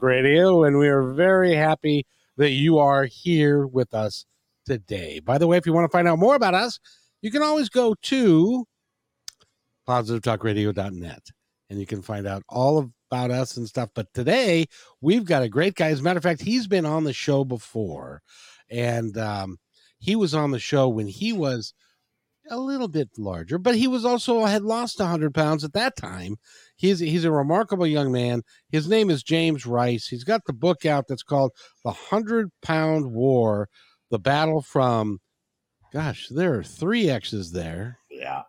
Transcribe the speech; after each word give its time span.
Radio, 0.00 0.64
and 0.64 0.78
we 0.78 0.88
are 0.88 1.02
very 1.12 1.54
happy 1.54 2.06
that 2.36 2.50
you 2.50 2.78
are 2.78 3.04
here 3.04 3.66
with 3.66 3.92
us 3.92 4.24
today. 4.64 5.20
By 5.20 5.38
the 5.38 5.46
way, 5.46 5.56
if 5.58 5.66
you 5.66 5.72
want 5.72 5.90
to 5.90 5.94
find 5.94 6.08
out 6.08 6.18
more 6.18 6.34
about 6.34 6.54
us, 6.54 6.78
you 7.20 7.30
can 7.30 7.42
always 7.42 7.68
go 7.68 7.94
to 8.02 8.64
positivetalkradio.net 9.86 11.26
and 11.68 11.80
you 11.80 11.86
can 11.86 12.00
find 12.00 12.26
out 12.26 12.42
all 12.48 12.90
about 13.10 13.30
us 13.30 13.56
and 13.56 13.68
stuff. 13.68 13.90
But 13.94 14.06
today 14.14 14.66
we've 15.00 15.24
got 15.24 15.42
a 15.42 15.48
great 15.48 15.74
guy. 15.74 15.88
As 15.88 16.00
a 16.00 16.02
matter 16.02 16.18
of 16.18 16.22
fact, 16.22 16.40
he's 16.40 16.66
been 16.66 16.86
on 16.86 17.04
the 17.04 17.12
show 17.12 17.44
before, 17.44 18.22
and 18.70 19.16
um, 19.18 19.58
he 19.98 20.16
was 20.16 20.34
on 20.34 20.52
the 20.52 20.58
show 20.58 20.88
when 20.88 21.08
he 21.08 21.32
was 21.32 21.74
a 22.48 22.58
little 22.58 22.88
bit 22.88 23.10
larger, 23.18 23.58
but 23.58 23.74
he 23.74 23.86
was 23.86 24.04
also 24.04 24.44
had 24.44 24.62
lost 24.62 24.98
100 24.98 25.34
pounds 25.34 25.64
at 25.64 25.74
that 25.74 25.96
time. 25.96 26.36
He's 26.82 26.98
he's 26.98 27.24
a 27.24 27.30
remarkable 27.30 27.86
young 27.86 28.10
man. 28.10 28.42
His 28.70 28.88
name 28.88 29.08
is 29.08 29.22
James 29.22 29.66
Rice. 29.66 30.08
He's 30.08 30.24
got 30.24 30.44
the 30.44 30.52
book 30.52 30.84
out 30.84 31.06
that's 31.08 31.22
called 31.22 31.52
The 31.84 31.92
100 31.92 32.50
Pound 32.60 33.12
War: 33.12 33.68
The 34.10 34.18
Battle 34.18 34.60
from 34.60 35.20
Gosh, 35.92 36.26
there 36.28 36.54
are 36.54 36.64
3 36.64 37.08
X's 37.08 37.52
there. 37.52 37.98
Yeah. 38.10 38.42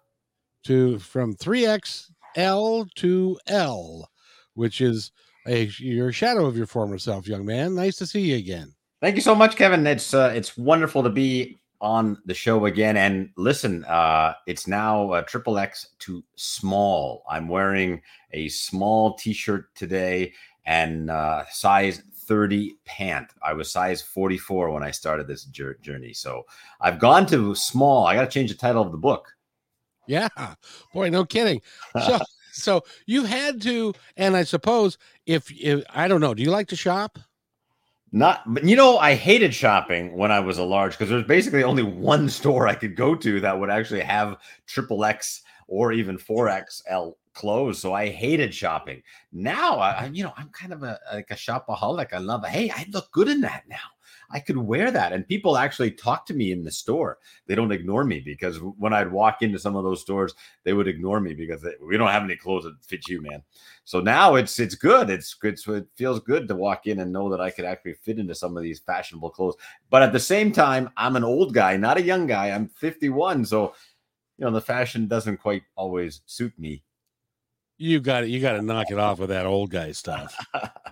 To 0.63 0.97
from 0.97 1.35
3XL 1.35 2.91
to 2.95 3.39
L, 3.45 4.09
which 4.55 4.81
is 4.81 5.11
a 5.45 5.65
your 5.77 6.11
shadow 6.11 6.47
of 6.47 6.57
your 6.57 6.65
former 6.65 6.97
self, 6.97 7.27
young 7.27 7.45
man. 7.45 7.75
Nice 7.75 7.97
to 7.97 8.07
see 8.07 8.21
you 8.21 8.37
again. 8.37 8.73
Thank 8.99 9.15
you 9.15 9.21
so 9.21 9.35
much, 9.35 9.55
Kevin. 9.57 9.85
It's 9.85 10.11
uh, 10.11 10.33
it's 10.35 10.57
wonderful 10.57 11.03
to 11.03 11.09
be 11.09 11.59
on 11.83 12.17
the 12.25 12.33
show 12.33 12.65
again. 12.65 12.95
And 12.97 13.29
listen, 13.35 13.83
uh, 13.83 14.33
it's 14.47 14.67
now 14.67 15.11
uh, 15.11 15.21
triple 15.23 15.59
X 15.59 15.89
to 15.99 16.23
small. 16.35 17.23
I'm 17.29 17.49
wearing 17.49 18.01
a 18.31 18.47
small 18.47 19.15
T-shirt 19.15 19.75
today 19.75 20.33
and 20.65 21.11
uh, 21.11 21.43
size 21.51 22.01
30 22.25 22.77
pant. 22.85 23.27
I 23.43 23.53
was 23.53 23.69
size 23.69 24.01
44 24.01 24.71
when 24.71 24.81
I 24.81 24.91
started 24.91 25.27
this 25.27 25.43
journey, 25.43 26.13
so 26.13 26.43
I've 26.79 26.99
gone 26.99 27.25
to 27.27 27.53
small. 27.53 28.07
I 28.07 28.15
got 28.15 28.21
to 28.21 28.31
change 28.31 28.49
the 28.49 28.57
title 28.57 28.81
of 28.81 28.91
the 28.91 28.97
book. 28.97 29.35
Yeah, 30.07 30.29
boy, 30.93 31.09
no 31.09 31.25
kidding. 31.25 31.61
So. 31.93 32.19
so 32.53 32.83
you 33.05 33.25
had 33.25 33.61
to, 33.63 33.93
and 34.15 34.37
I 34.37 34.43
suppose 34.43 34.97
if, 35.25 35.51
if 35.51 35.83
I 35.93 36.07
don't 36.07 36.21
know, 36.21 36.33
do 36.33 36.43
you 36.43 36.51
like 36.51 36.69
to 36.69 36.75
shop? 36.77 37.19
Not, 38.15 38.43
but 38.53 38.63
you 38.63 38.75
know, 38.75 38.99
I 38.99 39.15
hated 39.15 39.55
shopping 39.55 40.15
when 40.15 40.31
I 40.31 40.39
was 40.39 40.59
a 40.59 40.63
large 40.63 40.93
because 40.93 41.09
there's 41.09 41.25
basically 41.25 41.63
only 41.63 41.81
one 41.81 42.29
store 42.29 42.67
I 42.67 42.75
could 42.75 42.95
go 42.95 43.15
to 43.15 43.39
that 43.41 43.59
would 43.59 43.71
actually 43.71 44.01
have 44.01 44.37
triple 44.67 45.03
X 45.03 45.41
or 45.67 45.91
even 45.91 46.19
4XL 46.19 47.15
clothes. 47.33 47.79
So 47.79 47.95
I 47.95 48.09
hated 48.09 48.53
shopping. 48.53 49.01
Now, 49.31 49.79
I, 49.79 50.11
you 50.13 50.23
know, 50.23 50.33
I'm 50.37 50.49
kind 50.49 50.73
of 50.73 50.83
a 50.83 50.99
like 51.11 51.31
a 51.31 51.35
shopaholic. 51.35 52.13
I 52.13 52.19
love, 52.19 52.45
hey, 52.45 52.69
I 52.69 52.85
look 52.91 53.11
good 53.11 53.29
in 53.29 53.41
that 53.41 53.63
now. 53.67 53.77
I 54.33 54.39
could 54.39 54.57
wear 54.57 54.89
that. 54.89 55.13
And 55.13 55.27
people 55.27 55.57
actually 55.57 55.91
talk 55.91 56.25
to 56.25 56.33
me 56.33 56.51
in 56.51 56.63
the 56.63 56.71
store. 56.71 57.19
They 57.45 57.53
don't 57.53 57.71
ignore 57.71 58.03
me 58.03 58.19
because 58.19 58.57
when 58.57 58.91
I'd 58.91 59.11
walk 59.11 59.43
into 59.43 59.59
some 59.59 59.75
of 59.75 59.83
those 59.83 60.01
stores, 60.01 60.33
they 60.63 60.73
would 60.73 60.87
ignore 60.87 61.19
me 61.19 61.35
because 61.35 61.61
they, 61.61 61.73
we 61.79 61.97
don't 61.97 62.09
have 62.09 62.23
any 62.23 62.35
clothes 62.35 62.63
that 62.63 62.83
fit 62.83 63.07
you, 63.07 63.21
man. 63.21 63.43
So 63.85 63.99
now 63.99 64.35
it's 64.35 64.59
it's 64.59 64.75
good. 64.75 65.11
It's 65.11 65.35
good. 65.35 65.59
So 65.59 65.73
it 65.73 65.87
feels 65.95 66.19
good 66.19 66.47
to 66.47 66.55
walk 66.55 66.87
in 66.87 66.99
and 66.99 67.13
know 67.13 67.29
that 67.29 67.41
I 67.41 67.51
could 67.51 67.65
actually 67.65 67.93
fit 67.93 68.17
into 68.17 68.33
some 68.33 68.57
of 68.57 68.63
these 68.63 68.79
fashionable 68.79 69.29
clothes. 69.29 69.55
But 69.91 70.01
at 70.01 70.11
the 70.11 70.19
same 70.19 70.51
time, 70.51 70.89
I'm 70.97 71.15
an 71.15 71.23
old 71.23 71.53
guy, 71.53 71.77
not 71.77 71.97
a 71.97 72.03
young 72.03 72.25
guy. 72.25 72.49
I'm 72.49 72.67
51. 72.69 73.45
So 73.45 73.75
you 74.37 74.45
know 74.45 74.51
the 74.51 74.61
fashion 74.61 75.07
doesn't 75.07 75.37
quite 75.37 75.63
always 75.75 76.21
suit 76.25 76.57
me 76.57 76.83
you 77.77 77.99
got 77.99 78.23
it. 78.23 78.29
You 78.29 78.39
got 78.39 78.53
to 78.53 78.61
knock 78.61 78.87
it 78.91 78.99
off 78.99 79.19
with 79.19 79.29
that 79.29 79.45
old 79.45 79.69
guy 79.71 79.91
stuff. 79.91 80.35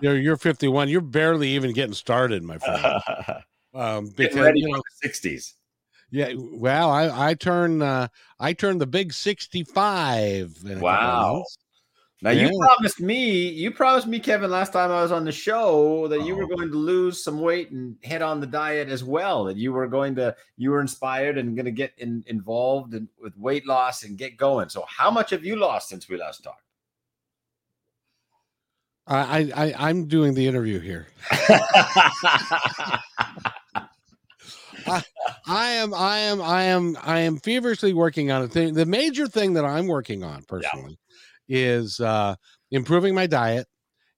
you're 0.00 0.16
you're 0.16 0.36
51. 0.36 0.88
You're 0.88 1.00
barely 1.00 1.48
even 1.50 1.72
getting 1.72 1.94
started, 1.94 2.42
my 2.42 2.58
friend. 2.58 3.02
Um, 3.74 4.10
because 4.14 4.36
ready 4.36 4.60
you 4.60 4.70
know, 4.70 4.82
the 5.02 5.08
60s. 5.08 5.54
Yeah, 6.10 6.34
well, 6.36 6.90
I 6.90 7.30
I 7.30 7.32
turn 7.32 7.80
uh, 7.80 8.08
I 8.38 8.52
turn 8.52 8.76
the 8.76 8.86
big 8.86 9.14
65. 9.14 10.62
Wow. 10.78 11.42
Now 12.20 12.30
yeah. 12.30 12.48
you 12.48 12.60
promised 12.60 13.00
me, 13.00 13.48
you 13.48 13.72
promised 13.72 14.06
me, 14.06 14.20
Kevin, 14.20 14.50
last 14.50 14.72
time 14.72 14.92
I 14.92 15.02
was 15.02 15.10
on 15.10 15.24
the 15.24 15.32
show 15.32 16.06
that 16.06 16.24
you 16.24 16.36
were 16.36 16.44
oh. 16.44 16.54
going 16.54 16.70
to 16.70 16.76
lose 16.76 17.24
some 17.24 17.40
weight 17.40 17.72
and 17.72 17.96
hit 18.02 18.22
on 18.22 18.38
the 18.38 18.46
diet 18.46 18.88
as 18.88 19.02
well. 19.02 19.44
That 19.44 19.56
you 19.56 19.72
were 19.72 19.88
going 19.88 20.14
to, 20.16 20.36
you 20.56 20.70
were 20.70 20.80
inspired 20.80 21.36
and 21.36 21.56
going 21.56 21.64
to 21.64 21.72
get 21.72 21.94
in, 21.98 22.22
involved 22.28 22.94
in, 22.94 23.08
with 23.20 23.36
weight 23.36 23.66
loss 23.66 24.04
and 24.04 24.16
get 24.16 24.36
going. 24.36 24.68
So, 24.68 24.84
how 24.86 25.10
much 25.10 25.30
have 25.30 25.44
you 25.44 25.56
lost 25.56 25.88
since 25.88 26.08
we 26.08 26.16
last 26.16 26.44
talked? 26.44 26.62
I, 29.06 29.50
I 29.54 29.74
I'm 29.88 30.06
doing 30.06 30.34
the 30.34 30.46
interview 30.46 30.78
here. 30.78 31.08
I, 34.84 35.02
I, 35.46 35.66
am 35.70 35.94
I 35.94 36.18
am 36.18 36.40
I 36.40 36.62
am 36.64 36.96
I 37.02 37.20
am 37.20 37.38
feverishly 37.38 37.94
working 37.94 38.30
on 38.30 38.42
a 38.42 38.48
thing. 38.48 38.74
the 38.74 38.86
major 38.86 39.26
thing 39.26 39.54
that 39.54 39.64
I'm 39.64 39.86
working 39.86 40.22
on 40.22 40.44
personally 40.44 40.98
yeah. 41.46 41.58
is 41.58 42.00
uh, 42.00 42.36
improving 42.70 43.14
my 43.14 43.26
diet, 43.26 43.66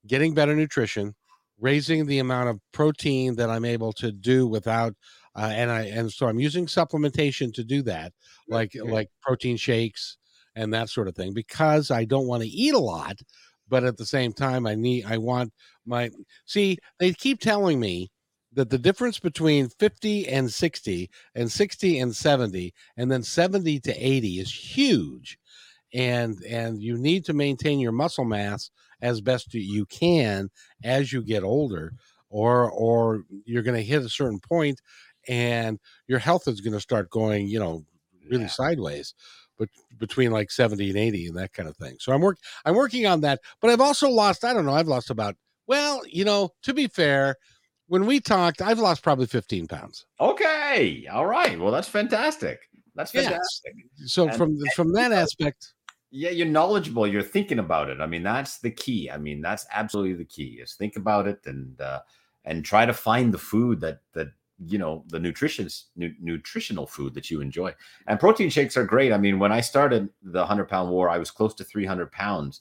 getting 0.06 0.34
better 0.34 0.54
nutrition, 0.54 1.14
raising 1.58 2.06
the 2.06 2.18
amount 2.18 2.50
of 2.50 2.60
protein 2.72 3.36
that 3.36 3.50
I'm 3.50 3.64
able 3.64 3.92
to 3.94 4.12
do 4.12 4.46
without 4.46 4.94
uh, 5.36 5.50
and 5.52 5.70
I 5.70 5.86
and 5.86 6.12
so 6.12 6.28
I'm 6.28 6.38
using 6.38 6.66
supplementation 6.66 7.52
to 7.54 7.64
do 7.64 7.82
that, 7.82 8.12
like 8.48 8.76
okay. 8.76 8.90
like 8.90 9.08
protein 9.20 9.56
shakes 9.56 10.18
and 10.54 10.72
that 10.72 10.88
sort 10.88 11.08
of 11.08 11.16
thing, 11.16 11.34
because 11.34 11.90
I 11.90 12.04
don't 12.04 12.26
want 12.28 12.42
to 12.42 12.48
eat 12.48 12.74
a 12.74 12.78
lot 12.78 13.16
but 13.68 13.84
at 13.84 13.96
the 13.96 14.06
same 14.06 14.32
time 14.32 14.66
i 14.66 14.74
need 14.74 15.04
i 15.06 15.16
want 15.16 15.52
my 15.86 16.10
see 16.46 16.78
they 16.98 17.12
keep 17.12 17.40
telling 17.40 17.78
me 17.80 18.10
that 18.52 18.70
the 18.70 18.78
difference 18.78 19.18
between 19.18 19.68
50 19.68 20.28
and 20.28 20.50
60 20.50 21.10
and 21.34 21.50
60 21.50 21.98
and 21.98 22.14
70 22.14 22.74
and 22.96 23.10
then 23.10 23.22
70 23.22 23.80
to 23.80 23.92
80 23.92 24.40
is 24.40 24.52
huge 24.52 25.38
and 25.92 26.42
and 26.42 26.82
you 26.82 26.96
need 26.96 27.24
to 27.24 27.32
maintain 27.32 27.78
your 27.78 27.92
muscle 27.92 28.24
mass 28.24 28.70
as 29.00 29.20
best 29.20 29.54
you 29.54 29.86
can 29.86 30.50
as 30.82 31.12
you 31.12 31.22
get 31.22 31.42
older 31.42 31.92
or 32.30 32.70
or 32.70 33.24
you're 33.44 33.62
going 33.62 33.76
to 33.76 33.82
hit 33.82 34.02
a 34.02 34.08
certain 34.08 34.40
point 34.40 34.80
and 35.28 35.78
your 36.06 36.18
health 36.18 36.48
is 36.48 36.60
going 36.60 36.72
to 36.72 36.80
start 36.80 37.10
going 37.10 37.46
you 37.46 37.58
know 37.58 37.84
really 38.28 38.42
yeah. 38.42 38.48
sideways 38.48 39.14
but 39.58 39.68
between 39.98 40.30
like 40.30 40.50
70 40.50 40.90
and 40.90 40.98
80 40.98 41.26
and 41.28 41.36
that 41.36 41.52
kind 41.52 41.68
of 41.68 41.76
thing. 41.76 41.96
So 42.00 42.12
I'm 42.12 42.20
work 42.20 42.38
I'm 42.64 42.74
working 42.74 43.06
on 43.06 43.20
that, 43.22 43.40
but 43.60 43.70
I've 43.70 43.80
also 43.80 44.08
lost, 44.08 44.44
I 44.44 44.52
don't 44.52 44.66
know, 44.66 44.74
I've 44.74 44.88
lost 44.88 45.10
about 45.10 45.36
well, 45.66 46.02
you 46.06 46.24
know, 46.24 46.50
to 46.62 46.74
be 46.74 46.88
fair, 46.88 47.36
when 47.86 48.06
we 48.06 48.20
talked, 48.20 48.60
I've 48.60 48.78
lost 48.78 49.02
probably 49.02 49.26
15 49.26 49.66
pounds. 49.66 50.06
Okay. 50.20 51.06
All 51.10 51.26
right. 51.26 51.58
Well, 51.58 51.72
that's 51.72 51.88
fantastic. 51.88 52.60
That's 52.94 53.12
fantastic. 53.12 53.74
Yes. 53.98 54.12
So 54.12 54.28
and, 54.28 54.36
from 54.36 54.58
from 54.74 54.92
that 54.92 55.12
aspect, 55.22 55.74
yeah, 56.10 56.30
you're 56.30 56.46
knowledgeable. 56.46 57.06
You're 57.06 57.22
thinking 57.22 57.58
about 57.58 57.90
it. 57.90 58.00
I 58.00 58.06
mean, 58.06 58.22
that's 58.22 58.58
the 58.58 58.70
key. 58.70 59.10
I 59.10 59.18
mean, 59.18 59.40
that's 59.40 59.66
absolutely 59.72 60.14
the 60.14 60.24
key. 60.24 60.60
Is 60.62 60.74
think 60.74 60.96
about 60.96 61.26
it 61.26 61.40
and 61.46 61.80
uh, 61.80 62.00
and 62.44 62.64
try 62.64 62.86
to 62.86 62.92
find 62.92 63.34
the 63.34 63.38
food 63.38 63.80
that 63.80 64.00
that 64.12 64.28
you 64.66 64.78
know 64.78 65.04
the 65.08 65.18
nutritious 65.18 65.86
nu- 65.96 66.14
nutritional 66.20 66.86
food 66.86 67.14
that 67.14 67.30
you 67.30 67.40
enjoy 67.40 67.74
and 68.06 68.20
protein 68.20 68.50
shakes 68.50 68.76
are 68.76 68.84
great 68.84 69.12
i 69.12 69.18
mean 69.18 69.38
when 69.38 69.52
i 69.52 69.60
started 69.60 70.08
the 70.22 70.38
100 70.38 70.68
pound 70.68 70.90
war 70.90 71.08
i 71.08 71.18
was 71.18 71.30
close 71.30 71.54
to 71.54 71.64
300 71.64 72.10
pounds 72.12 72.60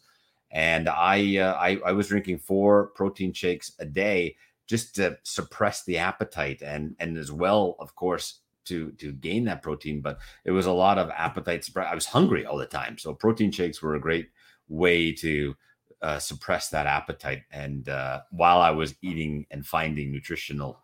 and 0.51 0.89
i 0.89 1.37
uh, 1.37 1.53
I, 1.53 1.79
I 1.85 1.91
was 1.91 2.07
drinking 2.07 2.39
four 2.39 2.87
protein 2.87 3.33
shakes 3.33 3.73
a 3.79 3.85
day 3.85 4.35
just 4.67 4.95
to 4.95 5.17
suppress 5.23 5.83
the 5.83 5.97
appetite 5.97 6.61
and 6.61 6.95
and 6.99 7.17
as 7.17 7.31
well, 7.31 7.75
of 7.79 7.95
course, 7.95 8.39
to 8.65 8.91
to 8.93 9.11
gain 9.13 9.45
that 9.45 9.61
protein. 9.61 10.01
But 10.01 10.19
it 10.45 10.51
was 10.51 10.65
a 10.65 10.71
lot 10.71 10.97
of 10.97 11.09
appetite. 11.11 11.69
I 11.75 11.95
was 11.95 12.05
hungry 12.05 12.45
all 12.45 12.57
the 12.57 12.65
time, 12.65 12.97
so 12.97 13.13
protein 13.13 13.51
shakes 13.51 13.81
were 13.81 13.95
a 13.95 14.01
great 14.01 14.29
way 14.69 15.11
to 15.13 15.55
uh, 16.01 16.19
suppress 16.19 16.69
that 16.69 16.85
appetite. 16.85 17.43
And 17.51 17.89
uh, 17.89 18.21
while 18.31 18.61
I 18.61 18.71
was 18.71 18.95
eating 19.01 19.45
and 19.51 19.65
finding 19.65 20.11
nutritional, 20.11 20.79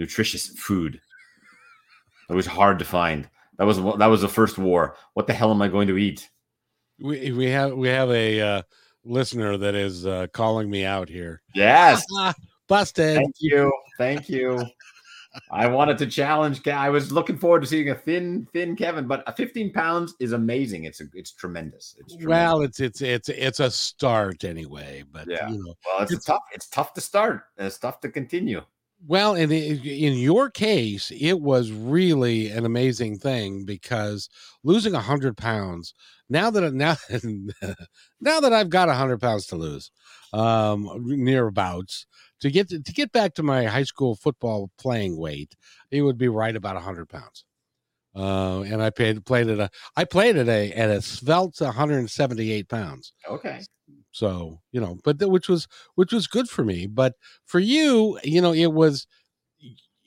nutritious 0.00 0.48
food, 0.48 1.00
it 2.28 2.34
was 2.34 2.46
hard 2.46 2.78
to 2.80 2.84
find. 2.84 3.28
That 3.58 3.66
was 3.66 3.76
that 3.98 4.06
was 4.06 4.22
the 4.22 4.28
first 4.28 4.58
war. 4.58 4.96
What 5.14 5.26
the 5.26 5.34
hell 5.34 5.52
am 5.52 5.62
I 5.62 5.68
going 5.68 5.86
to 5.88 5.98
eat? 5.98 6.28
We 6.98 7.30
we 7.30 7.50
have 7.50 7.74
we 7.74 7.88
have 7.88 8.10
a 8.10 8.40
uh, 8.40 8.62
listener 9.04 9.56
that 9.58 9.74
is 9.74 10.06
uh, 10.06 10.26
calling 10.32 10.68
me 10.70 10.84
out 10.84 11.08
here. 11.08 11.42
Yes, 11.54 12.04
busted. 12.68 13.16
Thank 13.16 13.34
you, 13.38 13.72
thank 13.98 14.28
you. 14.28 14.64
I 15.50 15.68
wanted 15.68 15.96
to 15.98 16.06
challenge. 16.06 16.66
I 16.66 16.88
was 16.88 17.12
looking 17.12 17.38
forward 17.38 17.60
to 17.60 17.66
seeing 17.66 17.90
a 17.90 17.94
thin, 17.94 18.48
thin 18.52 18.74
Kevin, 18.74 19.06
but 19.06 19.22
a 19.28 19.32
15 19.32 19.72
pounds 19.72 20.14
is 20.18 20.32
amazing. 20.32 20.84
It's 20.84 21.00
a, 21.00 21.04
it's 21.14 21.32
tremendous. 21.32 21.94
It's 22.00 22.16
tremendous. 22.16 22.28
well, 22.28 22.62
it's 22.62 22.80
it's 22.80 23.00
it's 23.00 23.28
it's 23.28 23.60
a 23.60 23.70
start 23.70 24.42
anyway. 24.44 25.04
But 25.10 25.28
yeah, 25.28 25.48
you 25.48 25.58
know, 25.58 25.74
well, 25.86 26.02
it's, 26.02 26.12
it's 26.12 26.24
tough. 26.24 26.42
It's 26.52 26.68
tough 26.68 26.94
to 26.94 27.00
start. 27.00 27.42
It's 27.58 27.78
tough 27.78 28.00
to 28.00 28.08
continue. 28.08 28.62
Well, 29.06 29.34
in 29.34 29.50
in 29.50 30.18
your 30.18 30.50
case, 30.50 31.10
it 31.10 31.40
was 31.40 31.72
really 31.72 32.50
an 32.50 32.66
amazing 32.66 33.18
thing 33.18 33.64
because 33.64 34.28
losing 34.62 34.94
a 34.94 35.00
hundred 35.00 35.36
pounds. 35.38 35.94
Now 36.28 36.50
that 36.50 36.72
now 36.74 36.96
now 38.20 38.40
that 38.40 38.52
I've 38.52 38.68
got 38.70 38.90
a 38.90 38.94
hundred 38.94 39.20
pounds 39.20 39.46
to 39.46 39.56
lose, 39.56 39.90
um, 40.32 40.86
nearabouts 41.06 42.04
to 42.40 42.50
get 42.50 42.68
to, 42.68 42.80
to 42.82 42.92
get 42.92 43.12
back 43.12 43.34
to 43.34 43.42
my 43.42 43.64
high 43.64 43.84
school 43.84 44.16
football 44.16 44.70
playing 44.78 45.16
weight, 45.16 45.54
it 45.90 46.02
would 46.02 46.18
be 46.18 46.28
right 46.28 46.54
about 46.54 46.76
a 46.76 46.80
hundred 46.80 47.08
pounds. 47.08 47.44
Uh, 48.14 48.62
and 48.62 48.82
I 48.82 48.90
paid 48.90 49.24
played 49.24 49.48
at 49.48 49.60
a 49.60 49.70
I 49.96 50.04
played 50.04 50.36
at 50.36 50.48
a 50.48 50.72
at 50.72 50.90
a 50.90 51.00
svelte 51.00 51.60
178 51.60 52.68
pounds. 52.68 53.12
Okay. 53.28 53.60
So 54.12 54.60
you 54.72 54.80
know, 54.80 54.98
but 55.04 55.20
which 55.28 55.48
was 55.48 55.68
which 55.94 56.12
was 56.12 56.26
good 56.26 56.48
for 56.48 56.64
me. 56.64 56.86
But 56.86 57.14
for 57.46 57.60
you, 57.60 58.18
you 58.24 58.40
know, 58.40 58.52
it 58.52 58.72
was 58.72 59.06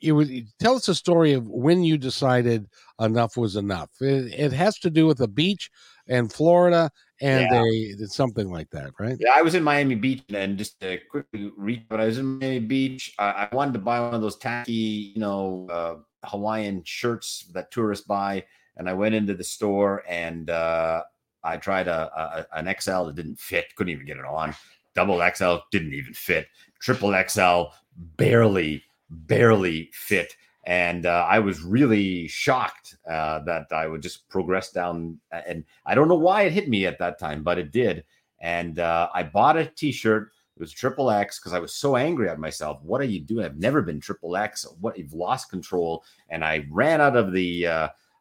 it 0.01 0.11
was 0.11 0.29
tell 0.59 0.75
us 0.75 0.87
a 0.89 0.95
story 0.95 1.33
of 1.33 1.47
when 1.47 1.83
you 1.83 1.97
decided 1.97 2.67
enough 2.99 3.37
was 3.37 3.55
enough. 3.55 3.89
It, 4.01 4.33
it 4.33 4.51
has 4.51 4.77
to 4.79 4.89
do 4.89 5.07
with 5.07 5.21
a 5.21 5.27
beach 5.27 5.71
and 6.07 6.31
Florida 6.31 6.91
and 7.21 7.47
yeah. 7.49 8.03
a 8.03 8.07
something 8.07 8.51
like 8.51 8.69
that, 8.71 8.91
right? 8.99 9.15
Yeah, 9.17 9.31
I 9.33 9.41
was 9.41 9.55
in 9.55 9.63
Miami 9.63 9.95
Beach, 9.95 10.23
and 10.33 10.57
just 10.57 10.79
to 10.81 10.99
quickly 11.09 11.51
read, 11.55 11.87
but 11.87 12.01
I 12.01 12.05
was 12.05 12.17
in 12.17 12.39
Miami 12.39 12.59
Beach. 12.59 13.13
I, 13.17 13.47
I 13.49 13.55
wanted 13.55 13.73
to 13.73 13.79
buy 13.79 14.01
one 14.01 14.13
of 14.13 14.21
those 14.21 14.37
tacky, 14.37 15.13
you 15.15 15.21
know, 15.21 15.67
uh, 15.71 15.95
Hawaiian 16.27 16.83
shirts 16.83 17.45
that 17.53 17.71
tourists 17.71 18.05
buy, 18.05 18.43
and 18.75 18.89
I 18.89 18.93
went 18.93 19.15
into 19.15 19.33
the 19.33 19.43
store 19.43 20.03
and 20.09 20.49
uh, 20.49 21.03
I 21.43 21.57
tried 21.57 21.87
a, 21.87 22.11
a, 22.15 22.57
an 22.57 22.73
XL 22.79 23.05
that 23.05 23.15
didn't 23.15 23.39
fit, 23.39 23.75
couldn't 23.75 23.91
even 23.91 24.05
get 24.05 24.17
it 24.17 24.25
on. 24.25 24.55
Double 24.95 25.21
XL 25.35 25.55
didn't 25.71 25.93
even 25.93 26.13
fit. 26.13 26.47
Triple 26.79 27.13
XL 27.27 27.73
barely, 28.17 28.83
barely 29.09 29.89
fit 29.93 30.35
and 30.65 31.05
uh, 31.05 31.25
I 31.29 31.39
was 31.39 31.61
really 31.61 32.27
shocked 32.27 32.95
uh, 33.09 33.39
that 33.39 33.67
I 33.71 33.87
would 33.87 34.01
just 34.01 34.29
progress 34.29 34.71
down. 34.71 35.19
And 35.31 35.65
I 35.85 35.93
don't 35.93 36.07
know 36.07 36.15
why 36.15 36.43
it 36.43 36.53
hit 36.53 36.69
me 36.69 36.85
at 36.85 36.99
that 36.99 37.19
time, 37.19 37.43
but 37.43 37.57
it 37.57 37.71
did. 37.71 38.05
And 38.39 38.79
uh, 38.79 39.09
I 39.13 39.23
bought 39.23 39.57
a 39.57 39.65
T-shirt. 39.65 40.29
It 40.55 40.59
was 40.59 40.71
triple 40.71 41.11
X 41.11 41.39
because 41.39 41.53
I 41.53 41.59
was 41.59 41.75
so 41.75 41.97
angry 41.97 42.29
at 42.29 42.39
myself. 42.39 42.81
What 42.83 43.01
are 43.01 43.05
you 43.05 43.19
doing? 43.19 43.45
I've 43.45 43.57
never 43.57 43.81
been 43.81 43.99
triple 43.99 44.37
X. 44.37 44.65
What 44.79 44.97
you've 44.97 45.13
lost 45.13 45.49
control. 45.49 46.05
And 46.29 46.45
I 46.45 46.65
ran 46.69 47.01
out 47.01 47.17
of 47.17 47.33
the 47.33 47.67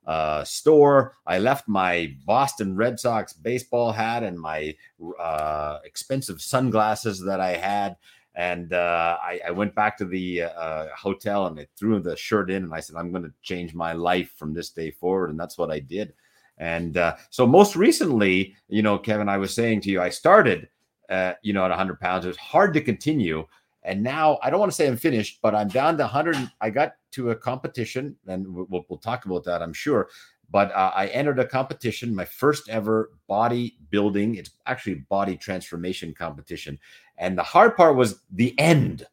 uh, 0.06 0.44
store. 0.44 1.16
I 1.26 1.38
left 1.38 1.69
my 1.69 2.14
Boston 2.26 2.76
Red 2.76 2.99
Sox 2.99 3.32
baseball 3.32 3.93
hat 3.93 4.22
and 4.22 4.38
my 4.38 4.75
uh, 5.20 5.78
expensive 5.84 6.40
sunglasses 6.40 7.20
that 7.20 7.40
I 7.40 7.56
had 7.56 7.96
and 8.34 8.72
uh, 8.72 9.19
I, 9.22 9.40
I, 9.46 9.50
went 9.50 9.75
back 9.75 9.99
to 9.99 10.06
the 10.06 10.43
uh, 10.43 10.87
hotel 10.96 11.46
and 11.46 11.60
I 11.60 11.66
threw 11.76 12.00
the 12.00 12.16
shirt 12.16 12.50
in 12.50 12.64
and 12.64 12.72
I 12.72 12.81
said, 12.81 12.96
I'm 12.96 13.10
going 13.10 13.25
to 13.25 13.32
change 13.43 13.75
my 13.75 13.93
life 13.93 14.32
from 14.37 14.54
this 14.54 14.70
day 14.70 14.90
forward. 14.90 15.31
And 15.31 15.38
that's 15.38 15.58
what 15.58 15.70
I 15.70 15.81
did. 15.81 16.14
And 16.56 16.96
uh, 16.96 17.16
so, 17.28 17.46
most 17.46 17.76
recently, 17.76 18.55
you 18.69 18.82
know, 18.82 18.98
Kevin, 18.98 19.28
I 19.28 19.37
was 19.37 19.55
saying 19.55 19.82
to 19.82 19.90
you, 19.90 20.00
I 20.00 20.08
started, 20.08 20.69
uh 21.10 21.34
you 21.43 21.52
know, 21.52 21.64
at 21.64 21.70
100 21.70 22.00
pounds. 22.00 22.25
It 22.25 22.28
was 22.28 22.37
hard 22.37 22.72
to 22.75 22.81
continue. 22.81 23.46
And 23.84 24.02
now 24.02 24.38
I 24.43 24.50
don't 24.50 24.61
want 24.61 24.70
to 24.70 24.76
say 24.76 24.87
I'm 24.87 24.96
finished, 24.96 25.40
but 25.43 25.55
I'm 25.55 25.69
down 25.69 25.96
to 25.96 26.05
100. 26.05 26.50
I 26.61 26.70
got 26.70 26.94
to 27.12 27.31
a 27.31 27.37
competition, 27.37 28.17
and 28.26 28.46
we'll, 28.49 28.84
we'll 28.88 28.99
talk 28.99 29.25
about 29.25 29.44
that, 29.44 29.62
I'm 29.62 29.73
sure. 29.73 30.08
But 30.50 30.70
uh, 30.73 30.93
I 30.94 31.06
entered 31.08 31.38
a 31.38 31.46
competition, 31.46 32.14
my 32.14 32.26
first 32.26 32.69
ever 32.69 33.11
body 33.26 33.79
building. 33.90 34.34
It's 34.34 34.50
actually 34.67 34.96
body 35.08 35.37
transformation 35.37 36.14
competition. 36.14 36.79
And 37.17 37.37
the 37.37 37.43
hard 37.43 37.76
part 37.76 37.96
was 37.96 38.20
the 38.31 38.58
end, 38.58 39.06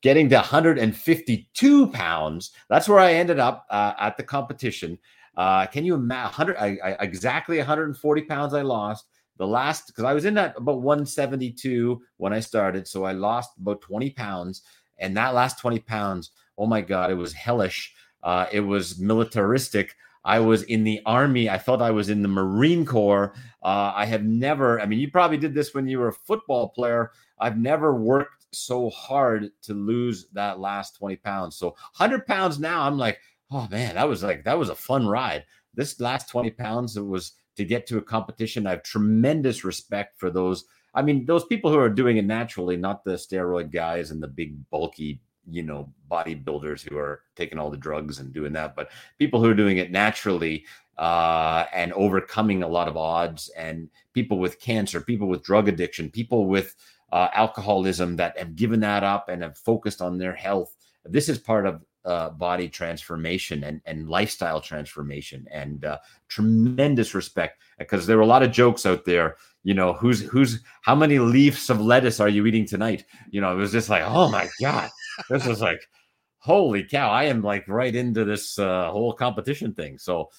getting 0.00 0.28
to 0.30 0.36
152 0.36 1.86
pounds. 1.88 2.52
That's 2.68 2.88
where 2.88 3.00
I 3.00 3.14
ended 3.14 3.38
up 3.38 3.66
uh, 3.70 3.94
at 4.00 4.16
the 4.16 4.22
competition. 4.22 4.98
Uh, 5.36 5.66
can 5.66 5.84
you 5.84 5.94
imagine? 5.94 6.24
100, 6.24 6.56
I, 6.56 6.78
I, 6.82 6.90
exactly 7.04 7.58
140 7.58 8.22
pounds 8.22 8.54
I 8.54 8.62
lost. 8.62 9.06
The 9.38 9.46
last, 9.46 9.86
because 9.86 10.04
I 10.04 10.12
was 10.12 10.24
in 10.24 10.34
that 10.34 10.54
about 10.56 10.82
172 10.82 12.02
when 12.16 12.32
I 12.32 12.40
started. 12.40 12.86
So 12.86 13.04
I 13.04 13.12
lost 13.12 13.52
about 13.58 13.80
20 13.80 14.10
pounds. 14.10 14.62
And 14.98 15.16
that 15.16 15.34
last 15.34 15.58
20 15.60 15.78
pounds, 15.80 16.32
oh 16.58 16.66
my 16.66 16.80
God, 16.80 17.10
it 17.10 17.14
was 17.14 17.32
hellish. 17.32 17.94
Uh, 18.22 18.46
it 18.52 18.60
was 18.60 18.98
militaristic. 18.98 19.94
I 20.24 20.40
was 20.40 20.64
in 20.64 20.84
the 20.84 21.00
army. 21.06 21.48
I 21.48 21.58
felt 21.58 21.80
I 21.80 21.92
was 21.92 22.10
in 22.10 22.20
the 22.20 22.28
Marine 22.28 22.84
Corps. 22.84 23.32
Uh, 23.62 23.92
I 23.94 24.04
have 24.04 24.24
never, 24.24 24.80
I 24.80 24.86
mean, 24.86 24.98
you 24.98 25.10
probably 25.10 25.38
did 25.38 25.54
this 25.54 25.72
when 25.72 25.86
you 25.86 26.00
were 26.00 26.08
a 26.08 26.12
football 26.12 26.68
player. 26.68 27.12
I've 27.38 27.56
never 27.56 27.94
worked 27.94 28.46
so 28.52 28.90
hard 28.90 29.50
to 29.62 29.74
lose 29.74 30.26
that 30.32 30.58
last 30.58 30.96
20 30.96 31.16
pounds. 31.16 31.56
So 31.56 31.68
100 31.96 32.26
pounds 32.26 32.58
now, 32.58 32.82
I'm 32.82 32.98
like, 32.98 33.20
oh 33.50 33.68
man, 33.70 33.94
that 33.94 34.08
was 34.08 34.22
like, 34.22 34.44
that 34.44 34.58
was 34.58 34.68
a 34.68 34.74
fun 34.74 35.06
ride. 35.06 35.44
This 35.74 36.00
last 36.00 36.28
20 36.28 36.50
pounds, 36.50 36.96
it 36.96 37.06
was 37.06 37.32
to 37.58 37.64
get 37.64 37.86
to 37.88 37.98
a 37.98 38.02
competition. 38.02 38.66
I 38.66 38.70
have 38.70 38.82
tremendous 38.82 39.64
respect 39.64 40.18
for 40.18 40.30
those. 40.30 40.64
I 40.94 41.02
mean, 41.02 41.26
those 41.26 41.44
people 41.44 41.70
who 41.70 41.78
are 41.78 41.90
doing 41.90 42.16
it 42.16 42.24
naturally, 42.24 42.76
not 42.76 43.04
the 43.04 43.12
steroid 43.12 43.70
guys 43.70 44.10
and 44.10 44.22
the 44.22 44.28
big, 44.28 44.68
bulky 44.70 45.20
you 45.50 45.62
know 45.62 45.92
bodybuilders 46.10 46.86
who 46.86 46.96
are 46.96 47.22
taking 47.36 47.58
all 47.58 47.70
the 47.70 47.76
drugs 47.76 48.18
and 48.18 48.32
doing 48.32 48.52
that 48.52 48.76
but 48.76 48.90
people 49.18 49.42
who 49.42 49.48
are 49.48 49.54
doing 49.54 49.78
it 49.78 49.90
naturally 49.90 50.64
uh, 50.98 51.64
and 51.72 51.92
overcoming 51.94 52.62
a 52.62 52.68
lot 52.68 52.88
of 52.88 52.96
odds 52.96 53.48
and 53.56 53.88
people 54.12 54.38
with 54.38 54.60
cancer 54.60 55.00
people 55.00 55.26
with 55.26 55.42
drug 55.42 55.68
addiction 55.68 56.10
people 56.10 56.46
with 56.46 56.74
uh, 57.12 57.28
alcoholism 57.32 58.16
that 58.16 58.36
have 58.38 58.56
given 58.56 58.80
that 58.80 59.02
up 59.02 59.28
and 59.28 59.42
have 59.42 59.56
focused 59.56 60.02
on 60.02 60.18
their 60.18 60.34
health 60.34 60.76
this 61.04 61.28
is 61.28 61.38
part 61.38 61.66
of 61.66 61.82
uh, 62.04 62.30
body 62.30 62.68
transformation 62.68 63.64
and, 63.64 63.80
and 63.84 64.08
lifestyle 64.08 64.60
transformation 64.60 65.46
and 65.50 65.84
uh, 65.84 65.98
tremendous 66.28 67.14
respect 67.14 67.60
because 67.78 68.06
there 68.06 68.16
were 68.16 68.22
a 68.22 68.26
lot 68.26 68.42
of 68.42 68.52
jokes 68.52 68.86
out 68.86 69.04
there 69.04 69.36
you 69.64 69.74
know 69.74 69.92
who's 69.92 70.22
who's 70.22 70.62
how 70.82 70.94
many 70.94 71.18
leaves 71.18 71.68
of 71.68 71.80
lettuce 71.80 72.20
are 72.20 72.28
you 72.28 72.46
eating 72.46 72.64
tonight? 72.64 73.04
You 73.30 73.40
know 73.40 73.52
it 73.52 73.56
was 73.56 73.72
just 73.72 73.90
like 73.90 74.02
oh 74.06 74.30
my 74.30 74.48
god. 74.60 74.88
This 75.28 75.46
is 75.46 75.60
like 75.60 75.80
holy 76.38 76.84
cow 76.84 77.10
i 77.10 77.24
am 77.24 77.42
like 77.42 77.66
right 77.68 77.94
into 77.94 78.24
this 78.24 78.58
uh, 78.58 78.90
whole 78.90 79.12
competition 79.12 79.74
thing. 79.74 79.98
So 79.98 80.30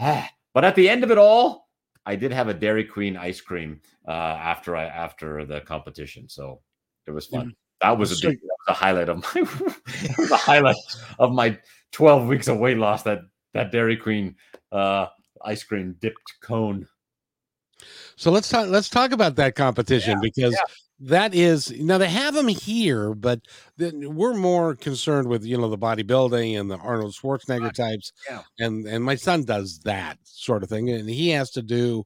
ah. 0.00 0.28
but 0.54 0.64
at 0.64 0.74
the 0.74 0.88
end 0.88 1.04
of 1.04 1.10
it 1.10 1.18
all 1.18 1.68
i 2.06 2.14
did 2.14 2.32
have 2.32 2.48
a 2.48 2.54
dairy 2.54 2.84
queen 2.84 3.16
ice 3.16 3.40
cream 3.40 3.80
uh, 4.06 4.12
after 4.52 4.76
i 4.76 4.84
after 4.84 5.44
the 5.44 5.60
competition 5.62 6.28
so 6.28 6.60
it 7.06 7.10
was 7.10 7.26
fun 7.26 7.52
that 7.80 7.98
was 7.98 8.12
a 8.12 8.26
big, 8.26 8.38
that 8.40 8.56
was 8.66 8.68
a 8.68 8.72
highlight 8.72 9.08
of 9.08 9.18
my 9.18 9.40
the 10.28 10.40
highlight 10.40 10.76
of 11.18 11.32
my 11.32 11.58
12 11.92 12.26
weeks 12.26 12.48
of 12.48 12.58
weight 12.58 12.78
loss 12.78 13.02
that 13.02 13.20
that 13.54 13.72
dairy 13.72 13.96
queen 13.96 14.36
uh 14.72 15.06
ice 15.44 15.62
cream 15.62 15.96
dipped 16.00 16.34
cone 16.42 16.86
so 18.16 18.30
let's 18.30 18.48
talk. 18.48 18.68
Let's 18.68 18.88
talk 18.88 19.12
about 19.12 19.36
that 19.36 19.54
competition 19.54 20.12
yeah, 20.12 20.20
because 20.22 20.52
yeah. 20.52 21.08
that 21.08 21.34
is 21.34 21.70
now 21.70 21.98
they 21.98 22.08
have 22.08 22.34
them 22.34 22.48
here, 22.48 23.14
but 23.14 23.40
we're 23.78 24.34
more 24.34 24.74
concerned 24.74 25.28
with 25.28 25.44
you 25.44 25.56
know 25.56 25.70
the 25.70 25.78
bodybuilding 25.78 26.58
and 26.58 26.70
the 26.70 26.78
Arnold 26.78 27.14
Schwarzenegger 27.14 27.72
types. 27.72 28.12
Yeah. 28.28 28.42
And 28.58 28.86
and 28.86 29.04
my 29.04 29.14
son 29.14 29.44
does 29.44 29.78
that 29.84 30.18
sort 30.24 30.64
of 30.64 30.68
thing, 30.68 30.90
and 30.90 31.08
he 31.08 31.28
has 31.30 31.50
to 31.52 31.62
do 31.62 32.04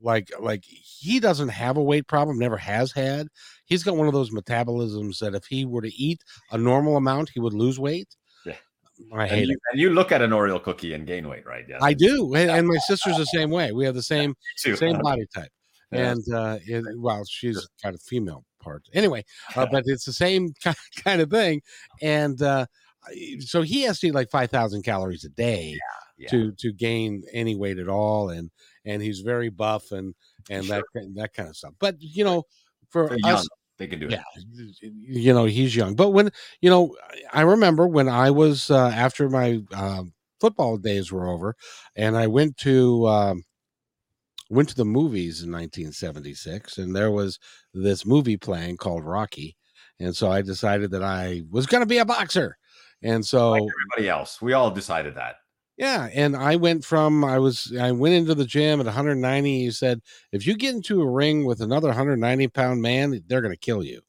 like 0.00 0.30
like 0.40 0.64
he 0.64 1.20
doesn't 1.20 1.48
have 1.48 1.76
a 1.76 1.82
weight 1.82 2.06
problem, 2.06 2.38
never 2.38 2.56
has 2.56 2.92
had. 2.92 3.28
He's 3.64 3.82
got 3.82 3.96
one 3.96 4.06
of 4.06 4.12
those 4.12 4.30
metabolisms 4.30 5.18
that 5.18 5.34
if 5.34 5.44
he 5.46 5.64
were 5.64 5.82
to 5.82 5.94
eat 5.94 6.22
a 6.50 6.58
normal 6.58 6.96
amount, 6.96 7.30
he 7.30 7.40
would 7.40 7.54
lose 7.54 7.78
weight. 7.78 8.08
yeah. 8.44 8.54
I 9.12 9.26
hate 9.26 9.38
and 9.38 9.48
you, 9.48 9.54
it. 9.54 9.60
And 9.72 9.80
you 9.80 9.90
look 9.90 10.12
at 10.12 10.22
an 10.22 10.30
Oreo 10.30 10.62
cookie 10.62 10.94
and 10.94 11.06
gain 11.06 11.28
weight, 11.28 11.46
right? 11.46 11.64
Yeah. 11.68 11.78
I 11.80 11.94
do, 11.94 12.34
and 12.34 12.66
my 12.66 12.78
sister's 12.78 13.16
the 13.16 13.24
same 13.34 13.50
way. 13.50 13.72
We 13.72 13.84
have 13.84 13.94
the 13.94 14.02
same 14.02 14.34
same 14.56 14.98
body 15.02 15.26
type, 15.34 15.50
and 15.92 16.22
uh, 16.32 16.58
it, 16.64 16.84
well, 16.98 17.24
she's 17.24 17.68
kind 17.82 17.94
of 17.94 18.02
female 18.02 18.44
part 18.58 18.88
Anyway, 18.92 19.24
uh, 19.56 19.66
but 19.72 19.84
it's 19.86 20.04
the 20.04 20.12
same 20.12 20.52
kind 21.04 21.20
of 21.20 21.30
thing. 21.30 21.62
And 22.02 22.40
uh, 22.42 22.66
so 23.40 23.62
he 23.62 23.82
has 23.82 24.00
to 24.00 24.08
eat 24.08 24.14
like 24.14 24.30
5,000 24.30 24.82
calories 24.82 25.24
a 25.24 25.30
day 25.30 25.76
yeah, 26.18 26.24
yeah. 26.24 26.28
to 26.28 26.52
to 26.58 26.72
gain 26.72 27.22
any 27.32 27.56
weight 27.56 27.78
at 27.78 27.88
all. 27.88 28.30
And 28.30 28.50
and 28.88 29.02
he's 29.02 29.20
very 29.20 29.50
buff 29.50 29.92
and 29.92 30.14
and 30.50 30.64
Sure. 30.64 30.82
that 30.94 31.14
that 31.16 31.34
kind 31.34 31.48
of 31.48 31.56
stuff. 31.56 31.74
But 31.78 31.96
you 32.00 32.24
know, 32.24 32.44
for 32.90 33.08
They're 33.08 33.18
us, 33.18 33.22
young. 33.24 33.46
They 33.78 33.86
can 33.86 34.00
do 34.00 34.06
it. 34.06 34.12
yeah, 34.12 34.22
you 34.82 35.32
know, 35.32 35.44
he's 35.44 35.76
young. 35.76 35.94
But 35.94 36.10
when 36.10 36.30
you 36.60 36.70
know, 36.70 36.96
I 37.32 37.42
remember 37.42 37.86
when 37.86 38.08
I 38.08 38.30
was 38.30 38.70
uh, 38.70 38.88
after 38.88 39.28
my 39.30 39.60
um, 39.72 40.12
football 40.40 40.78
days 40.78 41.12
were 41.12 41.28
over, 41.28 41.54
and 41.94 42.16
I 42.16 42.26
went 42.26 42.56
to 42.58 43.06
um, 43.06 43.44
went 44.50 44.68
to 44.70 44.74
the 44.74 44.84
movies 44.84 45.42
in 45.42 45.52
1976, 45.52 46.78
and 46.78 46.96
there 46.96 47.10
was 47.12 47.38
this 47.74 48.06
movie 48.06 48.36
playing 48.36 48.78
called 48.78 49.04
Rocky, 49.04 49.56
and 50.00 50.16
so 50.16 50.30
I 50.30 50.42
decided 50.42 50.90
that 50.92 51.04
I 51.04 51.42
was 51.50 51.66
going 51.66 51.82
to 51.82 51.86
be 51.86 51.98
a 51.98 52.04
boxer, 52.04 52.56
and 53.02 53.24
so 53.24 53.50
Like 53.52 53.62
everybody 53.62 54.08
else, 54.08 54.40
we 54.42 54.54
all 54.54 54.70
decided 54.70 55.14
that. 55.16 55.36
Yeah, 55.78 56.08
and 56.12 56.36
I 56.36 56.56
went 56.56 56.84
from 56.84 57.24
I 57.24 57.38
was 57.38 57.72
I 57.80 57.92
went 57.92 58.14
into 58.14 58.34
the 58.34 58.44
gym 58.44 58.80
at 58.80 58.86
190. 58.86 59.58
He 59.64 59.70
said, 59.70 60.00
if 60.32 60.46
you 60.46 60.56
get 60.56 60.74
into 60.74 61.00
a 61.00 61.08
ring 61.10 61.44
with 61.44 61.60
another 61.60 61.88
190 61.88 62.48
pound 62.48 62.82
man, 62.82 63.22
they're 63.28 63.40
going 63.40 63.54
to 63.54 63.58
kill 63.58 63.82
you. 63.84 64.00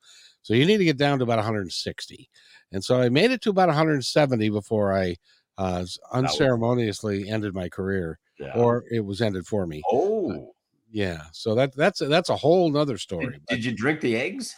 So 0.41 0.53
you 0.55 0.65
need 0.65 0.77
to 0.77 0.85
get 0.85 0.97
down 0.97 1.19
to 1.19 1.23
about 1.23 1.37
160. 1.37 2.29
And 2.71 2.83
so 2.83 2.99
I 2.99 3.09
made 3.09 3.31
it 3.31 3.41
to 3.43 3.49
about 3.51 3.67
170 3.67 4.49
before 4.49 4.97
I 4.97 5.15
uh, 5.57 5.85
unceremoniously 6.13 7.29
ended 7.29 7.53
my 7.53 7.69
career, 7.69 8.17
Yeah. 8.39 8.53
or 8.55 8.83
it 8.89 9.01
was 9.01 9.21
ended 9.21 9.45
for 9.45 9.67
me. 9.67 9.81
oh, 9.91 10.53
Yeah, 10.91 11.23
so 11.33 11.53
that 11.55 11.75
that's 11.75 11.99
that's 11.99 12.29
a 12.29 12.35
whole 12.35 12.71
nother 12.71 12.97
story. 12.97 13.27
did, 13.33 13.45
did 13.47 13.65
you 13.65 13.71
drink 13.73 14.01
the 14.01 14.15
eggs? 14.15 14.55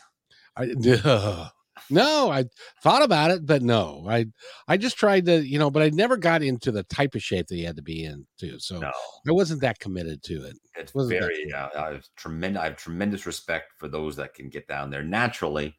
I, 0.56 0.66
no, 1.90 2.30
I 2.30 2.46
thought 2.84 3.04
about 3.04 3.32
it, 3.32 3.46
but 3.46 3.62
no, 3.62 4.06
I 4.08 4.26
I 4.68 4.78
just 4.78 4.98
tried 4.98 5.26
to, 5.26 5.46
you 5.46 5.60
know, 5.60 5.72
but 5.72 5.82
I 5.82 5.90
never 5.90 6.18
got 6.18 6.42
into 6.42 6.72
the 6.72 6.84
type 6.84 7.16
of 7.16 7.24
shape 7.24 7.48
that 7.48 7.58
you 7.58 7.66
had 7.66 7.76
to 7.76 7.82
be 7.82 8.04
in 8.04 8.26
too. 8.38 8.60
So 8.60 8.80
No. 8.80 8.92
I 9.28 9.32
wasn't 9.32 9.62
that 9.62 9.80
committed 9.80 10.24
to 10.24 10.46
it. 10.46 10.58
It's 10.76 10.94
very. 10.94 11.52
Uh, 11.54 11.70
I 11.78 11.92
have 11.94 12.08
tremendous. 12.16 12.62
I 12.62 12.66
have 12.66 12.78
tremendous 12.78 13.26
respect 13.26 13.74
for 13.78 13.88
those 13.88 14.16
that 14.18 14.34
can 14.34 14.50
get 14.50 14.68
down 14.68 14.90
there 14.90 15.04
naturally. 15.04 15.76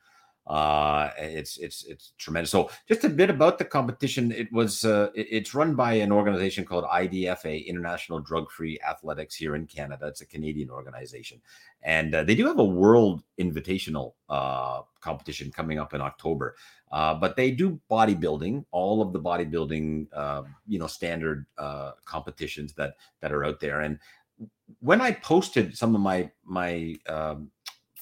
Uh, 0.46 1.10
it's 1.18 1.56
it's 1.58 1.84
it's 1.84 2.12
tremendous. 2.18 2.50
So, 2.50 2.68
just 2.88 3.04
a 3.04 3.08
bit 3.08 3.30
about 3.30 3.58
the 3.58 3.64
competition. 3.64 4.32
It 4.32 4.52
was. 4.52 4.84
Uh, 4.84 5.10
it- 5.14 5.28
it's 5.30 5.54
run 5.54 5.74
by 5.76 5.94
an 5.94 6.10
organization 6.12 6.64
called 6.64 6.84
IDFA, 6.84 7.64
International 7.66 8.18
Drug 8.18 8.50
Free 8.50 8.78
Athletics, 8.86 9.36
here 9.36 9.54
in 9.54 9.66
Canada. 9.66 10.06
It's 10.08 10.20
a 10.20 10.26
Canadian 10.26 10.68
organization, 10.70 11.40
and 11.82 12.14
uh, 12.14 12.24
they 12.24 12.34
do 12.34 12.46
have 12.46 12.58
a 12.58 12.64
World 12.64 13.22
Invitational 13.40 14.14
uh, 14.28 14.82
competition 15.00 15.50
coming 15.52 15.78
up 15.78 15.94
in 15.94 16.00
October. 16.00 16.56
Uh, 16.90 17.14
but 17.14 17.36
they 17.36 17.50
do 17.52 17.80
bodybuilding, 17.90 18.64
all 18.70 19.00
of 19.00 19.12
the 19.12 19.20
bodybuilding, 19.20 20.08
uh, 20.12 20.42
you 20.66 20.78
know, 20.78 20.86
standard 20.88 21.46
uh, 21.56 21.92
competitions 22.04 22.74
that 22.74 22.96
that 23.20 23.32
are 23.32 23.44
out 23.44 23.60
there, 23.60 23.80
and 23.80 23.98
when 24.80 25.00
I 25.00 25.12
posted 25.12 25.76
some 25.76 25.94
of 25.94 26.00
my 26.00 26.30
my 26.44 26.96
um, 27.08 27.50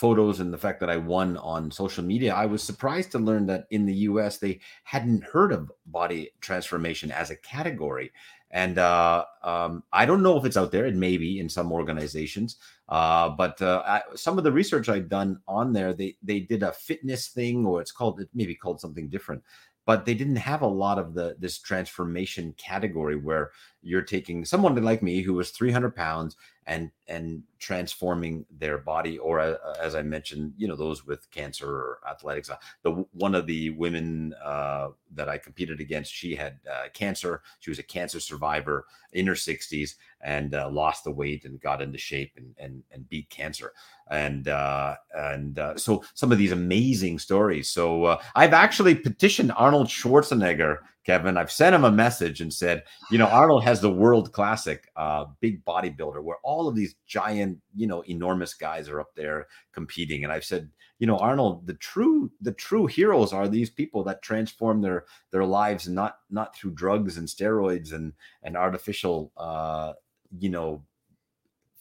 photos 0.00 0.40
and 0.40 0.50
the 0.50 0.59
fact 0.59 0.80
that 0.80 0.88
I 0.88 0.97
won 0.97 1.37
on 1.37 1.71
social 1.71 2.02
media, 2.02 2.35
I 2.35 2.47
was 2.47 2.62
surprised 2.62 3.12
to 3.12 3.19
learn 3.19 3.45
that 3.47 3.66
in 3.71 3.85
the 3.85 3.95
U.S. 4.09 4.38
they 4.38 4.61
hadn't 4.85 5.23
heard 5.23 5.52
of 5.52 5.71
body 5.85 6.30
transformation 6.40 7.11
as 7.11 7.28
a 7.28 7.37
category. 7.37 8.11
And 8.50 8.78
uh, 8.78 9.26
um, 9.45 9.85
I 9.92 10.07
don't 10.07 10.23
know 10.23 10.38
if 10.38 10.47
it's 10.47 10.57
out 10.57 10.73
there. 10.73 10.87
It 10.87 10.97
may 10.97 11.19
be 11.19 11.38
in 11.38 11.50
some 11.50 11.71
organizations, 11.71 12.57
uh, 12.88 13.28
but 13.28 13.61
uh, 13.61 13.83
I, 13.87 14.02
some 14.16 14.38
of 14.38 14.45
the 14.45 14.50
research 14.50 14.88
I've 14.88 15.11
done 15.11 15.38
on 15.47 15.75
there, 15.75 15.92
they 15.92 16.16
they 16.23 16.40
did 16.40 16.62
a 16.62 16.73
fitness 16.73 17.28
thing, 17.28 17.66
or 17.66 17.80
it's 17.83 17.92
called 17.92 18.21
it 18.21 18.30
may 18.35 18.47
be 18.47 18.57
called 18.57 18.80
something 18.80 19.09
different 19.09 19.42
but 19.87 20.04
they 20.04 20.14
didn't 20.14 20.37
have 20.37 20.62
a 20.62 20.66
lot 20.66 20.99
of 20.99 21.14
the 21.14 21.35
this 21.38 21.59
transformation 21.59 22.54
category 22.57 23.16
where 23.16 23.50
you're 23.83 24.02
taking 24.02 24.45
someone 24.45 24.80
like 24.83 25.02
me 25.02 25.21
who 25.23 25.35
was 25.35 25.50
300 25.50 25.97
pounds 25.97 26.37
and 26.71 26.91
and 27.09 27.43
transforming 27.59 28.47
their 28.59 28.79
body 28.79 29.19
or 29.19 29.41
uh, 29.41 29.57
as 29.83 29.95
i 29.97 30.03
mentioned 30.03 30.53
you 30.57 30.69
know 30.69 30.77
those 30.77 31.05
with 31.05 31.29
cancer 31.33 31.69
or 31.69 31.99
athletics 32.09 32.49
uh, 32.49 32.57
the 32.83 32.93
one 33.12 33.35
of 33.35 33.47
the 33.47 33.71
women 33.71 34.33
uh, 34.43 34.89
that 35.12 35.29
i 35.29 35.37
competed 35.37 35.81
against 35.81 36.15
she 36.15 36.35
had 36.35 36.61
uh, 36.71 36.89
cancer. 36.93 37.43
She 37.61 37.71
was 37.71 37.79
a 37.79 37.83
cancer 37.83 38.21
survivor 38.21 38.87
in 39.12 39.27
her 39.27 39.35
60s 39.35 39.95
and 40.21 40.55
uh, 40.55 40.69
lost 40.71 41.05
the 41.05 41.11
weight 41.11 41.45
and 41.45 41.61
got 41.61 41.83
into 41.83 41.99
shape 41.99 42.33
and 42.37 42.55
and, 42.59 42.83
and 42.93 43.09
beat 43.09 43.29
cancer. 43.31 43.73
And 44.11 44.49
uh 44.49 44.97
and 45.15 45.59
uh, 45.59 45.77
so 45.77 46.05
some 46.15 46.33
of 46.33 46.39
these 46.39 46.53
amazing 46.53 47.19
stories. 47.19 47.69
So 47.69 48.05
uh, 48.05 48.23
i've 48.35 48.53
actually 48.53 48.95
petitioned 48.95 49.53
arnold 49.57 49.89
schwarzenegger 49.89 50.79
kevin 51.04 51.37
i've 51.37 51.50
sent 51.50 51.75
him 51.75 51.85
a 51.85 51.90
message 51.90 52.40
and 52.40 52.52
said 52.52 52.83
you 53.11 53.19
know 53.19 53.26
arnold 53.26 53.64
has 53.64 53.80
the 53.80 53.90
world 53.90 54.33
classic 54.33 54.88
uh 54.97 55.25
big 55.40 55.64
bodybuilder 55.64 56.23
where 56.23 56.38
all 56.42 56.69
of 56.69 56.75
these 56.75 56.95
giant 57.07 57.59
you 57.75 57.87
know 57.87 58.02
enormous 58.09 58.54
guys 58.54 58.88
are 58.88 59.00
up 59.00 59.14
there 59.14 59.47
competing. 59.73 60.25
And 60.25 60.33
i've 60.33 60.45
said 60.45 60.71
you 60.99 61.07
know 61.07 61.16
arnold 61.19 61.66
the 61.66 61.75
true 61.75 62.30
the 62.40 62.52
true 62.52 62.87
heroes 62.87 63.33
are 63.33 63.49
these 63.49 63.71
people 63.71 64.04
that 64.04 64.23
transform 64.23 64.83
their 64.83 65.04
their 65.30 65.45
lives 65.45 65.88
not 65.88 66.19
not 66.30 66.54
through 66.54 66.73
drugs 66.73 67.16
and 67.16 67.26
steroids 67.26 67.92
and 67.92 68.12
and 68.42 68.57
artificial 68.57 69.33
uh 69.37 69.95
you 70.38 70.50
know 70.50 70.83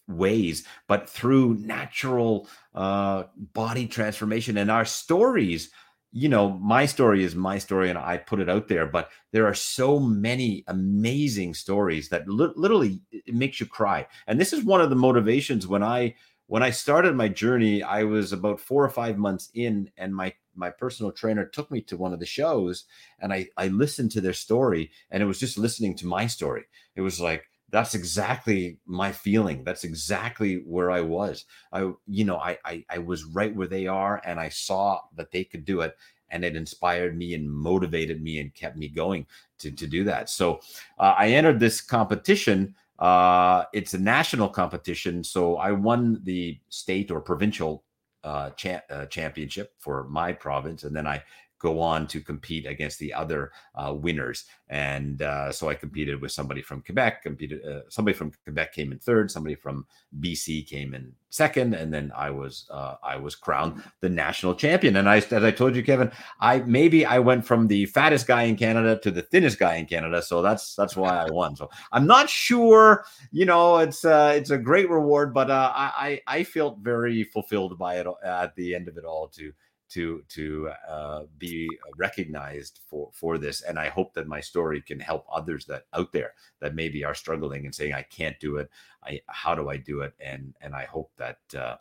ways 0.08 0.66
but 0.88 1.08
through 1.08 1.54
natural 1.56 2.48
uh 2.74 3.24
body 3.54 3.88
transformation. 3.88 4.58
And 4.58 4.72
our 4.72 4.86
stories 4.86 5.70
you 6.12 6.28
know 6.28 6.58
my 6.60 6.86
story 6.86 7.24
is 7.24 7.36
my 7.36 7.58
story 7.58 7.90
and 7.90 8.00
i 8.00 8.18
put 8.18 8.40
it 8.40 8.50
out 8.50 8.68
there 8.68 8.86
but 8.86 9.10
there 9.32 9.46
are 9.46 9.54
so 9.54 10.00
many 10.00 10.64
amazing 10.68 11.54
stories 11.54 12.10
that 12.10 12.28
li- 12.28 12.54
literally 12.56 13.00
it 13.12 13.34
makes 13.34 13.60
you 13.60 13.66
cry. 13.66 14.08
And 14.28 14.40
this 14.40 14.54
is 14.54 14.64
one 14.64 14.82
of 14.82 14.90
the 14.90 14.96
motivations 14.96 15.68
when 15.68 15.84
i 15.84 16.16
when 16.48 16.64
i 16.64 16.72
started 16.72 17.16
my 17.16 17.28
journey 17.28 17.84
i 17.84 18.04
was 18.04 18.34
about 18.34 18.60
four 18.60 18.84
or 18.84 18.90
five 18.90 19.18
months 19.18 19.52
in 19.54 19.90
and 19.98 20.16
my 20.16 20.34
my 20.56 20.70
personal 20.72 21.12
trainer 21.12 21.46
took 21.46 21.70
me 21.70 21.82
to 21.82 21.96
one 21.96 22.12
of 22.12 22.20
the 22.20 22.26
shows 22.26 22.86
and 23.20 23.32
i 23.32 23.48
i 23.56 23.68
listened 23.68 24.12
to 24.12 24.22
their 24.22 24.34
story 24.34 24.90
and 25.12 25.22
it 25.22 25.28
was 25.28 25.40
just 25.40 25.58
listening 25.58 25.96
to 25.96 26.08
my 26.08 26.26
story. 26.28 26.66
It 26.96 27.02
was 27.02 27.20
like 27.22 27.46
that's 27.72 27.96
exactly 27.96 28.80
my 28.86 29.12
feeling. 29.12 29.64
That's 29.64 29.84
exactly 29.84 30.64
where 30.66 30.92
i 30.92 31.02
was. 31.02 31.46
I 31.72 31.92
you 32.08 32.26
know 32.26 32.38
I, 32.38 32.58
I 32.66 32.86
i 32.90 32.98
was 32.98 33.26
right 33.26 33.56
where 33.56 33.68
they 33.68 33.88
are 33.88 34.22
and 34.26 34.40
i 34.40 34.50
saw 34.50 35.02
that 35.16 35.32
they 35.32 35.44
could 35.44 35.66
do 35.66 35.82
it 35.82 35.96
and 36.32 36.44
it 36.46 36.56
inspired 36.56 37.18
me 37.18 37.34
and 37.34 37.50
motivated 37.50 38.22
me 38.22 38.40
and 38.40 38.54
kept 38.54 38.78
me 38.78 38.88
going 38.88 39.26
to 39.60 39.72
to 39.72 39.88
do 39.88 40.04
that. 40.06 40.30
So 40.30 40.60
uh, 40.98 41.16
i 41.18 41.30
entered 41.30 41.60
this 41.60 41.82
competition 41.82 42.76
uh 43.00 43.64
it's 43.74 43.94
a 43.94 43.98
national 43.98 44.50
competition 44.50 45.24
so 45.24 45.56
i 45.58 45.72
won 45.72 46.20
the 46.24 46.60
state 46.70 47.12
or 47.12 47.22
provincial 47.22 47.84
uh, 48.26 48.50
cha- 48.52 48.82
uh 48.90 49.06
championship 49.06 49.74
for 49.80 50.04
my 50.10 50.34
province 50.34 50.84
and 50.84 50.94
then 50.94 51.08
i 51.08 51.24
go 51.60 51.80
on 51.82 52.08
to 52.08 52.22
compete 52.22 52.66
against 52.66 53.00
the 53.00 53.14
other 53.14 53.52
uh, 53.76 53.94
winners. 53.94 54.46
And 54.70 55.22
uh, 55.22 55.52
so 55.52 55.70
I 55.70 55.76
competed 55.76 56.22
with 56.22 56.32
somebody 56.32 56.62
from 56.62 56.82
Quebec, 56.82 57.24
competed 57.24 57.66
uh, 57.66 57.82
somebody 57.90 58.16
from 58.16 58.32
Quebec 58.44 58.74
came 58.74 58.92
in 58.92 59.00
third, 59.00 59.30
somebody 59.30 59.56
from 59.56 59.86
BC 60.20 60.68
came 60.68 60.94
in 60.94 61.14
second, 61.30 61.74
and 61.74 61.94
then 61.94 62.12
I 62.16 62.30
was 62.30 62.68
uh, 62.70 62.96
I 63.04 63.18
was 63.18 63.36
crowned 63.36 63.84
the 64.02 64.10
national 64.10 64.56
champion. 64.56 64.96
And 64.96 65.10
I, 65.10 65.18
as 65.18 65.32
I 65.32 65.52
told 65.52 65.76
you, 65.76 65.84
Kevin, 65.84 66.12
I 66.40 66.60
maybe 66.60 67.06
I 67.06 67.20
went 67.20 67.46
from 67.46 67.68
the 67.68 67.86
fattest 67.88 68.28
guy 68.28 68.44
in 68.44 68.56
Canada 68.56 69.00
to 69.00 69.12
the 69.12 69.22
thinnest 69.22 69.60
guy 69.60 69.76
in 69.76 69.86
Canada, 69.86 70.22
so 70.22 70.42
that's 70.42 70.76
that's 70.76 70.96
why 70.96 71.18
I 71.18 71.32
won. 71.32 71.56
So 71.56 71.70
I'm 71.92 72.08
not 72.08 72.30
sure, 72.30 73.06
you 73.32 73.46
know, 73.46 73.78
it's 73.78 74.06
uh, 74.06 74.34
it's 74.36 74.50
a 74.52 74.58
great 74.58 74.90
reward, 74.90 75.34
but 75.34 75.50
uh, 75.50 75.72
I 75.74 76.22
I 76.28 76.44
felt 76.44 76.80
very 76.80 77.24
fulfilled 77.24 77.78
by 77.78 77.96
it 77.96 78.08
at 78.24 78.56
the 78.56 78.76
end 78.76 78.88
of 78.88 78.98
it 78.98 79.06
all 79.06 79.28
too 79.28 79.54
to 79.90 80.24
to 80.30 80.70
uh, 80.88 81.24
be 81.38 81.68
recognized 81.98 82.80
for 82.88 83.10
for 83.14 83.38
this 83.38 83.62
and 83.62 83.80
i 83.80 83.90
hope 83.90 84.14
that 84.14 84.28
my 84.28 84.40
story 84.40 84.82
can 84.82 85.00
help 85.00 85.26
others 85.32 85.66
that 85.66 85.84
out 85.94 86.12
there 86.12 86.34
that 86.60 86.76
maybe 86.76 87.04
are 87.04 87.16
struggling 87.16 87.66
and 87.66 87.74
saying 87.74 87.94
i 87.94 88.04
can't 88.04 88.40
do 88.40 88.58
it. 88.58 88.70
I 89.04 89.22
how 89.28 89.56
do 89.56 89.70
i 89.70 89.78
do 89.78 90.02
it? 90.02 90.14
And 90.20 90.54
and 90.62 90.76
i 90.76 90.86
hope 90.86 91.12
that 91.18 91.40
uh, 91.58 91.78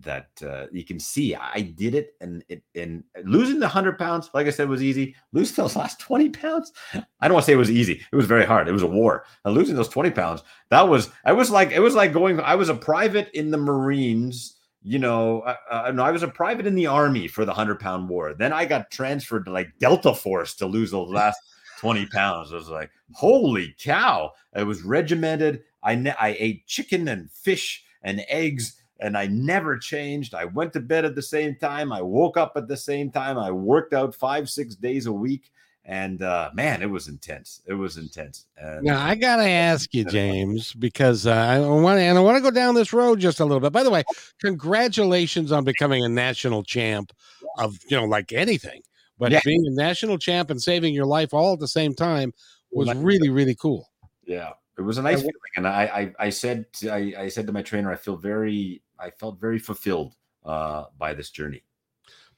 that 0.00 0.28
uh, 0.44 0.66
you 0.72 0.84
can 0.84 0.98
see 0.98 1.36
I 1.36 1.60
did 1.60 1.94
it 1.94 2.14
and 2.20 2.44
it 2.48 2.62
and 2.74 3.04
losing 3.24 3.60
the 3.60 3.66
100 3.66 3.96
pounds 3.96 4.28
like 4.34 4.46
I 4.46 4.50
said 4.50 4.68
was 4.68 4.82
easy. 4.82 5.14
Losing 5.32 5.54
those 5.62 5.76
last 5.76 6.00
20 6.00 6.30
pounds? 6.30 6.72
I 6.92 7.28
don't 7.28 7.34
want 7.34 7.44
to 7.44 7.46
say 7.46 7.52
it 7.52 7.56
was 7.56 7.70
easy. 7.70 8.02
It 8.12 8.16
was 8.16 8.26
very 8.26 8.44
hard. 8.44 8.68
It 8.68 8.72
was 8.72 8.82
a 8.82 8.88
war. 8.88 9.24
And 9.44 9.54
losing 9.54 9.76
those 9.76 9.88
20 9.88 10.10
pounds 10.10 10.42
that 10.70 10.88
was 10.88 11.10
I 11.24 11.32
was 11.32 11.50
like 11.50 11.70
it 11.70 11.80
was 11.80 11.94
like 11.94 12.12
going 12.12 12.40
I 12.40 12.56
was 12.56 12.68
a 12.68 12.74
private 12.74 13.30
in 13.34 13.50
the 13.50 13.58
Marines 13.58 14.53
you 14.84 14.98
know, 14.98 15.40
uh, 15.40 15.56
uh, 15.70 15.92
no, 15.92 16.04
I 16.04 16.10
was 16.10 16.22
a 16.22 16.28
private 16.28 16.66
in 16.66 16.74
the 16.74 16.86
army 16.86 17.26
for 17.26 17.46
the 17.46 17.54
hundred 17.54 17.80
pound 17.80 18.08
war. 18.08 18.34
Then 18.34 18.52
I 18.52 18.66
got 18.66 18.90
transferred 18.90 19.46
to 19.46 19.50
like 19.50 19.72
Delta 19.80 20.14
Force 20.14 20.54
to 20.56 20.66
lose 20.66 20.90
the 20.90 21.00
last 21.00 21.40
20 21.80 22.06
pounds. 22.06 22.52
I 22.52 22.56
was 22.56 22.68
like, 22.68 22.90
holy 23.14 23.74
cow. 23.78 24.32
I 24.54 24.62
was 24.62 24.82
regimented. 24.82 25.62
I, 25.82 25.94
ne- 25.94 26.14
I 26.20 26.36
ate 26.38 26.66
chicken 26.66 27.08
and 27.08 27.30
fish 27.30 27.82
and 28.02 28.22
eggs 28.28 28.76
and 29.00 29.16
I 29.16 29.26
never 29.26 29.78
changed. 29.78 30.34
I 30.34 30.44
went 30.44 30.72
to 30.74 30.80
bed 30.80 31.04
at 31.04 31.14
the 31.14 31.22
same 31.22 31.56
time. 31.56 31.90
I 31.90 32.02
woke 32.02 32.36
up 32.36 32.52
at 32.56 32.68
the 32.68 32.76
same 32.76 33.10
time. 33.10 33.38
I 33.38 33.50
worked 33.50 33.94
out 33.94 34.14
five, 34.14 34.48
six 34.48 34.74
days 34.74 35.06
a 35.06 35.12
week. 35.12 35.50
And 35.86 36.22
uh, 36.22 36.50
man, 36.54 36.80
it 36.80 36.88
was 36.88 37.08
intense. 37.08 37.60
It 37.66 37.74
was 37.74 37.98
intense. 37.98 38.46
And, 38.56 38.84
now 38.84 39.04
I 39.04 39.14
gotta 39.14 39.46
ask 39.46 39.92
you, 39.92 40.04
James, 40.04 40.72
because 40.72 41.26
uh, 41.26 41.32
I 41.32 41.60
want 41.60 41.98
to, 41.98 42.02
and 42.02 42.16
I 42.16 42.22
want 42.22 42.38
to 42.38 42.42
go 42.42 42.50
down 42.50 42.74
this 42.74 42.94
road 42.94 43.20
just 43.20 43.40
a 43.40 43.44
little 43.44 43.60
bit. 43.60 43.72
By 43.72 43.82
the 43.82 43.90
way, 43.90 44.02
congratulations 44.40 45.52
on 45.52 45.64
becoming 45.64 46.02
a 46.02 46.08
national 46.08 46.62
champ 46.62 47.12
of 47.58 47.76
you 47.88 47.98
know 47.98 48.06
like 48.06 48.32
anything, 48.32 48.80
but 49.18 49.30
yeah. 49.30 49.40
being 49.44 49.66
a 49.66 49.70
national 49.70 50.16
champ 50.16 50.48
and 50.48 50.62
saving 50.62 50.94
your 50.94 51.04
life 51.04 51.34
all 51.34 51.52
at 51.52 51.60
the 51.60 51.68
same 51.68 51.94
time 51.94 52.32
was 52.72 52.94
really 52.96 53.28
really 53.28 53.54
cool. 53.54 53.90
Yeah, 54.24 54.52
it 54.78 54.82
was 54.82 54.96
a 54.96 55.02
nice 55.02 55.20
feeling, 55.20 55.34
and 55.56 55.68
I 55.68 56.12
I, 56.18 56.26
I 56.26 56.30
said 56.30 56.72
to, 56.74 56.88
I, 56.88 57.12
I 57.18 57.28
said 57.28 57.46
to 57.46 57.52
my 57.52 57.62
trainer, 57.62 57.92
I 57.92 57.96
feel 57.96 58.16
very 58.16 58.82
I 58.98 59.10
felt 59.10 59.38
very 59.38 59.58
fulfilled 59.58 60.14
uh, 60.46 60.84
by 60.96 61.12
this 61.12 61.28
journey. 61.28 61.62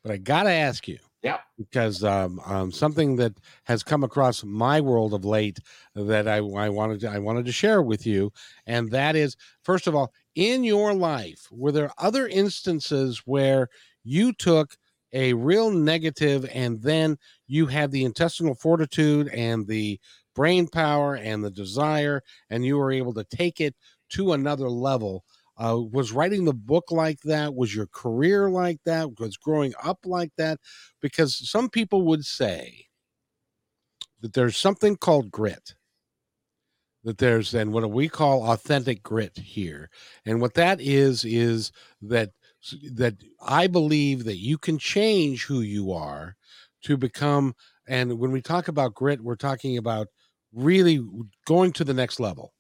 But 0.02 0.10
I 0.10 0.16
gotta 0.16 0.50
ask 0.50 0.88
you, 0.88 0.98
yeah, 1.22 1.38
because 1.58 2.04
um, 2.04 2.40
um, 2.46 2.70
something 2.70 3.16
that 3.16 3.34
has 3.64 3.82
come 3.82 4.04
across 4.04 4.44
my 4.44 4.80
world 4.80 5.14
of 5.14 5.24
late 5.24 5.58
that 5.94 6.28
I, 6.28 6.36
I 6.36 6.68
wanted 6.68 7.00
to, 7.00 7.10
I 7.10 7.18
wanted 7.18 7.46
to 7.46 7.52
share 7.52 7.82
with 7.82 8.06
you, 8.06 8.32
and 8.66 8.90
that 8.90 9.16
is 9.16 9.36
first 9.62 9.86
of 9.86 9.94
all, 9.94 10.12
in 10.34 10.62
your 10.64 10.94
life, 10.94 11.48
were 11.50 11.72
there 11.72 11.90
other 11.98 12.26
instances 12.28 13.22
where 13.24 13.68
you 14.04 14.32
took 14.32 14.76
a 15.12 15.32
real 15.34 15.70
negative 15.70 16.48
and 16.52 16.82
then 16.82 17.16
you 17.46 17.66
had 17.66 17.90
the 17.90 18.04
intestinal 18.04 18.54
fortitude 18.54 19.28
and 19.28 19.66
the 19.66 19.98
brain 20.34 20.68
power 20.68 21.14
and 21.16 21.42
the 21.42 21.50
desire, 21.50 22.22
and 22.50 22.64
you 22.64 22.76
were 22.76 22.92
able 22.92 23.14
to 23.14 23.24
take 23.24 23.60
it 23.60 23.74
to 24.10 24.32
another 24.32 24.68
level. 24.68 25.24
Uh, 25.58 25.80
was 25.90 26.12
writing 26.12 26.44
the 26.44 26.52
book 26.52 26.90
like 26.90 27.20
that? 27.22 27.54
Was 27.54 27.74
your 27.74 27.86
career 27.86 28.50
like 28.50 28.78
that? 28.84 29.18
Was 29.18 29.36
growing 29.36 29.72
up 29.82 30.00
like 30.04 30.32
that? 30.36 30.60
Because 31.00 31.48
some 31.48 31.70
people 31.70 32.02
would 32.02 32.24
say 32.26 32.86
that 34.20 34.34
there's 34.34 34.56
something 34.56 34.96
called 34.96 35.30
grit. 35.30 35.74
That 37.04 37.18
there's 37.18 37.54
and 37.54 37.72
what 37.72 37.88
we 37.90 38.08
call 38.08 38.50
authentic 38.50 39.02
grit 39.02 39.38
here, 39.38 39.90
and 40.24 40.40
what 40.40 40.54
that 40.54 40.80
is 40.80 41.24
is 41.24 41.70
that 42.02 42.30
that 42.94 43.14
I 43.40 43.68
believe 43.68 44.24
that 44.24 44.38
you 44.38 44.58
can 44.58 44.76
change 44.76 45.44
who 45.44 45.60
you 45.60 45.92
are 45.92 46.34
to 46.82 46.96
become. 46.96 47.54
And 47.86 48.18
when 48.18 48.32
we 48.32 48.42
talk 48.42 48.66
about 48.66 48.94
grit, 48.94 49.20
we're 49.20 49.36
talking 49.36 49.78
about 49.78 50.08
really 50.52 51.00
going 51.46 51.72
to 51.74 51.84
the 51.84 51.94
next 51.94 52.18
level 52.18 52.52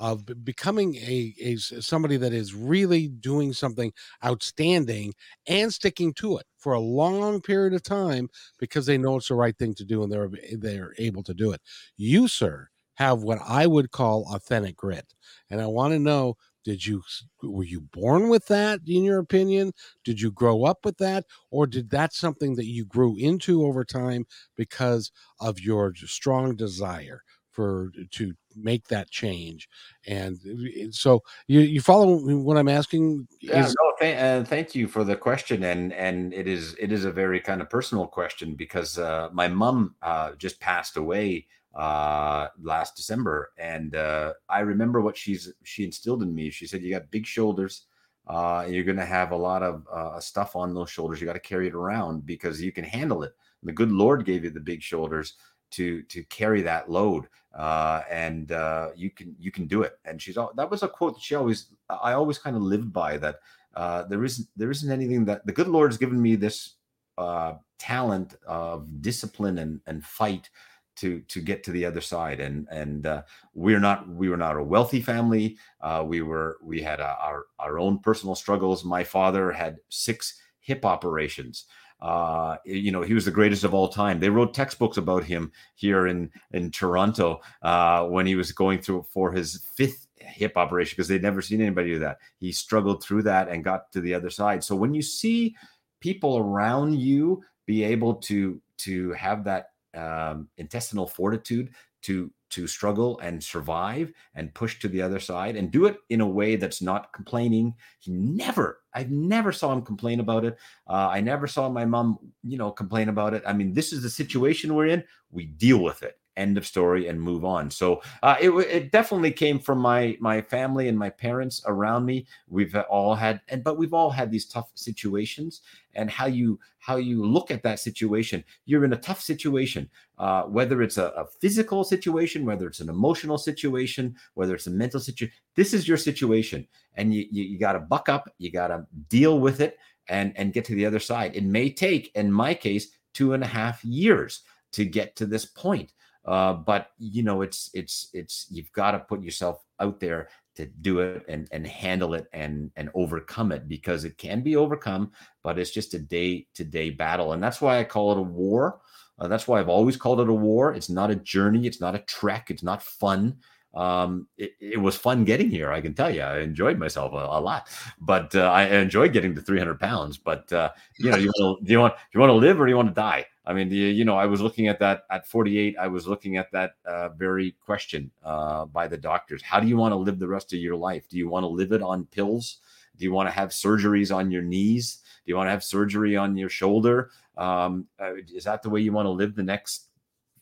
of 0.00 0.24
becoming 0.44 0.96
a, 0.96 1.34
a 1.40 1.56
somebody 1.56 2.16
that 2.16 2.32
is 2.32 2.54
really 2.54 3.06
doing 3.08 3.52
something 3.52 3.92
outstanding 4.24 5.14
and 5.46 5.72
sticking 5.72 6.12
to 6.14 6.38
it 6.38 6.46
for 6.58 6.72
a 6.72 6.80
long 6.80 7.40
period 7.40 7.74
of 7.74 7.82
time 7.82 8.28
because 8.58 8.86
they 8.86 8.98
know 8.98 9.16
it's 9.16 9.28
the 9.28 9.34
right 9.34 9.56
thing 9.58 9.74
to 9.74 9.84
do 9.84 10.02
and 10.02 10.10
they're 10.10 10.30
they're 10.58 10.94
able 10.98 11.22
to 11.22 11.34
do 11.34 11.52
it. 11.52 11.60
You, 11.98 12.28
sir, 12.28 12.68
have 12.94 13.22
what 13.22 13.38
I 13.46 13.66
would 13.66 13.90
call 13.92 14.26
authentic 14.34 14.76
grit, 14.76 15.14
and 15.50 15.60
I 15.60 15.66
want 15.66 15.92
to 15.92 15.98
know 15.98 16.36
did 16.64 16.84
you 16.86 17.02
were 17.42 17.64
you 17.64 17.80
born 17.80 18.28
with 18.28 18.46
that 18.46 18.80
in 18.86 19.02
your 19.02 19.18
opinion 19.18 19.72
did 20.04 20.20
you 20.20 20.30
grow 20.30 20.64
up 20.64 20.84
with 20.84 20.98
that 20.98 21.24
or 21.50 21.66
did 21.66 21.88
that 21.90 22.12
something 22.12 22.54
that 22.56 22.66
you 22.66 22.84
grew 22.84 23.16
into 23.16 23.64
over 23.64 23.82
time 23.82 24.26
because 24.56 25.10
of 25.40 25.58
your 25.58 25.94
strong 25.94 26.54
desire 26.54 27.22
for 27.50 27.90
to 28.10 28.32
make 28.56 28.86
that 28.88 29.10
change 29.10 29.68
and 30.06 30.38
uh, 30.46 30.90
so 30.90 31.22
you 31.46 31.60
you 31.60 31.80
follow 31.80 32.18
what 32.36 32.56
i'm 32.56 32.68
asking 32.68 33.26
yeah, 33.40 33.64
is, 33.64 33.74
no, 33.74 33.92
th- 33.98 34.18
uh, 34.18 34.44
thank 34.44 34.74
you 34.74 34.86
for 34.86 35.02
the 35.02 35.16
question 35.16 35.64
and 35.64 35.92
and 35.92 36.34
it 36.34 36.46
is 36.46 36.76
it 36.78 36.92
is 36.92 37.04
a 37.04 37.12
very 37.12 37.40
kind 37.40 37.60
of 37.60 37.70
personal 37.70 38.06
question 38.06 38.54
because 38.54 38.98
uh, 38.98 39.28
my 39.32 39.48
mom 39.48 39.94
uh, 40.02 40.32
just 40.32 40.60
passed 40.60 40.96
away 40.96 41.46
uh 41.76 42.48
last 42.60 42.96
december 42.96 43.52
and 43.56 43.94
uh 43.94 44.32
i 44.48 44.58
remember 44.58 45.00
what 45.00 45.16
she's 45.16 45.52
she 45.62 45.84
instilled 45.84 46.20
in 46.20 46.34
me. 46.34 46.50
She 46.50 46.66
said 46.66 46.82
you 46.82 46.90
got 46.90 47.10
big 47.12 47.24
shoulders 47.24 47.84
uh 48.26 48.66
you're 48.68 48.84
gonna 48.84 49.06
have 49.06 49.30
a 49.30 49.36
lot 49.36 49.62
of 49.62 49.86
uh, 49.92 50.18
stuff 50.18 50.56
on 50.56 50.74
those 50.74 50.90
shoulders. 50.90 51.20
You 51.20 51.26
got 51.26 51.34
to 51.34 51.40
carry 51.40 51.68
it 51.68 51.74
around 51.74 52.26
because 52.26 52.60
you 52.60 52.72
can 52.72 52.84
handle 52.84 53.22
it. 53.22 53.32
And 53.62 53.68
the 53.68 53.72
good 53.72 53.92
lord 53.92 54.24
gave 54.24 54.44
you 54.44 54.50
the 54.50 54.60
big 54.60 54.82
shoulders 54.82 55.34
to 55.70 56.02
to 56.02 56.22
carry 56.24 56.62
that 56.62 56.90
load 56.90 57.28
uh, 57.54 58.02
and 58.10 58.52
uh, 58.52 58.90
you 58.94 59.10
can 59.10 59.34
you 59.38 59.50
can 59.50 59.66
do 59.66 59.82
it. 59.82 59.98
And 60.04 60.20
she's 60.20 60.36
all 60.36 60.52
that 60.56 60.70
was 60.70 60.82
a 60.82 60.88
quote 60.88 61.14
that 61.14 61.22
she 61.22 61.34
always 61.34 61.66
i 61.88 62.12
always 62.12 62.38
kind 62.38 62.56
of 62.56 62.62
lived 62.62 62.92
by 62.92 63.16
that 63.18 63.40
uh, 63.74 64.04
there 64.04 64.24
isn't 64.24 64.46
there 64.56 64.70
isn't 64.70 64.90
anything 64.90 65.24
that 65.24 65.44
the 65.46 65.52
good 65.52 65.68
lord 65.68 65.90
has 65.90 65.98
given 65.98 66.20
me 66.20 66.36
this 66.36 66.74
uh, 67.18 67.54
talent 67.78 68.36
of 68.46 69.02
discipline 69.02 69.58
and 69.58 69.80
and 69.86 70.04
fight 70.04 70.48
to 70.96 71.20
to 71.22 71.40
get 71.40 71.64
to 71.64 71.72
the 71.72 71.84
other 71.84 72.00
side. 72.00 72.40
And 72.40 72.68
and 72.70 73.06
uh, 73.06 73.22
we're 73.54 73.80
not 73.80 74.08
we 74.08 74.28
were 74.28 74.36
not 74.36 74.56
a 74.56 74.62
wealthy 74.62 75.00
family. 75.00 75.56
Uh, 75.80 76.04
we 76.06 76.22
were 76.22 76.58
we 76.62 76.80
had 76.80 77.00
a, 77.00 77.16
our 77.20 77.46
our 77.58 77.78
own 77.78 77.98
personal 77.98 78.34
struggles. 78.34 78.84
My 78.84 79.02
father 79.02 79.50
had 79.50 79.78
six 79.88 80.40
hip 80.60 80.84
operations 80.84 81.64
uh, 82.02 82.56
you 82.64 82.90
know, 82.90 83.02
he 83.02 83.14
was 83.14 83.24
the 83.24 83.30
greatest 83.30 83.64
of 83.64 83.74
all 83.74 83.88
time. 83.88 84.20
They 84.20 84.30
wrote 84.30 84.54
textbooks 84.54 84.96
about 84.96 85.24
him 85.24 85.52
here 85.74 86.06
in 86.06 86.30
in 86.52 86.70
Toronto 86.70 87.40
uh, 87.62 88.06
when 88.06 88.26
he 88.26 88.34
was 88.34 88.52
going 88.52 88.80
through 88.80 89.04
for 89.12 89.32
his 89.32 89.64
fifth 89.74 90.06
hip 90.16 90.56
operation 90.56 90.94
because 90.96 91.08
they'd 91.08 91.22
never 91.22 91.42
seen 91.42 91.60
anybody 91.60 91.90
do 91.90 91.98
that. 91.98 92.18
He 92.38 92.52
struggled 92.52 93.02
through 93.02 93.22
that 93.24 93.48
and 93.48 93.64
got 93.64 93.90
to 93.92 94.00
the 94.00 94.14
other 94.14 94.30
side. 94.30 94.64
So 94.64 94.74
when 94.76 94.94
you 94.94 95.02
see 95.02 95.56
people 96.00 96.38
around 96.38 96.98
you 96.98 97.42
be 97.66 97.84
able 97.84 98.14
to 98.14 98.60
to 98.78 99.12
have 99.12 99.44
that 99.44 99.66
um, 99.94 100.48
intestinal 100.56 101.06
fortitude 101.06 101.70
to 102.02 102.30
to 102.50 102.66
struggle 102.66 103.18
and 103.20 103.42
survive 103.42 104.12
and 104.34 104.54
push 104.54 104.78
to 104.80 104.88
the 104.88 105.02
other 105.02 105.20
side 105.20 105.56
and 105.56 105.70
do 105.70 105.86
it 105.86 105.96
in 106.10 106.20
a 106.20 106.28
way 106.28 106.56
that's 106.56 106.82
not 106.82 107.12
complaining. 107.12 107.74
He 107.98 108.12
never, 108.12 108.80
I 108.94 109.06
never 109.08 109.52
saw 109.52 109.72
him 109.72 109.82
complain 109.82 110.20
about 110.20 110.44
it. 110.44 110.58
Uh, 110.86 111.08
I 111.10 111.20
never 111.20 111.46
saw 111.46 111.68
my 111.68 111.84
mom, 111.84 112.18
you 112.42 112.58
know, 112.58 112.70
complain 112.70 113.08
about 113.08 113.34
it. 113.34 113.42
I 113.46 113.52
mean, 113.52 113.72
this 113.72 113.92
is 113.92 114.02
the 114.02 114.10
situation 114.10 114.74
we're 114.74 114.88
in. 114.88 115.04
We 115.30 115.46
deal 115.46 115.82
with 115.82 116.02
it 116.02 116.19
end 116.40 116.58
of 116.58 116.66
story 116.66 117.08
and 117.08 117.20
move 117.20 117.44
on. 117.44 117.70
So 117.70 118.02
uh, 118.22 118.36
it, 118.40 118.50
it 118.50 118.92
definitely 118.92 119.32
came 119.32 119.58
from 119.58 119.78
my 119.78 120.16
my 120.20 120.40
family 120.40 120.88
and 120.88 120.98
my 120.98 121.10
parents 121.10 121.62
around 121.66 122.04
me. 122.06 122.26
We've 122.48 122.74
all 122.88 123.14
had 123.14 123.40
and 123.48 123.62
but 123.62 123.78
we've 123.78 123.94
all 123.94 124.10
had 124.10 124.30
these 124.30 124.46
tough 124.46 124.70
situations 124.74 125.60
and 125.94 126.10
how 126.10 126.26
you 126.26 126.58
how 126.78 126.96
you 126.96 127.24
look 127.24 127.50
at 127.50 127.62
that 127.64 127.80
situation 127.80 128.42
you're 128.64 128.84
in 128.84 128.92
a 128.92 128.96
tough 128.96 129.20
situation 129.20 129.90
uh, 130.18 130.42
whether 130.44 130.82
it's 130.82 130.98
a, 130.98 131.06
a 131.16 131.26
physical 131.40 131.82
situation 131.82 132.46
whether 132.46 132.68
it's 132.68 132.78
an 132.78 132.88
emotional 132.88 133.36
situation 133.36 134.14
whether 134.34 134.54
it's 134.54 134.68
a 134.68 134.70
mental 134.70 135.00
situation 135.00 135.34
this 135.56 135.74
is 135.74 135.88
your 135.88 135.96
situation 135.96 136.64
and 136.94 137.12
you 137.12 137.26
you, 137.32 137.42
you 137.42 137.58
got 137.58 137.72
to 137.72 137.80
buck 137.80 138.08
up 138.08 138.32
you 138.38 138.52
got 138.52 138.68
to 138.68 138.86
deal 139.08 139.40
with 139.40 139.60
it 139.60 139.76
and 140.10 140.32
and 140.36 140.52
get 140.52 140.64
to 140.66 140.74
the 140.74 140.84
other 140.84 140.98
side. 140.98 141.34
It 141.34 141.44
may 141.44 141.70
take 141.70 142.10
in 142.14 142.30
my 142.30 142.52
case 142.52 142.88
two 143.14 143.32
and 143.32 143.42
a 143.42 143.46
half 143.46 143.82
years 143.84 144.42
to 144.72 144.84
get 144.84 145.16
to 145.16 145.26
this 145.26 145.46
point 145.46 145.92
uh, 146.24 146.54
but 146.54 146.88
you 146.98 147.22
know, 147.22 147.42
it's 147.42 147.70
it's 147.74 148.10
it's 148.12 148.46
you've 148.50 148.72
got 148.72 148.92
to 148.92 148.98
put 149.00 149.22
yourself 149.22 149.64
out 149.80 150.00
there 150.00 150.28
to 150.56 150.66
do 150.66 151.00
it 151.00 151.24
and 151.28 151.48
and 151.52 151.66
handle 151.66 152.14
it 152.14 152.26
and 152.32 152.70
and 152.76 152.90
overcome 152.94 153.52
it 153.52 153.68
because 153.68 154.04
it 154.04 154.18
can 154.18 154.42
be 154.42 154.56
overcome, 154.56 155.12
but 155.42 155.58
it's 155.58 155.70
just 155.70 155.94
a 155.94 155.98
day 155.98 156.46
to 156.54 156.64
day 156.64 156.90
battle, 156.90 157.32
and 157.32 157.42
that's 157.42 157.60
why 157.60 157.78
I 157.78 157.84
call 157.84 158.12
it 158.12 158.18
a 158.18 158.22
war. 158.22 158.80
Uh, 159.18 159.28
that's 159.28 159.46
why 159.46 159.60
I've 159.60 159.68
always 159.68 159.96
called 159.98 160.20
it 160.20 160.28
a 160.28 160.32
war. 160.32 160.72
It's 160.72 160.88
not 160.88 161.10
a 161.10 161.16
journey. 161.16 161.66
It's 161.66 161.80
not 161.80 161.94
a 161.94 162.00
trek. 162.00 162.50
It's 162.50 162.62
not 162.62 162.82
fun 162.82 163.36
um, 163.74 164.26
it, 164.36 164.52
it, 164.60 164.80
was 164.80 164.96
fun 164.96 165.24
getting 165.24 165.50
here. 165.50 165.70
I 165.70 165.80
can 165.80 165.94
tell 165.94 166.10
you, 166.12 166.22
I 166.22 166.40
enjoyed 166.40 166.78
myself 166.78 167.12
a, 167.12 167.16
a 167.16 167.40
lot, 167.40 167.68
but 168.00 168.34
uh, 168.34 168.50
I 168.50 168.64
enjoyed 168.64 169.12
getting 169.12 169.34
to 169.34 169.40
300 169.40 169.78
pounds. 169.78 170.18
But 170.18 170.52
uh, 170.52 170.70
you 170.98 171.10
know, 171.10 171.16
you 171.16 171.30
want 171.38 171.64
do 171.64 171.72
you 171.72 171.78
want 171.78 171.94
you 172.12 172.20
want 172.20 172.30
to 172.30 172.34
live 172.34 172.60
or 172.60 172.66
do 172.66 172.70
you 172.70 172.76
want 172.76 172.88
to 172.88 172.94
die? 172.94 173.26
I 173.50 173.52
mean, 173.52 173.68
you, 173.68 173.86
you 173.86 174.04
know, 174.04 174.16
I 174.16 174.26
was 174.26 174.40
looking 174.40 174.68
at 174.68 174.78
that 174.78 175.02
at 175.10 175.26
48. 175.26 175.76
I 175.76 175.88
was 175.88 176.06
looking 176.06 176.36
at 176.36 176.52
that 176.52 176.74
uh, 176.84 177.08
very 177.08 177.56
question 177.60 178.08
uh, 178.24 178.66
by 178.66 178.86
the 178.86 178.96
doctors. 178.96 179.42
How 179.42 179.58
do 179.58 179.66
you 179.66 179.76
want 179.76 179.90
to 179.90 179.96
live 179.96 180.20
the 180.20 180.28
rest 180.28 180.52
of 180.52 180.60
your 180.60 180.76
life? 180.76 181.08
Do 181.08 181.18
you 181.18 181.28
want 181.28 181.42
to 181.42 181.48
live 181.48 181.72
it 181.72 181.82
on 181.82 182.06
pills? 182.06 182.58
Do 182.96 183.04
you 183.04 183.12
want 183.12 183.28
to 183.28 183.32
have 183.32 183.48
surgeries 183.48 184.14
on 184.14 184.30
your 184.30 184.42
knees? 184.42 184.98
Do 185.26 185.32
you 185.32 185.36
want 185.36 185.48
to 185.48 185.50
have 185.50 185.64
surgery 185.64 186.16
on 186.16 186.36
your 186.36 186.48
shoulder? 186.48 187.10
Um, 187.36 187.88
uh, 188.00 188.12
is 188.32 188.44
that 188.44 188.62
the 188.62 188.70
way 188.70 188.82
you 188.82 188.92
want 188.92 189.06
to 189.06 189.10
live 189.10 189.34
the 189.34 189.42
next 189.42 189.88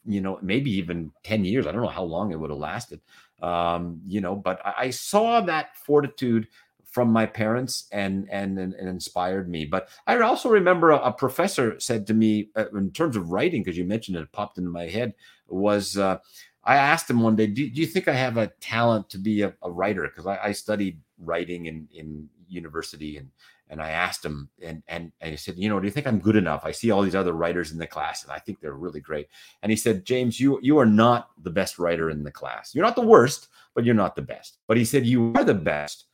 you 0.08 0.22
know, 0.22 0.38
maybe 0.40 0.70
even 0.70 1.12
10 1.24 1.44
years. 1.44 1.66
I 1.66 1.72
don't 1.72 1.82
know 1.82 1.88
how 1.88 2.02
long 2.02 2.32
it 2.32 2.40
would 2.40 2.50
have 2.50 2.58
lasted. 2.58 3.00
Um, 3.42 4.00
you 4.06 4.20
know, 4.22 4.34
but 4.34 4.64
I, 4.64 4.74
I 4.78 4.90
saw 4.90 5.42
that 5.42 5.76
fortitude 5.76 6.48
from 6.98 7.12
my 7.12 7.26
parents 7.26 7.86
and, 7.92 8.26
and 8.28 8.58
and, 8.58 8.74
and 8.74 8.88
inspired 8.88 9.48
me. 9.48 9.64
But 9.64 9.88
I 10.08 10.18
also 10.18 10.48
remember 10.48 10.90
a, 10.90 10.96
a 10.96 11.12
professor 11.12 11.78
said 11.78 12.08
to 12.08 12.14
me 12.14 12.48
uh, 12.56 12.64
in 12.74 12.90
terms 12.90 13.14
of 13.14 13.30
writing, 13.30 13.62
because 13.62 13.78
you 13.78 13.84
mentioned 13.84 14.16
it, 14.16 14.22
it, 14.22 14.32
popped 14.32 14.58
into 14.58 14.70
my 14.70 14.88
head, 14.88 15.14
was 15.46 15.96
uh, 15.96 16.18
I 16.64 16.74
asked 16.74 17.08
him 17.08 17.20
one 17.20 17.36
day, 17.36 17.46
do, 17.46 17.70
do, 17.70 17.80
you 17.80 17.86
think 17.86 18.08
I 18.08 18.14
have 18.14 18.36
a 18.36 18.48
talent 18.58 19.10
to 19.10 19.18
be 19.18 19.42
a, 19.42 19.54
a 19.62 19.70
writer? 19.70 20.02
Because 20.02 20.26
I, 20.26 20.38
I, 20.48 20.50
studied 20.50 20.98
writing 21.20 21.66
in 21.66 21.86
in 21.94 22.28
university 22.48 23.16
and 23.16 23.30
and 23.70 23.80
I 23.80 23.90
asked 23.90 24.24
him 24.24 24.48
and 24.60 24.82
and 24.88 25.12
and 25.20 25.30
he 25.30 25.36
said, 25.36 25.56
you 25.56 25.68
know, 25.68 25.78
do 25.78 25.86
you 25.86 25.92
think 25.92 26.08
I'm 26.08 26.18
good 26.18 26.34
enough? 26.34 26.62
I 26.64 26.72
see 26.72 26.90
all 26.90 27.02
these 27.02 27.14
other 27.14 27.34
writers 27.34 27.70
in 27.70 27.78
the 27.78 27.86
class 27.86 28.24
and 28.24 28.32
I 28.32 28.40
think 28.40 28.58
they're 28.58 28.72
really 28.72 29.00
great. 29.00 29.28
And 29.62 29.70
he 29.70 29.76
said, 29.76 30.04
James, 30.04 30.40
you 30.40 30.58
you 30.62 30.78
are 30.78 30.92
not 31.04 31.30
the 31.44 31.50
best 31.60 31.78
writer 31.78 32.10
in 32.10 32.24
the 32.24 32.32
class. 32.32 32.74
You're 32.74 32.84
not 32.84 32.96
the 32.96 33.02
worst, 33.02 33.46
but 33.72 33.84
you're 33.84 33.94
not 33.94 34.16
the 34.16 34.22
best. 34.34 34.58
But 34.66 34.78
he 34.78 34.84
said 34.84 35.06
you 35.06 35.32
are 35.36 35.44
the 35.44 35.54
best 35.54 36.07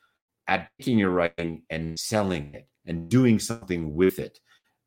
at 0.48 0.68
taking 0.78 0.98
your 0.98 1.10
writing 1.10 1.62
and 1.70 1.98
selling 1.98 2.54
it 2.54 2.68
and 2.86 3.08
doing 3.08 3.38
something 3.38 3.94
with 3.94 4.18
it. 4.18 4.38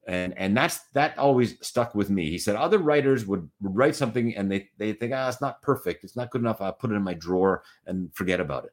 And 0.07 0.37
and 0.37 0.55
that's 0.55 0.79
that 0.93 1.17
always 1.17 1.55
stuck 1.65 1.93
with 1.93 2.09
me. 2.09 2.29
He 2.29 2.37
said 2.37 2.55
other 2.55 2.77
writers 2.77 3.25
would, 3.25 3.49
write 3.59 3.95
something 3.95 4.35
and 4.37 4.49
they 4.49 4.69
they 4.77 4.93
think, 4.93 5.13
ah, 5.13 5.27
it's 5.27 5.41
not 5.41 5.61
perfect, 5.61 6.03
it's 6.03 6.15
not 6.15 6.31
good 6.31 6.41
enough. 6.41 6.61
I'll 6.61 6.71
put 6.71 6.91
it 6.91 6.95
in 6.95 7.03
my 7.03 7.13
drawer 7.13 7.63
and 7.85 8.13
forget 8.15 8.39
about 8.39 8.65
it. 8.65 8.71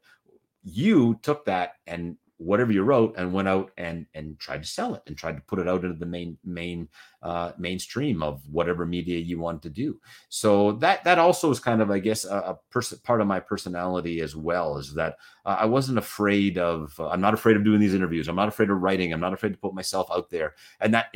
You 0.63 1.19
took 1.21 1.45
that 1.45 1.73
and 1.87 2.15
whatever 2.37 2.71
you 2.71 2.83
wrote 2.83 3.15
and 3.17 3.31
went 3.31 3.47
out 3.47 3.71
and 3.77 4.05
and 4.13 4.37
tried 4.39 4.61
to 4.61 4.67
sell 4.67 4.93
it 4.95 5.01
and 5.07 5.17
tried 5.17 5.35
to 5.35 5.41
put 5.43 5.59
it 5.59 5.67
out 5.67 5.83
into 5.83 5.97
the 5.97 6.05
main 6.05 6.37
main 6.43 6.87
uh, 7.21 7.51
mainstream 7.57 8.21
of 8.21 8.41
whatever 8.51 8.85
media 8.85 9.17
you 9.17 9.39
want 9.39 9.61
to 9.61 9.69
do. 9.69 9.99
So 10.29 10.73
that 10.73 11.03
that 11.05 11.19
also 11.19 11.49
is 11.49 11.59
kind 11.59 11.81
of 11.81 11.91
I 11.91 11.99
guess 11.99 12.25
a, 12.25 12.37
a 12.37 12.59
person 12.71 12.99
part 13.03 13.21
of 13.21 13.27
my 13.27 13.39
personality 13.39 14.21
as 14.21 14.35
well 14.35 14.77
is 14.77 14.93
that 14.95 15.17
uh, 15.45 15.57
I 15.59 15.65
wasn't 15.65 15.97
afraid 15.97 16.57
of 16.57 16.93
uh, 16.99 17.09
I'm 17.09 17.21
not 17.21 17.33
afraid 17.33 17.55
of 17.55 17.63
doing 17.63 17.79
these 17.79 17.93
interviews. 17.93 18.27
I'm 18.27 18.35
not 18.35 18.49
afraid 18.49 18.69
of 18.69 18.81
writing. 18.81 19.13
I'm 19.13 19.21
not 19.21 19.33
afraid 19.33 19.53
to 19.53 19.59
put 19.59 19.73
myself 19.73 20.07
out 20.11 20.29
there, 20.29 20.55
and 20.79 20.93
that. 20.93 21.07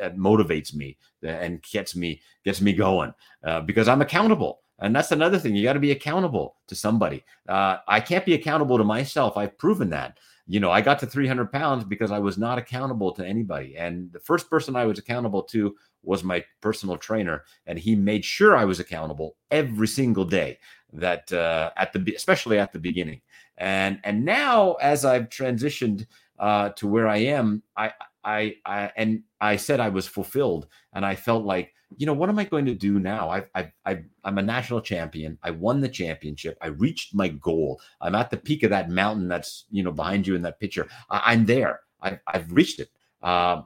That 0.00 0.16
motivates 0.16 0.74
me 0.74 0.98
and 1.22 1.62
gets 1.62 1.94
me 1.94 2.20
gets 2.44 2.60
me 2.60 2.72
going 2.72 3.14
uh, 3.44 3.60
because 3.60 3.86
I'm 3.86 4.02
accountable. 4.02 4.58
And 4.80 4.94
that's 4.94 5.12
another 5.12 5.38
thing. 5.38 5.54
You 5.54 5.62
got 5.62 5.74
to 5.74 5.80
be 5.80 5.92
accountable 5.92 6.56
to 6.66 6.74
somebody. 6.74 7.24
Uh, 7.48 7.76
I 7.86 8.00
can't 8.00 8.26
be 8.26 8.34
accountable 8.34 8.76
to 8.76 8.82
myself. 8.82 9.36
I've 9.36 9.56
proven 9.56 9.90
that 9.90 10.18
you 10.46 10.60
know, 10.60 10.70
I 10.70 10.80
got 10.80 10.98
to 11.00 11.06
300 11.06 11.50
pounds 11.50 11.84
because 11.84 12.10
I 12.10 12.18
was 12.18 12.36
not 12.36 12.58
accountable 12.58 13.12
to 13.12 13.26
anybody. 13.26 13.76
And 13.76 14.12
the 14.12 14.20
first 14.20 14.50
person 14.50 14.76
I 14.76 14.84
was 14.84 14.98
accountable 14.98 15.42
to 15.44 15.74
was 16.02 16.22
my 16.22 16.44
personal 16.60 16.98
trainer, 16.98 17.44
and 17.66 17.78
he 17.78 17.94
made 17.96 18.24
sure 18.24 18.54
I 18.54 18.66
was 18.66 18.78
accountable 18.78 19.36
every 19.50 19.88
single 19.88 20.24
day. 20.24 20.58
That 20.92 21.32
uh, 21.32 21.70
at 21.76 21.92
the 21.92 22.14
especially 22.14 22.58
at 22.58 22.72
the 22.72 22.78
beginning, 22.78 23.22
and 23.56 23.98
and 24.04 24.24
now 24.24 24.74
as 24.74 25.04
I've 25.04 25.28
transitioned 25.28 26.06
uh, 26.38 26.68
to 26.70 26.86
where 26.86 27.08
I 27.08 27.16
am, 27.16 27.62
I 27.76 27.92
I 28.24 28.56
I 28.64 28.90
and 28.96 29.22
I 29.40 29.56
said 29.56 29.80
I 29.80 29.88
was 29.88 30.06
fulfilled, 30.06 30.68
and 30.92 31.04
I 31.04 31.14
felt 31.14 31.44
like 31.44 31.74
you 31.96 32.06
know, 32.06 32.12
what 32.12 32.28
am 32.28 32.38
I 32.38 32.44
going 32.44 32.66
to 32.66 32.74
do 32.74 32.98
now? 32.98 33.30
I've, 33.30 33.48
I've, 33.54 33.70
i 33.84 34.02
am 34.24 34.38
a 34.38 34.42
national 34.42 34.80
champion. 34.80 35.38
I 35.42 35.50
won 35.50 35.80
the 35.80 35.88
championship. 35.88 36.56
I 36.60 36.68
reached 36.68 37.14
my 37.14 37.28
goal. 37.28 37.80
I'm 38.00 38.14
at 38.14 38.30
the 38.30 38.36
peak 38.36 38.62
of 38.62 38.70
that 38.70 38.90
mountain 38.90 39.28
that's, 39.28 39.64
you 39.70 39.82
know, 39.82 39.92
behind 39.92 40.26
you 40.26 40.34
in 40.34 40.42
that 40.42 40.60
picture. 40.60 40.88
I, 41.10 41.34
am 41.34 41.46
there. 41.46 41.80
I, 42.02 42.18
have 42.26 42.50
reached 42.52 42.80
it. 42.80 42.88
Uh, 43.22 43.62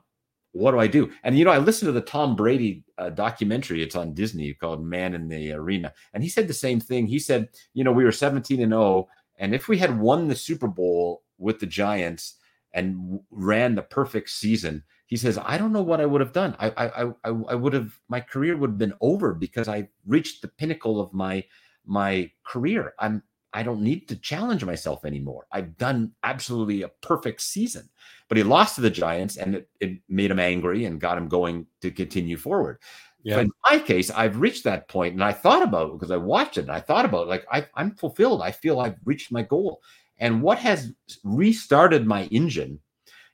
what 0.53 0.73
do 0.73 0.79
I 0.79 0.87
do? 0.87 1.11
And, 1.25 1.38
you 1.38 1.44
know, 1.44 1.51
I 1.51 1.59
listened 1.59 1.88
to 1.88 1.92
the 1.92 2.01
Tom 2.01 2.37
Brady 2.37 2.85
uh, 2.97 3.11
documentary. 3.11 3.83
It's 3.83 3.97
on 3.97 4.14
Disney 4.14 4.53
called 4.55 4.85
Man 4.85 5.14
in 5.14 5.29
the 5.29 5.53
Arena. 5.53 5.92
And 6.14 6.23
he 6.23 6.29
said 6.29 6.49
the 6.49 6.55
same 6.55 6.81
thing. 6.81 7.07
He 7.07 7.18
said, 7.18 7.49
you 7.75 7.85
know, 7.85 7.92
we 7.92 8.05
were 8.05 8.12
17 8.12 8.61
and 8.61 8.73
0. 8.73 9.09
And 9.38 9.55
if 9.55 9.68
we 9.68 9.79
had 9.79 9.99
won 9.99 10.29
the 10.29 10.35
Super 10.35 10.68
Bowl 10.68 11.23
with 11.38 11.61
the 11.61 11.66
Giants 11.66 12.38
and 12.72 13.20
ran 13.31 13.74
the 13.74 13.83
perfect 13.83 14.31
season, 14.31 14.83
he 15.07 15.16
says, 15.16 15.38
I 15.42 15.57
don't 15.57 15.72
know 15.72 15.83
what 15.83 16.00
I 16.00 16.07
would 16.07 16.20
have 16.20 16.33
done. 16.33 16.54
I, 16.59 16.68
I, 16.76 17.02
I, 17.24 17.31
I 17.31 17.54
would 17.54 17.72
have, 17.72 17.98
my 18.09 18.20
career 18.20 18.57
would 18.57 18.70
have 18.70 18.78
been 18.78 18.94
over 19.00 19.35
because 19.35 19.66
I 19.68 19.88
reached 20.07 20.42
the 20.42 20.48
pinnacle 20.48 21.00
of 21.00 21.12
my, 21.12 21.44
my 21.87 22.31
career. 22.44 22.92
I'm, 22.98 23.22
I 23.54 23.62
don't 23.62 23.81
need 23.81 24.07
to 24.09 24.16
challenge 24.16 24.64
myself 24.64 25.07
anymore. 25.07 25.46
I've 25.50 25.78
done 25.78 26.12
absolutely 26.22 26.83
a 26.83 26.88
perfect 26.88 27.40
season. 27.40 27.88
But 28.28 28.37
he 28.37 28.42
lost 28.42 28.74
to 28.74 28.83
the 28.83 28.90
Giants 28.90 29.38
and 29.38 29.54
it, 29.54 29.70
it 29.81 29.98
made 30.11 30.31
him 30.31 30.38
angry 30.38 30.85
and 30.85 31.00
got 31.00 31.16
him 31.16 31.28
going 31.28 31.66
to 31.81 31.90
continue 31.90 32.37
forward. 32.37 32.78
Yeah. 33.22 33.37
But 33.37 33.44
in 33.46 33.52
my 33.70 33.78
case, 33.78 34.11
I've 34.11 34.40
reached 34.40 34.64
that 34.64 34.88
point 34.88 35.14
and 35.14 35.24
I 35.24 35.33
thought 35.33 35.62
about 35.62 35.88
it 35.88 35.92
because 35.94 36.11
I 36.11 36.18
watched 36.18 36.59
it 36.59 36.62
and 36.62 36.70
I 36.70 36.81
thought 36.81 37.07
about 37.07 37.22
it, 37.22 37.31
like 37.31 37.46
I, 37.50 37.66
I'm 37.74 37.92
fulfilled. 37.92 38.42
I 38.42 38.52
feel 38.52 38.81
I've 38.81 38.98
reached 39.04 39.33
my 39.33 39.42
goal. 39.42 39.81
And 40.18 40.42
what 40.42 40.59
has 40.59 40.92
restarted 41.24 42.07
my 42.07 42.24
engine 42.24 42.81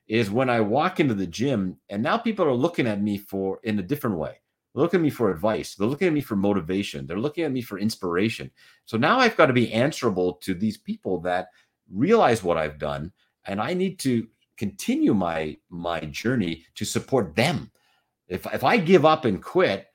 is 0.07 0.31
when 0.31 0.51
I 0.51 0.61
walk 0.61 1.01
into 1.01 1.15
the 1.15 1.27
gym 1.27 1.79
and 1.89 2.03
now 2.03 2.19
people 2.19 2.45
are 2.45 2.53
looking 2.53 2.87
at 2.87 3.03
me 3.03 3.17
for 3.19 3.59
in 3.63 3.79
a 3.79 3.83
different 3.83 4.19
way. 4.19 4.41
They're 4.75 4.83
looking 4.83 5.01
at 5.01 5.05
me 5.05 5.11
for 5.11 5.31
advice. 5.31 5.75
They're 5.75 5.87
looking 5.87 6.09
at 6.09 6.15
me 6.15 6.21
for 6.21 6.37
motivation. 6.37 7.07
They're 7.07 7.19
looking 7.19 7.45
at 7.45 7.53
me 7.53 7.63
for 7.63 7.79
inspiration. 7.79 8.51
So 8.85 8.97
now 8.99 9.19
I've 9.19 9.37
got 9.37 9.47
to 9.47 9.53
be 9.53 9.73
answerable 9.73 10.35
to 10.43 10.55
these 10.55 10.77
people 10.77 11.21
that 11.21 11.49
realize 11.91 12.43
what 12.43 12.59
I've 12.59 12.79
done 12.79 13.13
and 13.47 13.61
I 13.61 13.75
need 13.75 13.99
to 14.01 14.27
continue 14.57 15.15
my 15.15 15.57
my 15.71 16.01
journey 16.01 16.65
to 16.75 16.85
support 16.85 17.35
them. 17.35 17.71
If 18.29 18.47
if 18.53 18.65
I 18.65 18.77
give 18.77 19.05
up 19.05 19.25
and 19.25 19.43
quit, 19.43 19.87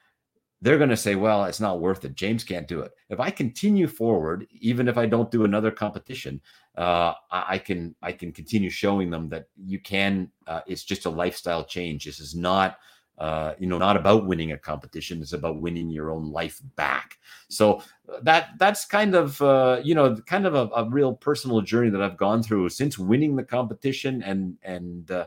they're 0.62 0.78
going 0.78 0.90
to 0.90 0.98
say, 0.98 1.16
well, 1.16 1.46
it's 1.46 1.60
not 1.60 1.80
worth 1.80 2.04
it. 2.04 2.16
James 2.16 2.44
can't 2.44 2.68
do 2.68 2.82
it. 2.82 2.92
If 3.10 3.20
I 3.20 3.30
continue 3.30 3.88
forward, 3.88 4.46
even 4.60 4.88
if 4.88 4.98
I 4.98 5.06
don't 5.06 5.32
do 5.32 5.46
another 5.46 5.72
competition, 5.72 6.42
uh, 6.78 7.14
I, 7.32 7.58
can 7.58 7.96
I 8.02 8.12
can 8.12 8.32
continue 8.32 8.70
showing 8.70 9.10
them 9.10 9.30
that 9.30 9.48
you 9.66 9.80
can. 9.80 10.30
Uh, 10.48 10.62
it's 10.68 10.84
just 10.84 11.06
a 11.06 11.10
lifestyle 11.10 11.64
change. 11.64 12.06
This 12.06 12.20
is 12.20 12.36
not. 12.36 12.78
Uh, 13.18 13.54
you 13.60 13.68
know, 13.68 13.78
not 13.78 13.98
about 13.98 14.26
winning 14.26 14.54
a 14.54 14.58
competition. 14.58 15.22
It's 15.22 15.34
about 15.34 15.60
winning 15.60 15.90
your 15.90 16.10
own 16.10 16.32
life 16.32 16.62
back. 16.78 17.18
So 17.50 17.82
uh, 18.08 18.22
that 18.22 18.52
that's 18.60 18.86
kind 18.86 19.14
of 19.14 19.42
uh, 19.42 19.82
you 19.84 19.94
know 19.94 20.16
kind 20.26 20.48
of 20.48 20.56
a, 20.56 20.70
a, 20.74 20.90
real 20.90 21.14
personal 21.14 21.60
journey 21.60 21.90
that 21.90 22.02
I've 22.02 22.16
gone 22.16 22.42
through 22.42 22.70
since 22.70 22.98
winning 22.98 23.36
the 23.36 23.44
competition 23.44 24.24
and 24.24 24.56
and 24.64 25.12
uh, 25.12 25.26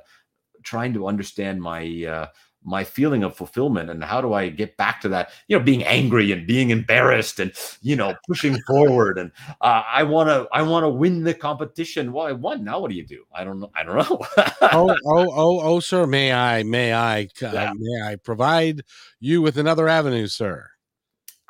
trying 0.62 0.94
to 0.94 1.06
understand 1.06 1.60
my 1.60 2.06
uh, 2.06 2.26
my 2.64 2.84
feeling 2.84 3.22
of 3.22 3.36
fulfillment 3.36 3.90
and 3.90 4.02
how 4.02 4.20
do 4.20 4.32
I 4.32 4.48
get 4.48 4.76
back 4.76 5.00
to 5.02 5.08
that, 5.10 5.30
you 5.48 5.58
know, 5.58 5.64
being 5.64 5.84
angry 5.84 6.32
and 6.32 6.46
being 6.46 6.70
embarrassed 6.70 7.40
and, 7.40 7.52
you 7.80 7.96
know, 7.96 8.14
pushing 8.26 8.58
forward. 8.66 9.18
And 9.18 9.32
uh, 9.60 9.82
I 9.86 10.02
want 10.04 10.28
to, 10.28 10.48
I 10.52 10.62
want 10.62 10.84
to 10.84 10.88
win 10.88 11.24
the 11.24 11.34
competition. 11.34 12.12
Well, 12.12 12.26
I 12.26 12.32
won. 12.32 12.64
Now 12.64 12.80
what 12.80 12.90
do 12.90 12.96
you 12.96 13.06
do? 13.06 13.24
I 13.34 13.44
don't 13.44 13.60
know. 13.60 13.70
I 13.74 13.82
don't 13.82 13.96
know. 13.96 14.20
oh, 14.62 14.96
oh, 15.04 15.32
oh, 15.34 15.60
oh, 15.60 15.80
sir. 15.80 16.06
May 16.06 16.32
I, 16.32 16.62
may 16.62 16.92
I, 16.92 17.22
uh, 17.42 17.50
yeah. 17.52 17.72
may 17.76 18.12
I 18.12 18.16
provide 18.16 18.82
you 19.20 19.42
with 19.42 19.58
another 19.58 19.88
avenue, 19.88 20.26
sir? 20.26 20.68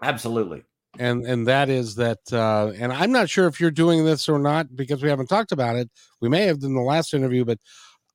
Absolutely. 0.00 0.64
And, 0.98 1.24
and 1.24 1.46
that 1.46 1.70
is 1.70 1.94
that, 1.94 2.20
uh, 2.32 2.72
and 2.76 2.92
I'm 2.92 3.12
not 3.12 3.30
sure 3.30 3.46
if 3.46 3.60
you're 3.60 3.70
doing 3.70 4.04
this 4.04 4.28
or 4.28 4.38
not 4.38 4.76
because 4.76 5.02
we 5.02 5.08
haven't 5.08 5.28
talked 5.28 5.52
about 5.52 5.76
it. 5.76 5.90
We 6.20 6.28
may 6.28 6.42
have 6.46 6.62
in 6.62 6.74
the 6.74 6.82
last 6.82 7.14
interview, 7.14 7.46
but 7.46 7.58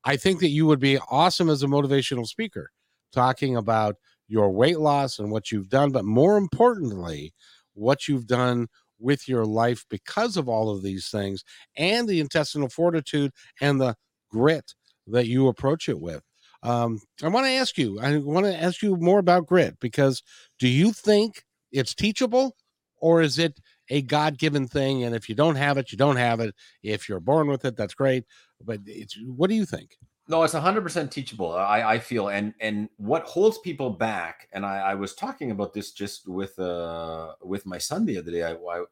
I 0.03 0.15
think 0.15 0.39
that 0.41 0.49
you 0.49 0.67
would 0.67 0.79
be 0.79 0.99
awesome 1.09 1.49
as 1.49 1.63
a 1.63 1.67
motivational 1.67 2.27
speaker 2.27 2.71
talking 3.11 3.55
about 3.55 3.95
your 4.27 4.51
weight 4.51 4.79
loss 4.79 5.19
and 5.19 5.31
what 5.31 5.51
you've 5.51 5.69
done, 5.69 5.91
but 5.91 6.05
more 6.05 6.37
importantly, 6.37 7.33
what 7.73 8.07
you've 8.07 8.27
done 8.27 8.67
with 8.99 9.27
your 9.27 9.45
life 9.45 9.85
because 9.89 10.37
of 10.37 10.49
all 10.49 10.69
of 10.69 10.81
these 10.81 11.09
things 11.09 11.43
and 11.77 12.07
the 12.07 12.19
intestinal 12.19 12.69
fortitude 12.69 13.31
and 13.61 13.79
the 13.79 13.95
grit 14.29 14.73
that 15.07 15.27
you 15.27 15.47
approach 15.47 15.87
it 15.87 15.99
with. 15.99 16.21
Um, 16.63 16.99
I 17.23 17.27
want 17.27 17.45
to 17.45 17.51
ask 17.51 17.77
you, 17.77 17.99
I 17.99 18.17
want 18.17 18.45
to 18.45 18.61
ask 18.61 18.81
you 18.81 18.95
more 18.97 19.19
about 19.19 19.45
grit 19.45 19.79
because 19.79 20.23
do 20.59 20.67
you 20.67 20.91
think 20.91 21.43
it's 21.71 21.93
teachable 21.93 22.55
or 22.97 23.21
is 23.21 23.37
it 23.37 23.59
a 23.89 24.01
God 24.01 24.37
given 24.37 24.67
thing? 24.67 25.03
And 25.03 25.15
if 25.15 25.29
you 25.29 25.35
don't 25.35 25.55
have 25.55 25.77
it, 25.77 25.91
you 25.91 25.97
don't 25.97 26.15
have 26.17 26.39
it. 26.39 26.55
If 26.81 27.07
you're 27.07 27.19
born 27.19 27.47
with 27.47 27.63
it, 27.63 27.77
that's 27.77 27.93
great. 27.93 28.25
But 28.63 28.79
it's 28.85 29.15
what 29.27 29.49
do 29.49 29.55
you 29.55 29.65
think? 29.65 29.97
No, 30.29 30.43
it's 30.43 30.53
100% 30.53 31.09
teachable. 31.09 31.53
I, 31.53 31.93
I 31.93 31.99
feel, 31.99 32.29
and 32.29 32.53
and 32.59 32.89
what 32.97 33.23
holds 33.23 33.59
people 33.59 33.89
back, 33.89 34.49
and 34.51 34.65
I, 34.65 34.79
I 34.79 34.95
was 34.95 35.15
talking 35.15 35.51
about 35.51 35.73
this 35.73 35.91
just 35.91 36.27
with 36.27 36.57
uh 36.59 37.35
with 37.41 37.65
my 37.65 37.77
son 37.77 38.05
the 38.05 38.17
other 38.17 38.31
day, 38.31 38.43
I, 38.43 38.53
I 38.53 38.83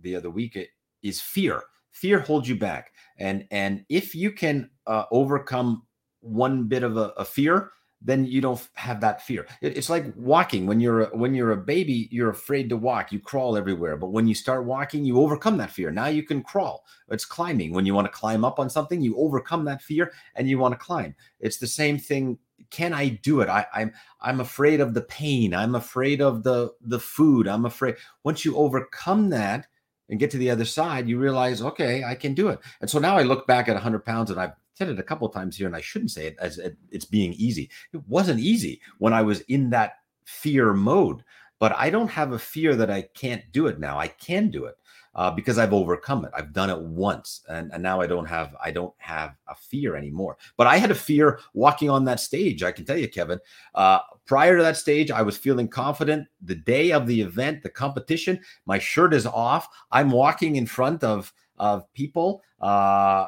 the 0.00 0.16
other 0.16 0.30
week, 0.30 0.56
it, 0.56 0.70
is 1.02 1.20
fear. 1.20 1.62
Fear 1.92 2.20
holds 2.20 2.48
you 2.48 2.56
back, 2.56 2.92
and 3.18 3.46
and 3.50 3.84
if 3.88 4.14
you 4.14 4.32
can 4.32 4.70
uh, 4.86 5.04
overcome 5.10 5.82
one 6.20 6.64
bit 6.64 6.82
of 6.82 6.96
a, 6.96 7.12
a 7.18 7.24
fear, 7.24 7.72
then 8.00 8.24
you 8.24 8.40
don't 8.40 8.66
have 8.74 9.00
that 9.00 9.22
fear. 9.22 9.46
it's 9.60 9.90
like 9.90 10.12
walking. 10.16 10.66
When 10.66 10.78
you're 10.80 11.02
a, 11.02 11.16
when 11.16 11.34
you're 11.34 11.50
a 11.50 11.56
baby, 11.56 12.08
you're 12.12 12.30
afraid 12.30 12.68
to 12.68 12.76
walk. 12.76 13.10
You 13.10 13.18
crawl 13.18 13.56
everywhere. 13.56 13.96
But 13.96 14.12
when 14.12 14.28
you 14.28 14.34
start 14.34 14.64
walking, 14.64 15.04
you 15.04 15.20
overcome 15.20 15.56
that 15.58 15.70
fear. 15.70 15.90
Now 15.90 16.06
you 16.06 16.22
can 16.22 16.42
crawl. 16.42 16.84
It's 17.10 17.24
climbing. 17.24 17.72
When 17.72 17.86
you 17.86 17.94
want 17.94 18.06
to 18.06 18.16
climb 18.16 18.44
up 18.44 18.60
on 18.60 18.70
something, 18.70 19.00
you 19.00 19.16
overcome 19.16 19.64
that 19.64 19.82
fear 19.82 20.12
and 20.36 20.48
you 20.48 20.58
want 20.58 20.72
to 20.72 20.78
climb. 20.78 21.14
It's 21.40 21.58
the 21.58 21.66
same 21.66 21.98
thing. 21.98 22.38
Can 22.70 22.92
I 22.92 23.08
do 23.08 23.40
it? 23.40 23.48
I, 23.48 23.66
I'm 23.72 23.92
I'm 24.20 24.40
afraid 24.40 24.80
of 24.80 24.94
the 24.94 25.02
pain. 25.02 25.54
I'm 25.54 25.74
afraid 25.74 26.20
of 26.20 26.42
the 26.42 26.72
the 26.80 27.00
food. 27.00 27.48
I'm 27.48 27.64
afraid. 27.64 27.96
Once 28.24 28.44
you 28.44 28.56
overcome 28.56 29.30
that 29.30 29.66
and 30.08 30.20
get 30.20 30.30
to 30.32 30.38
the 30.38 30.50
other 30.50 30.64
side, 30.64 31.08
you 31.08 31.18
realize, 31.18 31.62
okay, 31.62 32.04
I 32.04 32.14
can 32.14 32.34
do 32.34 32.48
it. 32.48 32.58
And 32.80 32.88
so 32.90 32.98
now 32.98 33.16
I 33.16 33.22
look 33.22 33.46
back 33.46 33.68
at 33.68 33.74
100 33.74 34.04
pounds 34.04 34.30
and 34.30 34.40
I've 34.40 34.52
said 34.78 34.88
it 34.88 35.00
a 35.00 35.02
couple 35.02 35.28
times 35.28 35.56
here, 35.56 35.66
and 35.66 35.74
I 35.76 35.80
shouldn't 35.80 36.12
say 36.12 36.26
it 36.28 36.36
as 36.40 36.60
it's 36.90 37.04
being 37.04 37.32
easy. 37.34 37.68
It 37.92 38.00
wasn't 38.06 38.38
easy 38.40 38.80
when 38.98 39.12
I 39.12 39.22
was 39.22 39.40
in 39.42 39.70
that 39.70 39.94
fear 40.24 40.72
mode. 40.72 41.24
but 41.58 41.74
I 41.76 41.90
don't 41.90 42.08
have 42.08 42.32
a 42.32 42.38
fear 42.38 42.76
that 42.76 42.90
I 42.90 43.02
can't 43.14 43.42
do 43.52 43.66
it 43.66 43.78
now. 43.78 43.98
I 43.98 44.08
can 44.08 44.50
do 44.50 44.66
it 44.66 44.76
uh, 45.14 45.30
because 45.30 45.58
I've 45.58 45.72
overcome 45.72 46.24
it. 46.24 46.30
I've 46.36 46.52
done 46.52 46.70
it 46.70 46.78
once, 46.80 47.42
and, 47.48 47.72
and 47.72 47.82
now 47.82 48.00
I 48.00 48.06
don't 48.06 48.26
have 48.26 48.54
I 48.62 48.70
don't 48.70 48.94
have 48.98 49.34
a 49.48 49.54
fear 49.54 49.96
anymore. 49.96 50.36
But 50.56 50.68
I 50.68 50.76
had 50.76 50.90
a 50.90 50.94
fear 50.94 51.40
walking 51.54 51.90
on 51.90 52.04
that 52.04 52.20
stage. 52.20 52.62
I 52.62 52.72
can 52.72 52.84
tell 52.84 52.96
you, 52.96 53.08
Kevin. 53.08 53.40
Uh, 53.74 53.98
prior 54.26 54.56
to 54.56 54.62
that 54.62 54.76
stage, 54.76 55.10
I 55.10 55.22
was 55.22 55.36
feeling 55.36 55.68
confident. 55.68 56.28
The 56.42 56.54
day 56.54 56.92
of 56.92 57.06
the 57.06 57.20
event, 57.20 57.62
the 57.62 57.70
competition, 57.70 58.40
my 58.66 58.78
shirt 58.78 59.12
is 59.12 59.26
off. 59.26 59.68
I'm 59.90 60.10
walking 60.10 60.56
in 60.56 60.66
front 60.66 61.02
of 61.02 61.32
of 61.58 61.92
people. 61.92 62.42
Uh, 62.60 63.26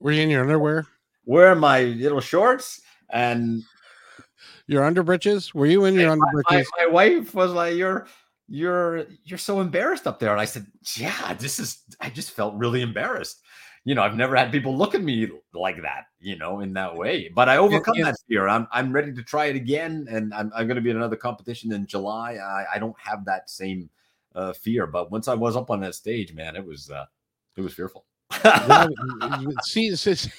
Were 0.00 0.12
you 0.12 0.22
in 0.22 0.30
your 0.30 0.42
underwear? 0.42 0.86
Wearing 1.24 1.58
my 1.58 1.82
little 1.82 2.20
shorts 2.20 2.80
and 3.10 3.62
your 4.66 4.82
underbritches? 4.82 5.54
Were 5.54 5.66
you 5.66 5.84
in 5.84 5.94
your 5.94 6.16
underbritches? 6.16 6.44
My, 6.50 6.64
my, 6.78 6.86
my 6.86 6.86
wife 6.86 7.34
was 7.34 7.52
like, 7.52 7.76
"You're." 7.76 8.06
you're 8.48 9.06
you're 9.24 9.38
so 9.38 9.60
embarrassed 9.60 10.06
up 10.06 10.18
there 10.18 10.30
and 10.30 10.40
i 10.40 10.44
said 10.44 10.66
yeah 10.96 11.34
this 11.34 11.58
is 11.58 11.82
i 12.00 12.08
just 12.08 12.30
felt 12.30 12.54
really 12.54 12.80
embarrassed 12.80 13.42
you 13.84 13.94
know 13.94 14.02
i've 14.02 14.16
never 14.16 14.36
had 14.36 14.52
people 14.52 14.76
look 14.76 14.94
at 14.94 15.02
me 15.02 15.28
like 15.52 15.82
that 15.82 16.04
you 16.20 16.36
know 16.36 16.60
in 16.60 16.72
that 16.72 16.94
way 16.94 17.28
but 17.34 17.48
i 17.48 17.56
overcome 17.56 17.94
yeah, 17.96 18.04
yeah. 18.04 18.10
that 18.12 18.18
fear 18.28 18.48
i'm 18.48 18.68
i'm 18.72 18.92
ready 18.92 19.12
to 19.12 19.22
try 19.22 19.46
it 19.46 19.56
again 19.56 20.06
and 20.08 20.32
i'm, 20.32 20.52
I'm 20.54 20.66
going 20.66 20.76
to 20.76 20.80
be 20.80 20.90
in 20.90 20.96
another 20.96 21.16
competition 21.16 21.72
in 21.72 21.86
july 21.86 22.34
i, 22.34 22.76
I 22.76 22.78
don't 22.78 22.98
have 22.98 23.24
that 23.24 23.50
same 23.50 23.90
uh, 24.34 24.52
fear 24.52 24.86
but 24.86 25.10
once 25.10 25.28
i 25.28 25.34
was 25.34 25.56
up 25.56 25.70
on 25.70 25.80
that 25.80 25.94
stage 25.94 26.32
man 26.32 26.54
it 26.54 26.64
was 26.64 26.90
uh 26.90 27.06
it 27.56 27.62
was 27.62 27.74
fearful 27.74 28.04
see, 29.62 29.94
see 29.96 30.30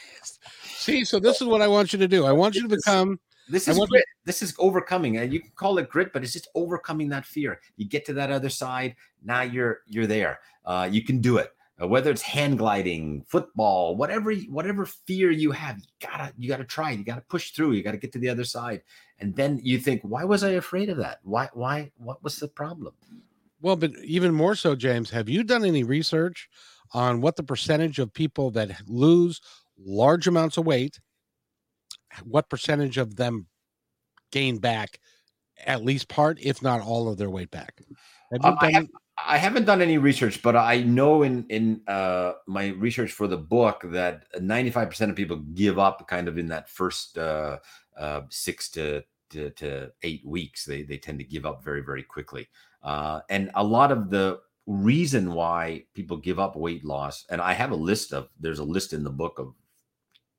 see 0.64 1.06
so 1.06 1.20
this 1.20 1.42
is 1.42 1.48
what 1.48 1.62
i 1.62 1.68
want 1.68 1.92
you 1.92 2.00
to 2.00 2.08
do 2.08 2.26
i 2.26 2.32
want 2.32 2.56
you 2.56 2.62
to 2.62 2.68
become 2.68 3.20
this 3.50 3.68
is 3.68 3.80
grit. 3.88 4.06
This 4.26 4.42
is 4.42 4.54
overcoming. 4.60 5.18
And 5.18 5.32
you 5.32 5.40
can 5.40 5.52
call 5.56 5.78
it 5.78 5.90
grit, 5.90 6.12
but 6.14 6.24
it's 6.24 6.34
just 6.34 6.50
overcoming 6.56 7.10
that 7.10 7.26
fear. 7.26 7.62
You 7.78 7.88
get 7.88 8.06
to 8.08 8.14
that 8.14 8.32
other 8.32 8.50
side. 8.50 8.96
Now 9.24 9.42
you're 9.42 9.82
you're 9.88 10.08
there. 10.08 10.40
Uh, 10.66 10.88
you 10.92 11.04
can 11.04 11.20
do 11.20 11.38
it. 11.38 11.54
Uh, 11.82 11.88
whether 11.88 12.10
it's 12.10 12.24
hand 12.24 12.58
gliding, 12.58 13.24
football, 13.28 13.96
whatever 13.96 14.34
whatever 14.34 14.86
fear 14.86 15.32
you 15.32 15.52
have, 15.52 15.78
you 15.78 15.86
gotta 16.02 16.34
you 16.38 16.50
gotta 16.50 16.66
try. 16.66 16.92
You 16.92 17.04
gotta 17.04 17.22
push 17.22 17.52
through. 17.52 17.74
You 17.74 17.84
gotta 17.84 17.98
get 17.98 18.12
to 18.14 18.20
the 18.20 18.30
other 18.30 18.44
side. 18.44 18.82
And 19.20 19.36
then 19.36 19.60
you 19.64 19.80
think, 19.80 20.02
why 20.02 20.24
was 20.24 20.44
I 20.44 20.52
afraid 20.52 20.90
of 20.90 20.98
that? 20.98 21.20
Why 21.24 21.50
why 21.54 21.92
what 21.98 22.24
was 22.24 22.38
the 22.38 22.48
problem? 22.48 22.94
Well, 23.62 23.76
but 23.76 23.92
even 24.04 24.34
more 24.34 24.56
so, 24.56 24.76
James, 24.76 25.10
have 25.10 25.30
you 25.30 25.44
done 25.44 25.66
any 25.66 25.84
research 25.84 26.50
on 26.94 27.22
what 27.22 27.36
the 27.36 27.44
percentage 27.44 28.00
of 28.00 28.14
people 28.14 28.52
that 28.52 28.72
lose 28.88 29.42
large 29.78 30.28
amounts 30.28 30.58
of 30.58 30.66
weight 30.66 31.00
what 32.24 32.50
percentage 32.50 32.98
of 32.98 33.16
them 33.16 33.48
gain 34.32 34.58
back 34.58 35.00
at 35.66 35.84
least 35.84 36.08
part, 36.08 36.38
if 36.42 36.62
not 36.62 36.82
all 36.82 37.10
of 37.10 37.18
their 37.18 37.30
weight 37.30 37.52
back? 37.52 37.82
Have 38.32 38.46
um, 38.46 38.58
I, 38.62 38.72
have, 38.72 38.88
I 39.26 39.38
haven't 39.38 39.66
done 39.66 39.82
any 39.82 39.98
research, 39.98 40.42
but 40.44 40.56
I 40.56 40.82
know 40.82 41.24
in 41.24 41.46
in 41.50 41.82
uh, 41.88 42.34
my 42.46 42.68
research 42.68 43.12
for 43.12 43.28
the 43.28 43.38
book 43.38 43.82
that 43.86 44.32
95% 44.36 45.10
of 45.10 45.16
people 45.16 45.38
give 45.54 45.80
up 45.80 46.08
kind 46.08 46.28
of 46.28 46.38
in 46.38 46.48
that 46.50 46.70
first 46.70 47.18
uh, 47.18 47.58
uh, 47.98 48.22
six 48.30 48.70
to, 48.72 49.04
to, 49.32 49.50
to 49.52 49.92
eight 50.04 50.26
weeks. 50.26 50.66
They 50.66 50.84
they 50.84 50.98
tend 50.98 51.20
to 51.20 51.26
give 51.26 51.46
up 51.46 51.64
very 51.64 51.82
very 51.82 52.04
quickly, 52.04 52.48
uh, 52.84 53.22
and 53.30 53.50
a 53.56 53.64
lot 53.64 53.92
of 53.92 54.10
the 54.10 54.40
reason 54.68 55.34
why 55.34 55.84
people 55.94 56.18
give 56.18 56.40
up 56.40 56.56
weight 56.56 56.84
loss 56.84 57.26
and 57.30 57.42
i 57.42 57.54
have 57.54 57.72
a 57.72 57.76
list 57.76 58.14
of 58.14 58.28
there's 58.40 58.60
a 58.60 58.64
list 58.64 58.92
in 58.92 59.04
the 59.04 59.10
book 59.10 59.40
of 59.40 59.54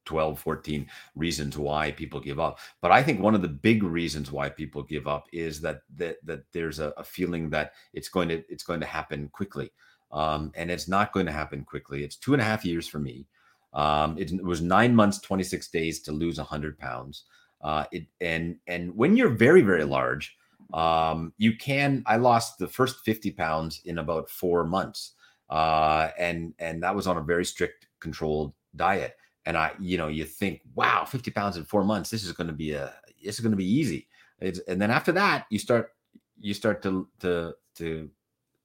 12 0.08 0.40
14 0.40 0.86
reasons 1.16 1.58
why 1.58 1.90
people 1.90 2.18
give 2.18 2.40
up. 2.40 2.58
But 2.80 2.92
i 2.92 3.02
think 3.02 3.20
one 3.20 3.34
of 3.34 3.42
the 3.42 3.48
big 3.48 3.82
reasons 3.82 4.32
why 4.32 4.48
people 4.48 4.82
give 4.82 5.06
up 5.06 5.26
is 5.34 5.60
that 5.60 5.82
that, 5.96 6.16
that 6.24 6.44
there's 6.52 6.78
a, 6.78 6.94
a 6.96 7.04
feeling 7.04 7.50
that 7.50 7.72
it's 7.92 8.08
going 8.08 8.30
to 8.30 8.42
it's 8.48 8.64
going 8.64 8.80
to 8.80 8.86
happen 8.86 9.28
quickly. 9.28 9.70
Um, 10.10 10.50
and 10.54 10.70
it's 10.70 10.88
not 10.88 11.12
going 11.12 11.26
to 11.26 11.32
happen 11.32 11.62
quickly. 11.62 12.02
It's 12.02 12.16
two 12.16 12.32
and 12.32 12.40
a 12.40 12.44
half 12.44 12.64
years 12.64 12.88
for 12.88 12.98
me. 12.98 13.26
Um, 13.74 14.16
it, 14.16 14.32
it, 14.32 14.42
was 14.42 14.62
nine 14.62 14.94
months 14.94 15.18
26 15.18 15.68
days 15.68 16.00
to 16.00 16.12
lose 16.12 16.38
100 16.38 16.78
pounds. 16.78 17.24
Uh, 17.60 17.84
it, 17.92 18.06
and 18.22 18.56
and 18.66 18.96
when 18.96 19.14
you're 19.14 19.28
very 19.28 19.60
very 19.60 19.84
large 19.84 20.38
um, 20.74 21.33
you 21.38 21.57
can 21.57 22.02
i 22.07 22.16
lost 22.16 22.59
the 22.59 22.68
first 22.68 23.04
50 23.04 23.31
pounds 23.33 23.81
in 23.85 23.98
about 23.98 24.28
four 24.28 24.64
months 24.64 25.12
uh, 25.50 26.11
and 26.18 26.54
and 26.59 26.83
that 26.83 26.94
was 26.94 27.07
on 27.07 27.16
a 27.16 27.22
very 27.22 27.44
strict 27.44 27.87
controlled 28.00 28.52
diet 28.76 29.16
and 29.48 29.57
I, 29.57 29.72
you 29.81 29.96
know, 29.96 30.09
you 30.09 30.26
think, 30.26 30.61
wow, 30.74 31.07
50 31.07 31.31
pounds 31.31 31.57
in 31.57 31.64
four 31.64 31.83
months, 31.83 32.11
this 32.11 32.22
is 32.22 32.33
going 32.33 32.48
to 32.48 32.52
be 32.52 32.72
a, 32.72 32.92
this 33.24 33.37
is 33.37 33.40
going 33.40 33.52
to 33.52 33.57
be 33.57 33.64
easy. 33.64 34.07
It's, 34.40 34.59
and 34.68 34.78
then 34.78 34.90
after 34.90 35.11
that, 35.12 35.46
you 35.48 35.59
start, 35.59 35.94
you 36.38 36.52
start 36.52 36.83
to, 36.83 37.09
to, 37.20 37.54
to, 37.76 38.11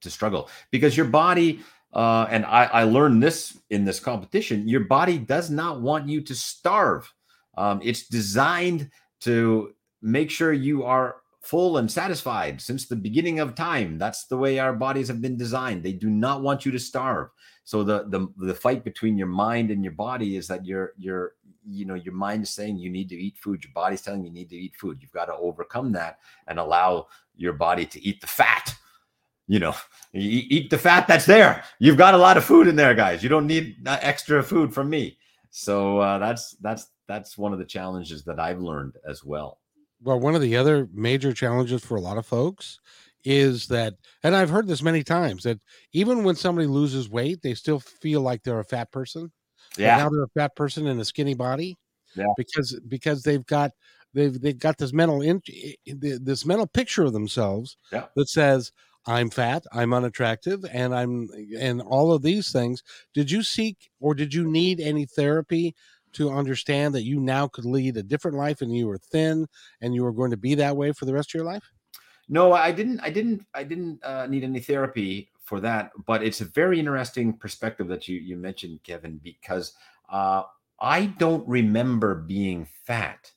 to 0.01 0.09
struggle 0.09 0.49
because 0.71 0.97
your 0.97 1.05
body, 1.05 1.61
uh, 1.93 2.27
and 2.29 2.43
I, 2.45 2.65
I 2.65 2.83
learned 2.83 3.23
this 3.23 3.57
in 3.69 3.85
this 3.85 4.01
competition, 4.01 4.67
your 4.67 4.81
body 4.81 5.17
does 5.17 5.49
not 5.49 5.79
want 5.79 6.09
you 6.09 6.19
to 6.19 6.35
starve. 6.35 7.09
Um, 7.57 7.79
it's 7.81 8.09
designed 8.09 8.91
to 9.21 9.73
make 10.01 10.29
sure 10.29 10.51
you 10.51 10.83
are 10.83 11.15
full 11.43 11.77
and 11.77 11.91
satisfied 11.91 12.61
since 12.61 12.85
the 12.85 12.95
beginning 12.95 13.39
of 13.39 13.53
time. 13.53 13.97
That's 13.97 14.25
the 14.25 14.37
way 14.37 14.59
our 14.59 14.73
bodies 14.73 15.09
have 15.09 15.21
been 15.21 15.37
designed. 15.37 15.83
They 15.83 15.91
do 15.91 16.09
not 16.09 16.41
want 16.41 16.65
you 16.65 16.71
to 16.71 16.79
starve. 16.79 17.29
So 17.65 17.83
the 17.83 18.05
the 18.07 18.27
the 18.37 18.53
fight 18.53 18.83
between 18.83 19.17
your 19.17 19.27
mind 19.27 19.69
and 19.69 19.83
your 19.83 19.93
body 19.93 20.37
is 20.37 20.47
that 20.47 20.65
your 20.65 20.93
your 20.97 21.33
you 21.65 21.85
know 21.85 21.95
your 21.95 22.13
mind 22.13 22.43
is 22.43 22.49
saying 22.49 22.77
you 22.77 22.89
need 22.89 23.09
to 23.09 23.15
eat 23.15 23.37
food. 23.37 23.63
Your 23.63 23.73
body's 23.73 24.01
telling 24.01 24.23
you 24.23 24.31
need 24.31 24.49
to 24.49 24.55
eat 24.55 24.75
food. 24.75 24.99
You've 25.01 25.11
got 25.11 25.25
to 25.25 25.35
overcome 25.35 25.91
that 25.93 26.19
and 26.47 26.59
allow 26.59 27.07
your 27.35 27.53
body 27.53 27.85
to 27.85 28.01
eat 28.03 28.21
the 28.21 28.27
fat. 28.27 28.73
You 29.47 29.59
know, 29.59 29.75
eat 30.13 30.69
the 30.69 30.77
fat 30.77 31.05
that's 31.07 31.25
there. 31.25 31.65
You've 31.77 31.97
got 31.97 32.13
a 32.13 32.17
lot 32.17 32.37
of 32.37 32.45
food 32.45 32.67
in 32.67 32.77
there, 32.77 32.95
guys. 32.95 33.21
You 33.21 33.27
don't 33.27 33.47
need 33.47 33.75
extra 33.85 34.41
food 34.41 34.73
from 34.73 34.89
me. 34.89 35.17
So 35.49 35.99
uh, 35.99 36.19
that's 36.19 36.51
that's 36.61 36.87
that's 37.07 37.37
one 37.37 37.51
of 37.51 37.59
the 37.59 37.65
challenges 37.65 38.23
that 38.23 38.39
I've 38.39 38.61
learned 38.61 38.95
as 39.05 39.25
well 39.25 39.59
well, 40.03 40.19
one 40.19 40.35
of 40.35 40.41
the 40.41 40.55
other 40.57 40.87
major 40.93 41.33
challenges 41.33 41.83
for 41.83 41.95
a 41.95 42.01
lot 42.01 42.17
of 42.17 42.25
folks 42.25 42.79
is 43.23 43.67
that, 43.67 43.93
and 44.23 44.35
I've 44.35 44.49
heard 44.49 44.67
this 44.67 44.81
many 44.81 45.03
times, 45.03 45.43
that 45.43 45.59
even 45.93 46.23
when 46.23 46.35
somebody 46.35 46.67
loses 46.67 47.09
weight, 47.09 47.41
they 47.41 47.53
still 47.53 47.79
feel 47.79 48.21
like 48.21 48.43
they're 48.43 48.59
a 48.59 48.65
fat 48.65 48.91
person. 48.91 49.31
Yeah. 49.77 49.97
now 49.97 50.09
they're 50.09 50.23
a 50.23 50.39
fat 50.39 50.55
person 50.55 50.87
in 50.87 50.99
a 50.99 51.05
skinny 51.05 51.33
body. 51.33 51.77
Yeah. 52.15 52.25
Because 52.37 52.79
because 52.87 53.23
they've 53.23 53.45
got 53.45 53.71
they've 54.13 54.39
they've 54.39 54.59
got 54.59 54.77
this 54.77 54.93
mental 54.93 55.21
in, 55.21 55.41
this 55.85 56.45
mental 56.45 56.67
picture 56.67 57.03
of 57.03 57.13
themselves 57.13 57.77
yeah. 57.91 58.05
that 58.15 58.29
says 58.29 58.71
I'm 59.07 59.29
fat, 59.29 59.63
I'm 59.71 59.93
unattractive, 59.93 60.63
and 60.71 60.93
I'm 60.93 61.27
and 61.59 61.81
all 61.81 62.13
of 62.13 62.21
these 62.21 62.51
things. 62.51 62.83
Did 63.13 63.31
you 63.31 63.41
seek 63.41 63.89
or 63.99 64.13
did 64.13 64.33
you 64.33 64.49
need 64.49 64.79
any 64.79 65.05
therapy 65.05 65.75
to 66.13 66.31
understand 66.31 66.93
that 66.95 67.03
you 67.03 67.19
now 67.19 67.47
could 67.47 67.65
lead 67.65 67.97
a 67.97 68.03
different 68.03 68.37
life 68.37 68.61
and 68.61 68.75
you 68.75 68.87
were 68.87 68.97
thin 68.97 69.47
and 69.81 69.93
you 69.93 70.03
were 70.03 70.11
going 70.11 70.31
to 70.31 70.37
be 70.37 70.55
that 70.55 70.75
way 70.75 70.91
for 70.91 71.05
the 71.05 71.13
rest 71.13 71.31
of 71.31 71.35
your 71.35 71.45
life? 71.45 71.71
No, 72.29 72.53
I 72.53 72.71
didn't. 72.71 72.99
I 73.01 73.09
didn't. 73.09 73.45
I 73.53 73.63
didn't 73.63 74.03
uh, 74.03 74.27
need 74.27 74.43
any 74.43 74.59
therapy 74.59 75.29
for 75.43 75.59
that. 75.59 75.91
But 76.05 76.23
it's 76.23 76.41
a 76.41 76.45
very 76.45 76.79
interesting 76.79 77.33
perspective 77.33 77.87
that 77.89 78.07
you 78.07 78.17
you 78.19 78.37
mentioned, 78.37 78.81
Kevin, 78.83 79.19
because 79.23 79.73
uh, 80.09 80.43
I 80.79 81.07
don't 81.07 81.47
remember 81.47 82.15
being 82.15 82.67
fat, 82.85 83.31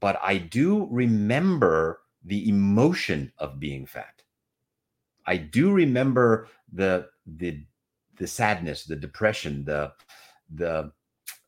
but 0.00 0.18
I 0.22 0.38
do 0.38 0.86
remember 0.90 2.00
the 2.24 2.48
emotion 2.48 3.32
of 3.38 3.58
being 3.58 3.84
fat. 3.84 4.22
I 5.26 5.36
do 5.36 5.72
remember 5.72 6.48
the 6.72 7.08
the 7.26 7.64
the 8.16 8.26
sadness, 8.26 8.84
the 8.84 8.96
depression, 8.96 9.64
the 9.64 9.92
the 10.54 10.92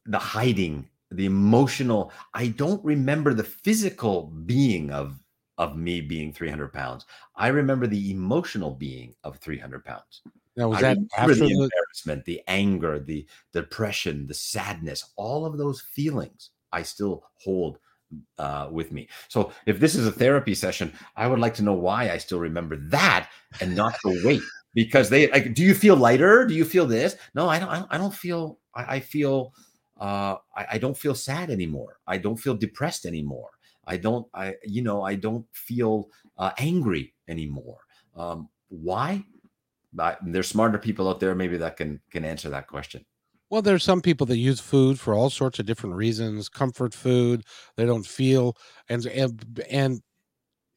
the 0.06 0.18
hiding, 0.18 0.88
the 1.10 1.26
emotional. 1.26 2.12
I 2.32 2.48
don't 2.48 2.84
remember 2.84 3.34
the 3.34 3.44
physical 3.44 4.32
being 4.46 4.90
of 4.90 5.18
of 5.56 5.76
me 5.76 6.00
being 6.00 6.32
300 6.32 6.72
pounds. 6.72 7.06
I 7.36 7.48
remember 7.48 7.86
the 7.86 8.10
emotional 8.10 8.72
being 8.72 9.14
of 9.22 9.38
300 9.38 9.84
pounds. 9.84 10.22
Now, 10.56 10.68
was 10.68 10.78
I 10.78 10.82
that 10.82 10.98
after 11.16 11.34
the, 11.34 11.50
embarrassment, 11.50 12.24
the 12.24 12.42
anger, 12.48 12.98
the 12.98 13.26
depression, 13.52 14.26
the 14.26 14.34
sadness, 14.34 15.12
all 15.16 15.46
of 15.46 15.58
those 15.58 15.80
feelings 15.80 16.50
I 16.72 16.82
still 16.82 17.24
hold 17.34 17.78
uh, 18.38 18.68
with 18.70 18.92
me. 18.92 19.08
So 19.28 19.52
if 19.66 19.80
this 19.80 19.94
is 19.94 20.06
a 20.06 20.12
therapy 20.12 20.54
session, 20.54 20.92
I 21.16 21.26
would 21.26 21.38
like 21.38 21.54
to 21.54 21.62
know 21.62 21.72
why 21.72 22.10
I 22.10 22.18
still 22.18 22.40
remember 22.40 22.76
that 22.88 23.30
and 23.60 23.74
not 23.74 23.94
the 24.04 24.22
weight. 24.24 24.42
Because 24.74 25.08
they 25.08 25.30
like, 25.30 25.54
do 25.54 25.62
you 25.62 25.74
feel 25.74 25.94
lighter? 25.94 26.44
Do 26.44 26.54
you 26.54 26.64
feel 26.64 26.86
this? 26.86 27.16
No, 27.34 27.48
I 27.48 27.60
don't. 27.60 27.86
I 27.90 27.96
don't 27.96 28.14
feel. 28.14 28.58
I, 28.74 28.96
I 28.96 29.00
feel 29.00 29.52
uh, 30.00 30.37
I, 30.57 30.66
I 30.72 30.78
don't 30.78 30.96
feel 30.96 31.14
sad 31.14 31.50
anymore. 31.50 31.98
I 32.07 32.18
don't 32.18 32.37
feel 32.37 32.54
depressed 32.54 33.07
anymore. 33.07 33.50
I 33.87 33.96
don't, 33.96 34.26
I, 34.35 34.54
you 34.64 34.83
know, 34.83 35.02
I 35.02 35.14
don't 35.14 35.46
feel 35.52 36.09
uh, 36.38 36.52
angry 36.59 37.14
anymore. 37.28 37.78
Um, 38.16 38.48
why? 38.68 39.24
I, 39.98 40.16
there's 40.22 40.48
smarter 40.48 40.78
people 40.78 41.09
out 41.09 41.20
there 41.20 41.35
maybe 41.35 41.57
that 41.59 41.76
can 41.76 42.00
can 42.11 42.24
answer 42.24 42.48
that 42.50 42.66
question. 42.66 43.04
Well, 43.50 43.62
there's 43.62 43.85
some 43.85 44.00
people 44.00 44.26
that 44.26 44.38
use 44.38 44.59
food 44.59 44.98
for 44.98 45.14
all 45.14 45.30
sorts 45.30 45.59
of 45.59 45.66
different 45.66 45.94
reasons. 45.94 46.48
Comfort 46.48 46.94
food, 46.94 47.44
they 47.76 47.85
don't 47.85 48.07
feel, 48.07 48.57
and 48.88 49.07
and 49.07 49.44
and 49.70 50.02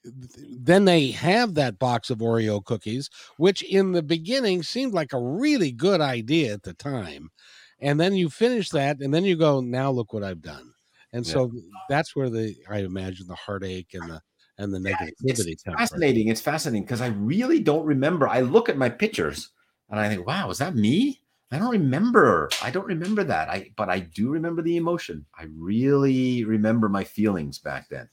then 0.03 0.85
they 0.85 1.11
have 1.11 1.55
that 1.55 1.79
box 1.79 2.09
of 2.09 2.19
Oreo 2.19 2.63
cookies, 2.63 3.09
which 3.37 3.63
in 3.63 3.93
the 3.93 4.03
beginning 4.03 4.63
seemed 4.63 4.93
like 4.93 5.13
a 5.13 5.21
really 5.21 5.71
good 5.71 6.01
idea 6.01 6.53
at 6.53 6.63
the 6.63 6.73
time. 6.73 7.29
And 7.79 7.99
then 7.99 8.15
you 8.15 8.29
finish 8.29 8.69
that, 8.69 8.99
and 9.01 9.13
then 9.13 9.23
you 9.23 9.35
go, 9.35 9.61
now 9.61 9.91
look 9.91 10.13
what 10.13 10.23
I've 10.23 10.41
done. 10.41 10.73
And 11.13 11.25
yeah. 11.25 11.33
so 11.33 11.51
that's 11.89 12.15
where 12.15 12.29
the 12.29 12.55
I 12.69 12.79
imagine 12.79 13.27
the 13.27 13.35
heartache 13.35 13.93
and 13.93 14.09
the 14.09 14.21
and 14.57 14.73
the 14.73 14.79
negativity. 14.79 15.13
Yeah, 15.21 15.31
it's, 15.31 15.45
it's 15.45 15.63
fascinating. 15.63 16.27
It's 16.27 16.41
fascinating 16.41 16.83
because 16.83 17.01
I 17.01 17.07
really 17.07 17.59
don't 17.59 17.85
remember. 17.85 18.27
I 18.27 18.41
look 18.41 18.69
at 18.69 18.77
my 18.77 18.89
pictures 18.89 19.51
and 19.89 19.99
I 19.99 20.09
think, 20.09 20.25
wow, 20.25 20.49
is 20.49 20.57
that 20.57 20.75
me? 20.75 21.21
I 21.51 21.59
don't 21.59 21.71
remember. 21.71 22.49
I 22.61 22.71
don't 22.71 22.85
remember 22.85 23.23
that. 23.23 23.49
I 23.49 23.71
but 23.77 23.89
I 23.89 23.99
do 23.99 24.29
remember 24.29 24.61
the 24.61 24.77
emotion. 24.77 25.25
I 25.37 25.45
really 25.55 26.43
remember 26.43 26.89
my 26.89 27.03
feelings 27.03 27.59
back 27.59 27.87
then. 27.89 28.09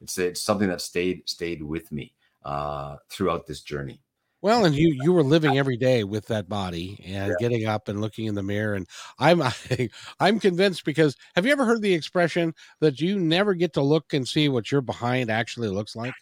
It's 0.00 0.18
it's 0.18 0.40
something 0.40 0.68
that 0.68 0.82
stayed 0.82 1.28
stayed 1.28 1.62
with 1.62 1.90
me 1.92 2.12
uh, 2.44 2.96
throughout 3.08 3.46
this 3.46 3.62
journey. 3.62 4.00
Well, 4.44 4.66
and 4.66 4.74
you 4.74 4.94
you 5.02 5.14
were 5.14 5.22
living 5.22 5.56
every 5.56 5.78
day 5.78 6.04
with 6.04 6.26
that 6.26 6.50
body 6.50 7.00
and 7.02 7.28
yeah. 7.28 7.34
getting 7.40 7.64
up 7.64 7.88
and 7.88 8.02
looking 8.02 8.26
in 8.26 8.34
the 8.34 8.42
mirror. 8.42 8.74
And 8.74 8.86
I'm 9.18 9.40
I, 9.42 9.54
am 9.70 9.88
i 10.20 10.28
am 10.28 10.38
convinced 10.38 10.84
because 10.84 11.16
have 11.34 11.46
you 11.46 11.52
ever 11.52 11.64
heard 11.64 11.80
the 11.80 11.94
expression 11.94 12.52
that 12.80 13.00
you 13.00 13.18
never 13.18 13.54
get 13.54 13.72
to 13.72 13.80
look 13.80 14.12
and 14.12 14.28
see 14.28 14.50
what 14.50 14.70
your 14.70 14.82
behind 14.82 15.30
actually 15.30 15.68
looks 15.68 15.96
like? 15.96 16.12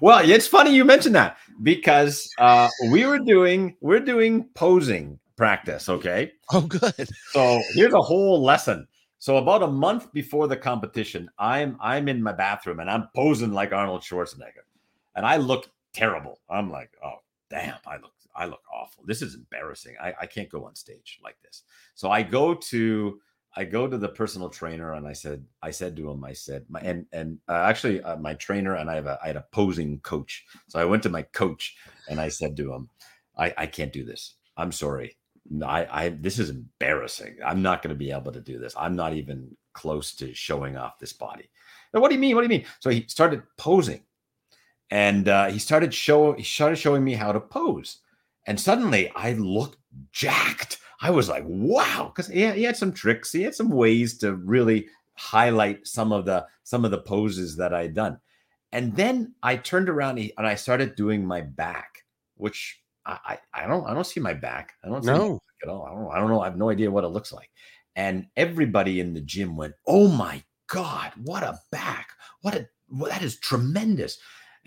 Well, 0.00 0.20
it's 0.22 0.46
funny 0.46 0.72
you 0.72 0.84
mentioned 0.84 1.16
that 1.16 1.36
because 1.64 2.32
uh, 2.38 2.68
we 2.92 3.06
were 3.06 3.18
doing 3.18 3.74
we're 3.80 3.98
doing 3.98 4.44
posing 4.54 5.18
practice. 5.34 5.88
Okay. 5.88 6.30
Oh, 6.52 6.60
good. 6.60 7.08
So 7.32 7.60
here's 7.74 7.92
a 7.92 8.00
whole 8.00 8.40
lesson. 8.40 8.86
So 9.18 9.38
about 9.38 9.64
a 9.64 9.68
month 9.68 10.12
before 10.12 10.46
the 10.46 10.56
competition, 10.56 11.28
I'm 11.40 11.76
I'm 11.80 12.06
in 12.06 12.22
my 12.22 12.34
bathroom 12.34 12.78
and 12.78 12.88
I'm 12.88 13.08
posing 13.16 13.52
like 13.52 13.72
Arnold 13.72 14.02
Schwarzenegger, 14.02 14.62
and 15.16 15.26
I 15.26 15.38
look 15.38 15.68
terrible. 15.92 16.38
I'm 16.48 16.70
like, 16.70 16.92
oh 17.04 17.14
damn, 17.50 17.76
I 17.86 17.96
look 17.96 18.12
I 18.36 18.46
look 18.46 18.62
awful. 18.72 19.04
This 19.06 19.22
is 19.22 19.34
embarrassing. 19.34 19.96
I, 20.00 20.14
I 20.20 20.26
can't 20.26 20.48
go 20.48 20.64
on 20.64 20.76
stage 20.76 21.18
like 21.22 21.36
this. 21.42 21.62
So 21.94 22.10
I 22.10 22.22
go 22.22 22.54
to 22.54 23.20
I 23.56 23.64
go 23.64 23.88
to 23.88 23.98
the 23.98 24.08
personal 24.08 24.48
trainer 24.48 24.94
and 24.94 25.06
I 25.06 25.12
said 25.12 25.44
I 25.62 25.70
said 25.70 25.96
to 25.96 26.10
him 26.10 26.24
I 26.24 26.32
said 26.32 26.64
my 26.68 26.80
and 26.80 27.06
and 27.12 27.38
uh, 27.48 27.64
actually 27.64 28.02
uh, 28.02 28.16
my 28.16 28.34
trainer 28.34 28.76
and 28.76 28.90
I 28.90 28.94
have 28.94 29.06
a 29.06 29.18
I 29.22 29.28
had 29.28 29.36
a 29.36 29.46
posing 29.52 30.00
coach. 30.00 30.44
So 30.68 30.78
I 30.78 30.84
went 30.84 31.02
to 31.04 31.08
my 31.08 31.22
coach 31.22 31.76
and 32.08 32.20
I 32.20 32.28
said 32.28 32.56
to 32.58 32.72
him 32.72 32.88
I 33.36 33.52
I 33.56 33.66
can't 33.66 33.92
do 33.92 34.04
this. 34.04 34.36
I'm 34.56 34.72
sorry. 34.72 35.16
I, 35.64 35.86
I 35.90 36.08
this 36.10 36.38
is 36.38 36.50
embarrassing. 36.50 37.38
I'm 37.44 37.62
not 37.62 37.82
going 37.82 37.94
to 37.94 37.98
be 37.98 38.12
able 38.12 38.32
to 38.32 38.40
do 38.40 38.58
this. 38.58 38.74
I'm 38.76 38.94
not 38.94 39.14
even 39.14 39.56
close 39.72 40.14
to 40.16 40.34
showing 40.34 40.76
off 40.76 40.98
this 40.98 41.12
body. 41.12 41.50
What 41.92 42.08
do 42.08 42.14
you 42.14 42.20
mean? 42.20 42.34
What 42.34 42.42
do 42.42 42.44
you 42.46 42.60
mean? 42.60 42.66
So 42.80 42.90
he 42.90 43.06
started 43.08 43.42
posing, 43.56 44.02
and 44.90 45.28
uh, 45.28 45.48
he 45.48 45.58
started 45.58 45.92
show 45.92 46.32
he 46.32 46.42
started 46.42 46.76
showing 46.76 47.04
me 47.04 47.14
how 47.14 47.32
to 47.32 47.40
pose, 47.40 47.98
and 48.46 48.60
suddenly 48.60 49.10
I 49.14 49.32
looked 49.32 49.76
jacked. 50.12 50.78
I 51.00 51.10
was 51.10 51.28
like, 51.28 51.44
wow, 51.46 52.12
because 52.12 52.28
he, 52.28 52.50
he 52.50 52.64
had 52.64 52.76
some 52.76 52.92
tricks. 52.92 53.32
He 53.32 53.42
had 53.42 53.54
some 53.54 53.70
ways 53.70 54.18
to 54.18 54.34
really 54.34 54.88
highlight 55.14 55.86
some 55.86 56.12
of 56.12 56.24
the 56.24 56.46
some 56.64 56.84
of 56.84 56.90
the 56.90 56.98
poses 56.98 57.56
that 57.56 57.74
I 57.74 57.82
had 57.82 57.94
done. 57.94 58.18
And 58.72 58.94
then 58.94 59.34
I 59.42 59.56
turned 59.56 59.88
around 59.88 60.18
and 60.18 60.46
I 60.46 60.54
started 60.54 60.94
doing 60.94 61.24
my 61.24 61.40
back, 61.40 62.04
which 62.36 62.82
I, 63.06 63.38
I 63.54 63.66
don't 63.66 63.86
I 63.86 63.94
don't 63.94 64.06
see 64.06 64.20
my 64.20 64.34
back. 64.34 64.74
I 64.84 64.88
don't 64.88 65.02
see 65.02 65.10
no. 65.10 65.40
at 65.62 65.68
all. 65.68 65.84
I 65.86 65.90
don't 65.90 66.12
I 66.12 66.18
don't 66.18 66.28
know. 66.28 66.40
I 66.42 66.44
have 66.44 66.58
no 66.58 66.70
idea 66.70 66.90
what 66.90 67.04
it 67.04 67.08
looks 67.08 67.32
like. 67.32 67.50
And 67.96 68.26
everybody 68.36 69.00
in 69.00 69.14
the 69.14 69.20
gym 69.20 69.56
went, 69.56 69.74
"Oh 69.86 70.08
my 70.08 70.42
god, 70.68 71.12
what 71.24 71.42
a 71.42 71.58
back! 71.72 72.10
What 72.42 72.54
a 72.54 72.68
well, 72.90 73.10
that 73.10 73.22
is 73.22 73.38
tremendous." 73.38 74.18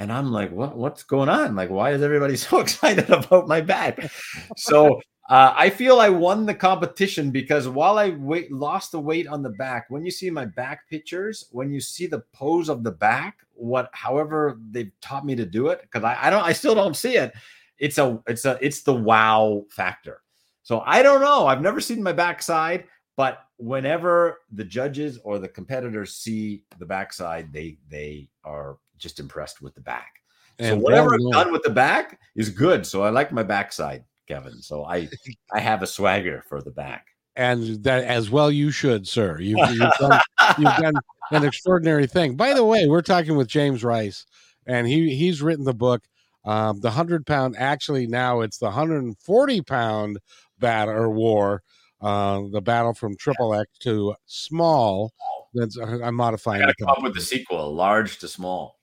And 0.02 0.12
I'm 0.12 0.32
like, 0.32 0.52
"What 0.52 0.76
what's 0.76 1.04
going 1.04 1.30
on? 1.30 1.56
Like, 1.56 1.70
why 1.70 1.92
is 1.92 2.02
everybody 2.02 2.36
so 2.48 2.60
excited 2.60 3.10
about 3.10 3.48
my 3.48 3.62
back?" 3.62 4.12
so 4.58 5.00
uh, 5.30 5.54
I 5.56 5.70
feel 5.70 6.00
I 6.00 6.10
won 6.10 6.46
the 6.46 6.56
competition 6.56 7.32
because 7.32 7.68
while 7.68 7.98
I 7.98 8.10
weight, 8.10 8.52
lost 8.52 8.92
the 8.92 9.00
weight 9.00 9.28
on 9.28 9.44
the 9.44 9.50
back, 9.52 9.86
when 9.90 10.04
you 10.04 10.12
see 10.12 10.30
my 10.30 10.46
back 10.46 10.90
pictures, 10.90 11.48
when 11.52 11.72
you 11.72 11.80
see 11.80 12.08
the 12.08 12.24
pose 12.34 12.68
of 12.68 12.84
the 12.84 12.92
back, 12.92 13.38
what 13.54 13.90
however 13.94 14.60
they've 14.72 14.92
taught 15.02 15.26
me 15.26 15.36
to 15.36 15.46
do 15.46 15.68
it, 15.68 15.82
because 15.84 16.04
I, 16.04 16.18
I 16.20 16.30
don't, 16.30 16.44
I 16.44 16.54
still 16.54 16.76
don't 16.76 16.96
see 16.96 17.16
it 17.16 17.34
it's 17.82 17.98
a 17.98 18.22
it's 18.28 18.46
a 18.46 18.58
it's 18.62 18.84
the 18.84 18.94
wow 18.94 19.66
factor. 19.70 20.22
So 20.62 20.82
I 20.86 21.02
don't 21.02 21.20
know. 21.20 21.48
I've 21.48 21.62
never 21.62 21.82
seen 21.82 22.02
my 22.02 22.14
backside, 22.14 22.86
but 23.18 23.40
whenever 23.58 24.38
the 24.52 24.64
judges 24.64 25.20
or 25.24 25.40
the 25.40 25.48
competitors 25.48 26.16
see 26.16 26.64
the 26.78 26.86
backside, 26.86 27.52
they 27.52 27.80
they 27.90 28.30
are 28.46 28.78
just 29.02 29.20
impressed 29.20 29.62
with 29.62 29.76
the 29.76 29.82
back. 29.82 30.14
And 30.60 30.80
so 30.80 30.84
whatever 30.84 31.14
I've 31.14 31.32
done 31.32 31.52
with 31.52 31.64
the 31.64 31.70
back 31.70 32.20
is 32.36 32.50
good. 32.50 32.86
So 32.86 33.04
I 33.04 33.10
like 33.10 33.32
my 33.32 33.44
backside, 33.44 34.04
Kevin. 34.28 34.62
So 34.62 34.86
I 34.86 35.10
I 35.54 35.60
have 35.60 35.82
a 35.82 35.88
swagger 35.88 36.44
for 36.48 36.62
the 36.62 36.72
back. 36.72 37.08
And 37.36 37.84
that 37.84 38.04
as 38.04 38.30
well 38.30 38.52
you 38.52 38.72
should, 38.72 39.08
sir. 39.08 39.40
You've, 39.40 39.58
you've, 39.70 39.92
done, 40.00 40.22
you've 40.58 40.76
done 40.76 40.94
an 41.32 41.46
extraordinary 41.46 42.06
thing. 42.06 42.36
By 42.36 42.54
the 42.54 42.66
way, 42.66 42.88
we're 42.88 43.02
talking 43.02 43.38
with 43.38 43.48
James 43.48 43.86
Rice, 43.86 44.26
and 44.68 44.86
he 44.86 45.16
he's 45.16 45.42
written 45.42 45.64
the 45.64 45.74
book 45.74 46.04
um, 46.44 46.80
the 46.80 46.88
100 46.88 47.26
pound, 47.26 47.56
actually, 47.58 48.08
now 48.08 48.42
it's 48.42 48.58
the 48.58 48.66
140 48.66 49.62
pound 49.62 50.20
battle 50.60 50.96
or 50.96 51.10
war, 51.10 51.62
uh, 52.02 52.42
the 52.52 52.62
battle 52.62 52.94
from 52.94 53.16
triple 53.18 53.54
X 53.54 53.70
to 53.80 54.16
small. 54.26 55.12
That's 55.54 55.78
I'm 55.78 56.16
modifying. 56.16 56.64
I 56.64 56.74
come 56.80 56.90
up 56.90 57.04
with 57.04 57.14
the 57.14 57.22
sequel, 57.22 57.74
large 57.74 58.20
to 58.20 58.28
small. 58.28 58.80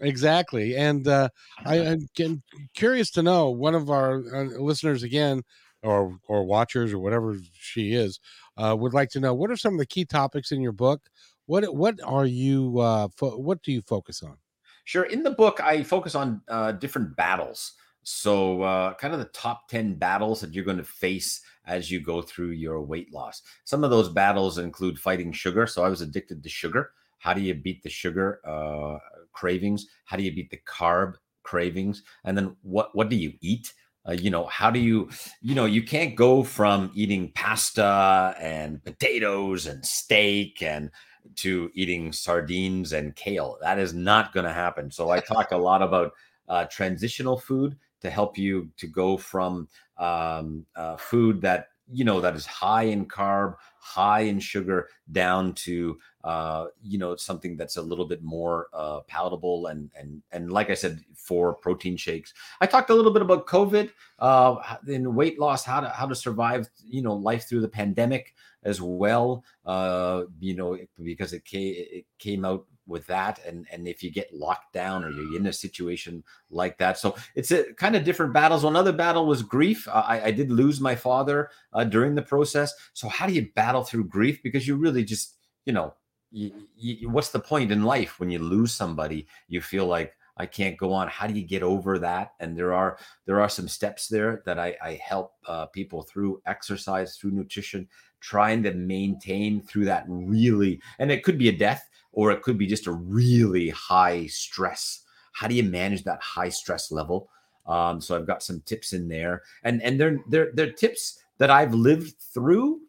Exactly, 0.00 0.76
and 0.76 1.06
uh, 1.06 1.28
I, 1.64 1.76
am 2.18 2.42
curious 2.74 3.10
to 3.12 3.22
know 3.22 3.50
one 3.50 3.74
of 3.74 3.90
our 3.90 4.22
uh, 4.34 4.44
listeners 4.58 5.02
again, 5.02 5.42
or 5.82 6.18
or 6.28 6.44
watchers 6.44 6.92
or 6.92 6.98
whatever 6.98 7.36
she 7.52 7.94
is, 7.94 8.18
uh, 8.56 8.74
would 8.78 8.94
like 8.94 9.10
to 9.10 9.20
know 9.20 9.34
what 9.34 9.50
are 9.50 9.56
some 9.56 9.74
of 9.74 9.78
the 9.78 9.86
key 9.86 10.04
topics 10.04 10.50
in 10.50 10.60
your 10.60 10.72
book. 10.72 11.02
What 11.46 11.74
what 11.74 12.00
are 12.04 12.26
you 12.26 12.78
uh, 12.78 13.08
fo- 13.16 13.36
what 13.36 13.62
do 13.62 13.72
you 13.72 13.82
focus 13.82 14.22
on? 14.22 14.36
Sure. 14.84 15.04
In 15.04 15.22
the 15.22 15.30
book, 15.30 15.60
I 15.60 15.82
focus 15.82 16.14
on 16.14 16.40
uh, 16.48 16.72
different 16.72 17.16
battles. 17.16 17.74
So, 18.04 18.62
uh, 18.62 18.94
kind 18.94 19.14
of 19.14 19.20
the 19.20 19.26
top 19.26 19.68
10 19.68 19.94
battles 19.94 20.40
that 20.40 20.52
you're 20.52 20.64
going 20.64 20.78
to 20.78 20.84
face 20.84 21.40
as 21.66 21.88
you 21.88 22.00
go 22.00 22.20
through 22.20 22.50
your 22.50 22.82
weight 22.82 23.12
loss. 23.12 23.42
Some 23.62 23.84
of 23.84 23.90
those 23.90 24.08
battles 24.08 24.58
include 24.58 24.98
fighting 24.98 25.30
sugar. 25.30 25.68
So, 25.68 25.84
I 25.84 25.88
was 25.88 26.00
addicted 26.00 26.42
to 26.42 26.48
sugar. 26.48 26.90
How 27.18 27.32
do 27.32 27.40
you 27.40 27.54
beat 27.54 27.84
the 27.84 27.90
sugar 27.90 28.40
uh, 28.44 28.98
cravings? 29.32 29.86
How 30.04 30.16
do 30.16 30.22
you 30.22 30.34
beat 30.34 30.50
the 30.50 30.60
carb 30.66 31.14
cravings? 31.42 32.02
And 32.24 32.36
then, 32.36 32.56
what, 32.62 32.94
what 32.94 33.08
do 33.08 33.16
you 33.16 33.32
eat? 33.40 33.72
Uh, 34.08 34.12
you 34.12 34.30
know, 34.30 34.46
how 34.46 34.70
do 34.70 34.80
you, 34.80 35.08
you 35.42 35.54
know, 35.54 35.64
you 35.64 35.82
can't 35.82 36.16
go 36.16 36.42
from 36.42 36.90
eating 36.94 37.30
pasta 37.34 38.34
and 38.40 38.82
potatoes 38.84 39.66
and 39.66 39.84
steak 39.86 40.60
and 40.60 40.90
to 41.36 41.70
eating 41.74 42.12
sardines 42.12 42.92
and 42.92 43.14
kale. 43.14 43.58
That 43.60 43.78
is 43.78 43.94
not 43.94 44.32
going 44.32 44.46
to 44.46 44.52
happen. 44.52 44.90
So 44.90 45.10
I 45.10 45.20
talk 45.20 45.52
a 45.52 45.56
lot 45.56 45.82
about 45.82 46.12
uh, 46.48 46.66
transitional 46.66 47.38
food 47.38 47.76
to 48.00 48.10
help 48.10 48.36
you 48.36 48.68
to 48.76 48.86
go 48.86 49.16
from 49.16 49.68
um, 49.98 50.66
uh, 50.74 50.96
food 50.96 51.40
that 51.42 51.68
you 51.90 52.04
know 52.04 52.20
that 52.20 52.34
is 52.34 52.46
high 52.46 52.84
in 52.84 53.06
carb, 53.06 53.54
high 53.78 54.20
in 54.20 54.40
sugar, 54.40 54.88
down 55.10 55.52
to 55.54 55.98
uh, 56.24 56.66
you 56.82 56.98
know 56.98 57.16
something 57.16 57.56
that's 57.56 57.76
a 57.76 57.82
little 57.82 58.04
bit 58.04 58.22
more 58.22 58.68
uh, 58.72 59.00
palatable 59.00 59.66
and 59.66 59.90
and 59.98 60.22
and 60.32 60.52
like 60.52 60.70
I 60.70 60.74
said 60.74 61.00
for 61.14 61.54
protein 61.54 61.96
shakes. 61.96 62.32
I 62.60 62.66
talked 62.66 62.90
a 62.90 62.94
little 62.94 63.12
bit 63.12 63.22
about 63.22 63.46
COVID 63.46 63.90
uh, 64.18 64.76
in 64.86 65.14
weight 65.14 65.38
loss, 65.38 65.64
how 65.64 65.80
to 65.80 65.88
how 65.88 66.06
to 66.06 66.14
survive 66.14 66.68
you 66.84 67.02
know 67.02 67.14
life 67.14 67.48
through 67.48 67.60
the 67.60 67.68
pandemic 67.68 68.34
as 68.64 68.80
well. 68.80 69.44
Uh, 69.64 70.24
you 70.40 70.54
know 70.54 70.78
because 71.02 71.32
it 71.32 71.44
came 71.44 71.74
it 71.76 72.06
came 72.18 72.44
out 72.44 72.66
with 72.86 73.06
that. 73.06 73.40
And 73.46 73.66
and 73.72 73.86
if 73.86 74.02
you 74.02 74.10
get 74.10 74.32
locked 74.32 74.72
down 74.72 75.04
or 75.04 75.10
you're 75.10 75.36
in 75.36 75.46
a 75.46 75.52
situation 75.52 76.22
like 76.50 76.78
that. 76.78 76.98
So 76.98 77.16
it's 77.34 77.50
a 77.50 77.72
kind 77.74 77.96
of 77.96 78.04
different 78.04 78.32
battles. 78.32 78.64
Another 78.64 78.92
battle 78.92 79.26
was 79.26 79.42
grief. 79.42 79.88
I, 79.88 80.22
I 80.24 80.30
did 80.30 80.50
lose 80.50 80.80
my 80.80 80.94
father 80.94 81.50
uh, 81.72 81.84
during 81.84 82.14
the 82.14 82.22
process. 82.22 82.74
So 82.92 83.08
how 83.08 83.26
do 83.26 83.32
you 83.32 83.48
battle 83.54 83.84
through 83.84 84.04
grief? 84.04 84.42
Because 84.42 84.66
you 84.66 84.76
really 84.76 85.04
just 85.04 85.36
you 85.64 85.72
know 85.72 85.94
you, 86.32 86.52
you, 86.76 87.10
what's 87.10 87.28
the 87.28 87.40
point 87.40 87.70
in 87.70 87.82
life 87.82 88.18
when 88.18 88.30
you 88.30 88.38
lose 88.38 88.72
somebody 88.72 89.26
you 89.48 89.60
feel 89.60 89.86
like 89.86 90.14
I 90.36 90.46
can't 90.46 90.78
go 90.78 90.92
on. 90.92 91.08
How 91.08 91.26
do 91.26 91.34
you 91.34 91.46
get 91.46 91.62
over 91.62 91.98
that? 91.98 92.32
And 92.40 92.56
there 92.56 92.72
are 92.72 92.98
there 93.26 93.40
are 93.40 93.48
some 93.48 93.68
steps 93.68 94.08
there 94.08 94.42
that 94.46 94.58
I, 94.58 94.76
I 94.82 94.94
help 94.94 95.34
uh, 95.46 95.66
people 95.66 96.02
through 96.02 96.40
exercise, 96.46 97.16
through 97.16 97.32
nutrition, 97.32 97.86
trying 98.20 98.62
to 98.62 98.72
maintain 98.72 99.60
through 99.60 99.84
that 99.86 100.04
really. 100.08 100.80
And 100.98 101.12
it 101.12 101.22
could 101.22 101.38
be 101.38 101.48
a 101.48 101.56
death, 101.56 101.88
or 102.12 102.30
it 102.30 102.42
could 102.42 102.56
be 102.56 102.66
just 102.66 102.86
a 102.86 102.92
really 102.92 103.68
high 103.70 104.26
stress. 104.26 105.04
How 105.34 105.48
do 105.48 105.54
you 105.54 105.64
manage 105.64 106.04
that 106.04 106.22
high 106.22 106.48
stress 106.48 106.90
level? 106.90 107.28
Um, 107.66 108.00
so 108.00 108.16
I've 108.16 108.26
got 108.26 108.42
some 108.42 108.60
tips 108.64 108.92
in 108.92 109.08
there, 109.08 109.42
and 109.64 109.82
and 109.82 110.00
they're 110.00 110.18
they're 110.28 110.50
they're 110.54 110.72
tips 110.72 111.22
that 111.38 111.50
I've 111.50 111.74
lived 111.74 112.14
through. 112.34 112.80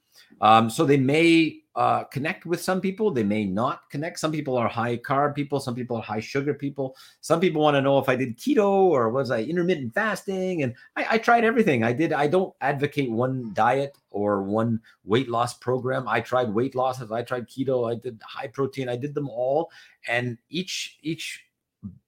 Um, 0.41 0.69
so 0.69 0.85
they 0.85 0.97
may 0.97 1.62
uh, 1.75 2.03
connect 2.05 2.45
with 2.45 2.61
some 2.61 2.79
people. 2.79 3.11
They 3.11 3.23
may 3.23 3.45
not 3.45 3.89
connect. 3.89 4.19
Some 4.19 4.31
people 4.31 4.55
are 4.55 4.67
high 4.67 4.97
carb 4.97 5.33
people. 5.33 5.59
Some 5.59 5.73
people 5.73 5.97
are 5.97 6.03
high 6.03 6.19
sugar 6.19 6.53
people. 6.53 6.95
Some 7.21 7.39
people 7.39 7.61
want 7.61 7.75
to 7.75 7.81
know 7.81 7.97
if 7.97 8.07
I 8.07 8.15
did 8.15 8.37
keto 8.37 8.65
or 8.65 9.09
was 9.09 9.31
I 9.31 9.41
intermittent 9.41 9.93
fasting. 9.93 10.63
And 10.63 10.75
I, 10.95 11.07
I 11.11 11.17
tried 11.17 11.43
everything. 11.43 11.83
I 11.83 11.91
did. 11.91 12.13
I 12.13 12.27
don't 12.27 12.53
advocate 12.61 13.11
one 13.11 13.51
diet 13.53 13.97
or 14.11 14.43
one 14.43 14.79
weight 15.03 15.29
loss 15.29 15.55
program. 15.55 16.07
I 16.07 16.21
tried 16.21 16.53
weight 16.53 16.75
loss. 16.75 16.83
losses. 16.99 17.11
I 17.11 17.23
tried 17.23 17.47
keto. 17.47 17.91
I 17.91 17.95
did 17.95 18.21
high 18.23 18.47
protein. 18.47 18.89
I 18.89 18.95
did 18.95 19.15
them 19.15 19.29
all. 19.29 19.71
And 20.07 20.37
each 20.49 20.99
each 21.01 21.45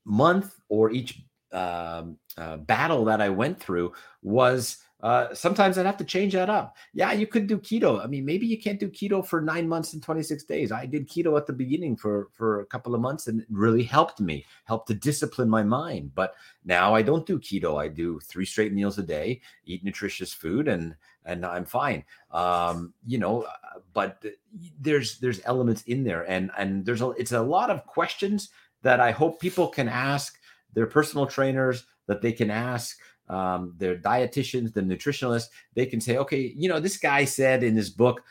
month 0.06 0.56
or 0.70 0.92
each 0.92 1.24
um, 1.52 2.18
uh, 2.38 2.58
battle 2.58 3.06
that 3.06 3.22
I 3.22 3.30
went 3.30 3.60
through 3.60 3.94
was 4.22 4.78
uh, 5.02 5.34
sometimes 5.34 5.78
I'd 5.78 5.86
have 5.86 5.98
to 5.98 6.06
change 6.06 6.34
that 6.34 6.50
up. 6.50 6.78
Yeah, 6.94 7.12
you 7.12 7.28
could 7.28 7.48
do 7.48 7.58
keto. 7.58 8.04
I 8.04 8.08
mean, 8.08 8.26
maybe 8.26 8.48
you 8.48 8.58
can't 8.58 8.80
do 8.80 8.90
keto 8.90 9.26
for 9.26 9.42
nine 9.42 9.68
months 9.68 9.94
and 9.94 10.02
26 10.02 10.46
days. 10.46 10.72
I 10.72 10.86
did 10.86 11.10
keto 11.10 11.38
at 11.38 11.46
the 11.46 11.54
beginning 11.54 11.98
for, 11.98 12.30
for 12.34 12.62
a 12.62 12.66
couple 12.66 12.96
of 12.96 13.02
months 13.02 13.28
and 13.28 13.42
it 13.42 13.48
really 13.50 13.84
helped 13.84 14.20
me, 14.22 14.46
helped 14.64 14.88
to 14.88 14.94
discipline 14.94 15.50
my 15.50 15.64
mind. 15.64 16.12
But 16.16 16.36
now 16.64 16.96
I 16.96 17.02
don't 17.02 17.26
do 17.26 17.40
keto. 17.40 17.80
I 17.80 17.88
do 17.90 18.20
three 18.22 18.46
straight 18.46 18.74
meals 18.74 18.98
a 18.98 19.04
day, 19.04 19.42
eat 19.66 19.84
nutritious 19.84 20.34
food, 20.34 20.68
and 20.68 20.96
and 21.26 21.46
I'm 21.46 21.66
fine. 21.66 22.04
Um, 22.32 22.94
you 23.06 23.18
know, 23.18 23.44
uh, 23.44 23.80
but 23.94 24.24
there's 24.80 25.20
there's 25.20 25.42
elements 25.46 25.84
in 25.84 26.04
there, 26.04 26.24
and 26.30 26.52
and 26.58 26.86
there's 26.86 27.02
a 27.02 27.10
it's 27.12 27.32
a 27.32 27.42
lot 27.42 27.70
of 27.70 27.86
questions 27.86 28.50
that 28.82 29.00
I 29.00 29.12
hope 29.12 29.40
people 29.40 29.68
can 29.68 29.90
ask 29.90 30.40
their 30.74 30.86
personal 30.86 31.26
trainers 31.26 31.86
that 32.08 32.22
they 32.22 32.32
can 32.32 32.52
ask 32.52 32.98
um, 33.30 33.74
their 33.78 33.98
dietitians, 33.98 34.74
the 34.74 34.82
nutritionalists, 34.82 35.50
they 35.74 35.86
can 35.86 36.00
say, 36.00 36.18
okay, 36.18 36.54
you 36.56 36.70
know, 36.70 36.80
this 36.80 36.98
guy 36.98 37.26
said 37.26 37.64
in 37.64 37.76
his 37.76 37.90
book, 37.90 38.22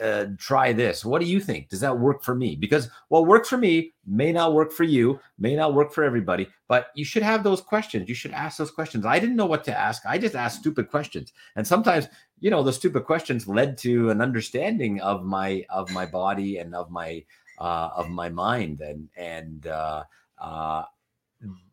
uh, 0.00 0.26
try 0.36 0.72
this. 0.72 1.04
What 1.04 1.20
do 1.20 1.26
you 1.26 1.40
think? 1.40 1.68
Does 1.68 1.80
that 1.80 1.98
work 1.98 2.22
for 2.22 2.34
me? 2.34 2.56
Because 2.56 2.88
what 3.08 3.26
works 3.26 3.48
for 3.48 3.58
me 3.58 3.92
may 4.06 4.32
not 4.32 4.54
work 4.54 4.72
for 4.72 4.84
you, 4.84 5.18
may 5.38 5.56
not 5.56 5.74
work 5.74 5.92
for 5.92 6.04
everybody, 6.04 6.48
but 6.68 6.88
you 6.94 7.04
should 7.04 7.22
have 7.22 7.42
those 7.42 7.60
questions. 7.60 8.08
You 8.08 8.14
should 8.14 8.32
ask 8.32 8.58
those 8.58 8.70
questions. 8.70 9.04
I 9.04 9.18
didn't 9.18 9.36
know 9.36 9.46
what 9.46 9.64
to 9.64 9.76
ask. 9.76 10.02
I 10.06 10.18
just 10.18 10.34
asked 10.34 10.60
stupid 10.60 10.90
questions. 10.90 11.32
And 11.56 11.66
sometimes, 11.66 12.08
you 12.40 12.50
know, 12.50 12.62
those 12.62 12.76
stupid 12.76 13.04
questions 13.04 13.48
led 13.48 13.76
to 13.78 14.10
an 14.10 14.20
understanding 14.20 15.00
of 15.00 15.24
my 15.24 15.64
of 15.70 15.90
my 15.90 16.06
body 16.06 16.58
and 16.58 16.74
of 16.74 16.90
my 16.90 17.24
uh, 17.58 17.90
of 17.96 18.08
my 18.08 18.28
mind. 18.28 18.80
And 18.80 19.08
and 19.16 19.66
uh, 19.66 20.04
uh, 20.40 20.84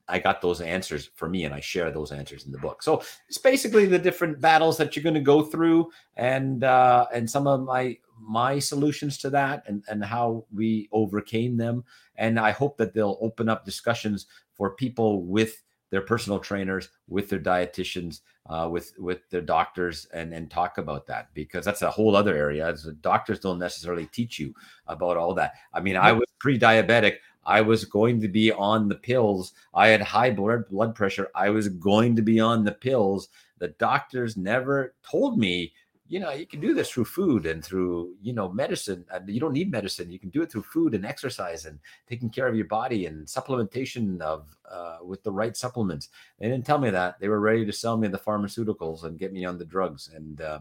I 0.08 0.20
got 0.20 0.41
those 0.41 0.62
answers 0.62 1.10
for 1.16 1.28
me, 1.28 1.45
and 1.45 1.53
I 1.53 1.60
share 1.60 1.91
those 1.91 2.12
answers 2.12 2.45
in 2.45 2.51
the 2.51 2.60
book. 2.60 2.84
So 2.84 3.01
it's 3.28 3.38
basically 3.38 3.86
the 3.86 3.99
different 3.99 4.39
battles 4.39 4.78
that 4.78 4.95
you're 4.95 5.03
going 5.03 5.16
to 5.16 5.22
go 5.22 5.41
through, 5.41 5.91
and 6.16 6.64
uh, 6.64 7.08
and 7.14 7.30
some 7.30 7.47
of 7.47 7.62
my 7.62 7.97
my 8.20 8.60
solutions 8.60 9.18
to 9.20 9.30
that, 9.32 9.64
and 9.68 9.84
and 9.88 10.03
how 10.03 10.45
we 10.53 10.89
overcame 10.91 11.58
them. 11.58 11.84
And 12.18 12.39
I 12.39 12.51
hope 12.51 12.78
that 12.78 12.93
they'll 12.93 13.18
open 13.20 13.49
up 13.49 13.66
discussions 13.66 14.28
for 14.53 14.76
people 14.76 15.24
with 15.24 15.62
their 15.89 16.01
personal 16.01 16.39
trainers, 16.39 16.89
with 17.08 17.30
their 17.30 17.39
dietitians, 17.39 18.22
uh, 18.49 18.68
with 18.72 18.93
with 18.97 19.28
their 19.30 19.41
doctors, 19.41 20.08
and 20.14 20.34
and 20.34 20.51
talk 20.51 20.78
about 20.78 21.08
that 21.08 21.30
because 21.34 21.66
that's 21.66 21.82
a 21.82 21.91
whole 21.91 22.16
other 22.16 22.36
area. 22.36 22.76
Doctors 23.01 23.39
don't 23.39 23.60
necessarily 23.60 24.06
teach 24.08 24.39
you 24.39 24.53
about 24.88 25.18
all 25.18 25.34
that. 25.34 25.53
I 25.74 25.80
mean, 25.80 25.95
I 25.95 26.12
was 26.12 26.28
pre-diabetic. 26.39 27.18
I 27.45 27.61
was 27.61 27.85
going 27.85 28.21
to 28.21 28.27
be 28.27 28.51
on 28.51 28.89
the 28.89 28.95
pills. 28.95 29.53
I 29.73 29.89
had 29.89 30.01
high 30.01 30.31
blood 30.31 30.95
pressure. 30.95 31.29
I 31.35 31.49
was 31.49 31.69
going 31.69 32.15
to 32.15 32.21
be 32.21 32.39
on 32.39 32.63
the 32.63 32.71
pills. 32.71 33.29
The 33.59 33.69
doctors 33.69 34.35
never 34.35 34.95
told 35.09 35.37
me, 35.37 35.73
you 36.07 36.19
know, 36.19 36.31
you 36.31 36.45
can 36.45 36.59
do 36.59 36.73
this 36.73 36.91
through 36.91 37.05
food 37.05 37.45
and 37.47 37.63
through, 37.63 38.13
you 38.21 38.33
know, 38.33 38.51
medicine. 38.51 39.05
You 39.27 39.39
don't 39.39 39.53
need 39.53 39.71
medicine. 39.71 40.11
You 40.11 40.19
can 40.19 40.29
do 40.29 40.43
it 40.43 40.51
through 40.51 40.63
food 40.63 40.93
and 40.93 41.05
exercise 41.05 41.65
and 41.65 41.79
taking 42.07 42.29
care 42.29 42.47
of 42.47 42.55
your 42.55 42.67
body 42.67 43.07
and 43.07 43.25
supplementation 43.25 44.21
of 44.21 44.55
uh, 44.69 44.97
with 45.03 45.23
the 45.23 45.31
right 45.31 45.57
supplements. 45.57 46.09
They 46.39 46.47
didn't 46.47 46.65
tell 46.65 46.77
me 46.77 46.91
that. 46.91 47.19
They 47.19 47.27
were 47.27 47.39
ready 47.39 47.65
to 47.65 47.73
sell 47.73 47.97
me 47.97 48.07
the 48.07 48.19
pharmaceuticals 48.19 49.03
and 49.03 49.17
get 49.17 49.33
me 49.33 49.45
on 49.45 49.57
the 49.57 49.65
drugs. 49.65 50.11
And 50.13 50.41
uh, 50.41 50.59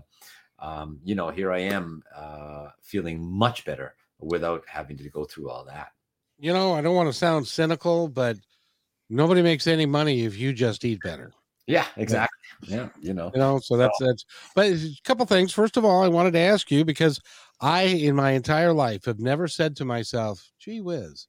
um, 0.61 0.99
you 1.05 1.15
know, 1.15 1.29
here 1.29 1.53
I 1.53 1.61
am 1.61 2.03
uh, 2.15 2.69
feeling 2.81 3.23
much 3.23 3.67
better 3.67 3.97
without 4.21 4.65
having 4.67 4.97
to 4.97 5.11
go 5.11 5.25
through 5.25 5.51
all 5.51 5.65
that 5.65 5.94
you 6.39 6.53
know, 6.53 6.75
I 6.75 6.81
don't 6.83 6.95
want 6.95 7.09
to 7.09 7.13
sound 7.13 7.47
cynical, 7.47 8.09
but 8.09 8.37
nobody 9.09 9.43
makes 9.43 9.67
any 9.67 9.87
money 9.87 10.25
if 10.25 10.37
you 10.37 10.53
just 10.53 10.85
eat 10.85 11.01
better. 11.03 11.33
Yeah, 11.67 11.87
exactly. 11.97 12.37
Yeah, 12.69 12.89
you 13.01 13.15
know. 13.15 13.31
You 13.35 13.41
know, 13.41 13.59
so 13.59 13.77
that's 13.77 13.99
that's 14.01 14.25
but 14.55 14.67
a 14.67 14.97
couple 15.05 15.25
things. 15.27 15.53
First 15.53 15.77
of 15.77 15.85
all, 15.85 16.03
I 16.03 16.09
wanted 16.09 16.33
to 16.33 16.41
ask 16.41 16.71
you 16.71 16.85
because 16.85 17.21
I 17.61 17.83
in 17.83 18.15
my 18.15 18.33
entire 18.33 18.73
life 18.73 19.07
have 19.07 19.19
never 19.19 19.49
said 19.49 19.77
to 19.77 19.85
myself, 19.85 20.51
gee 20.59 20.81
whiz, 20.81 21.27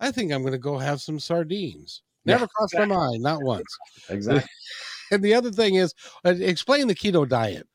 I 0.00 0.10
think 0.10 0.32
I'm 0.32 0.44
gonna 0.44 0.58
go 0.58 0.78
have 0.78 1.00
some 1.00 1.20
sardines. 1.20 2.02
Never 2.24 2.42
yeah, 2.42 2.46
crossed 2.54 2.74
exactly. 2.74 2.96
my 2.96 2.96
mind, 2.96 3.22
not 3.22 3.42
once. 3.42 3.78
exactly. 4.08 4.48
And 5.12 5.22
the 5.22 5.34
other 5.34 5.52
thing 5.52 5.76
is 5.76 5.94
uh, 6.24 6.34
explain 6.36 6.88
the 6.88 6.94
keto 6.94 7.28
diet 7.28 7.68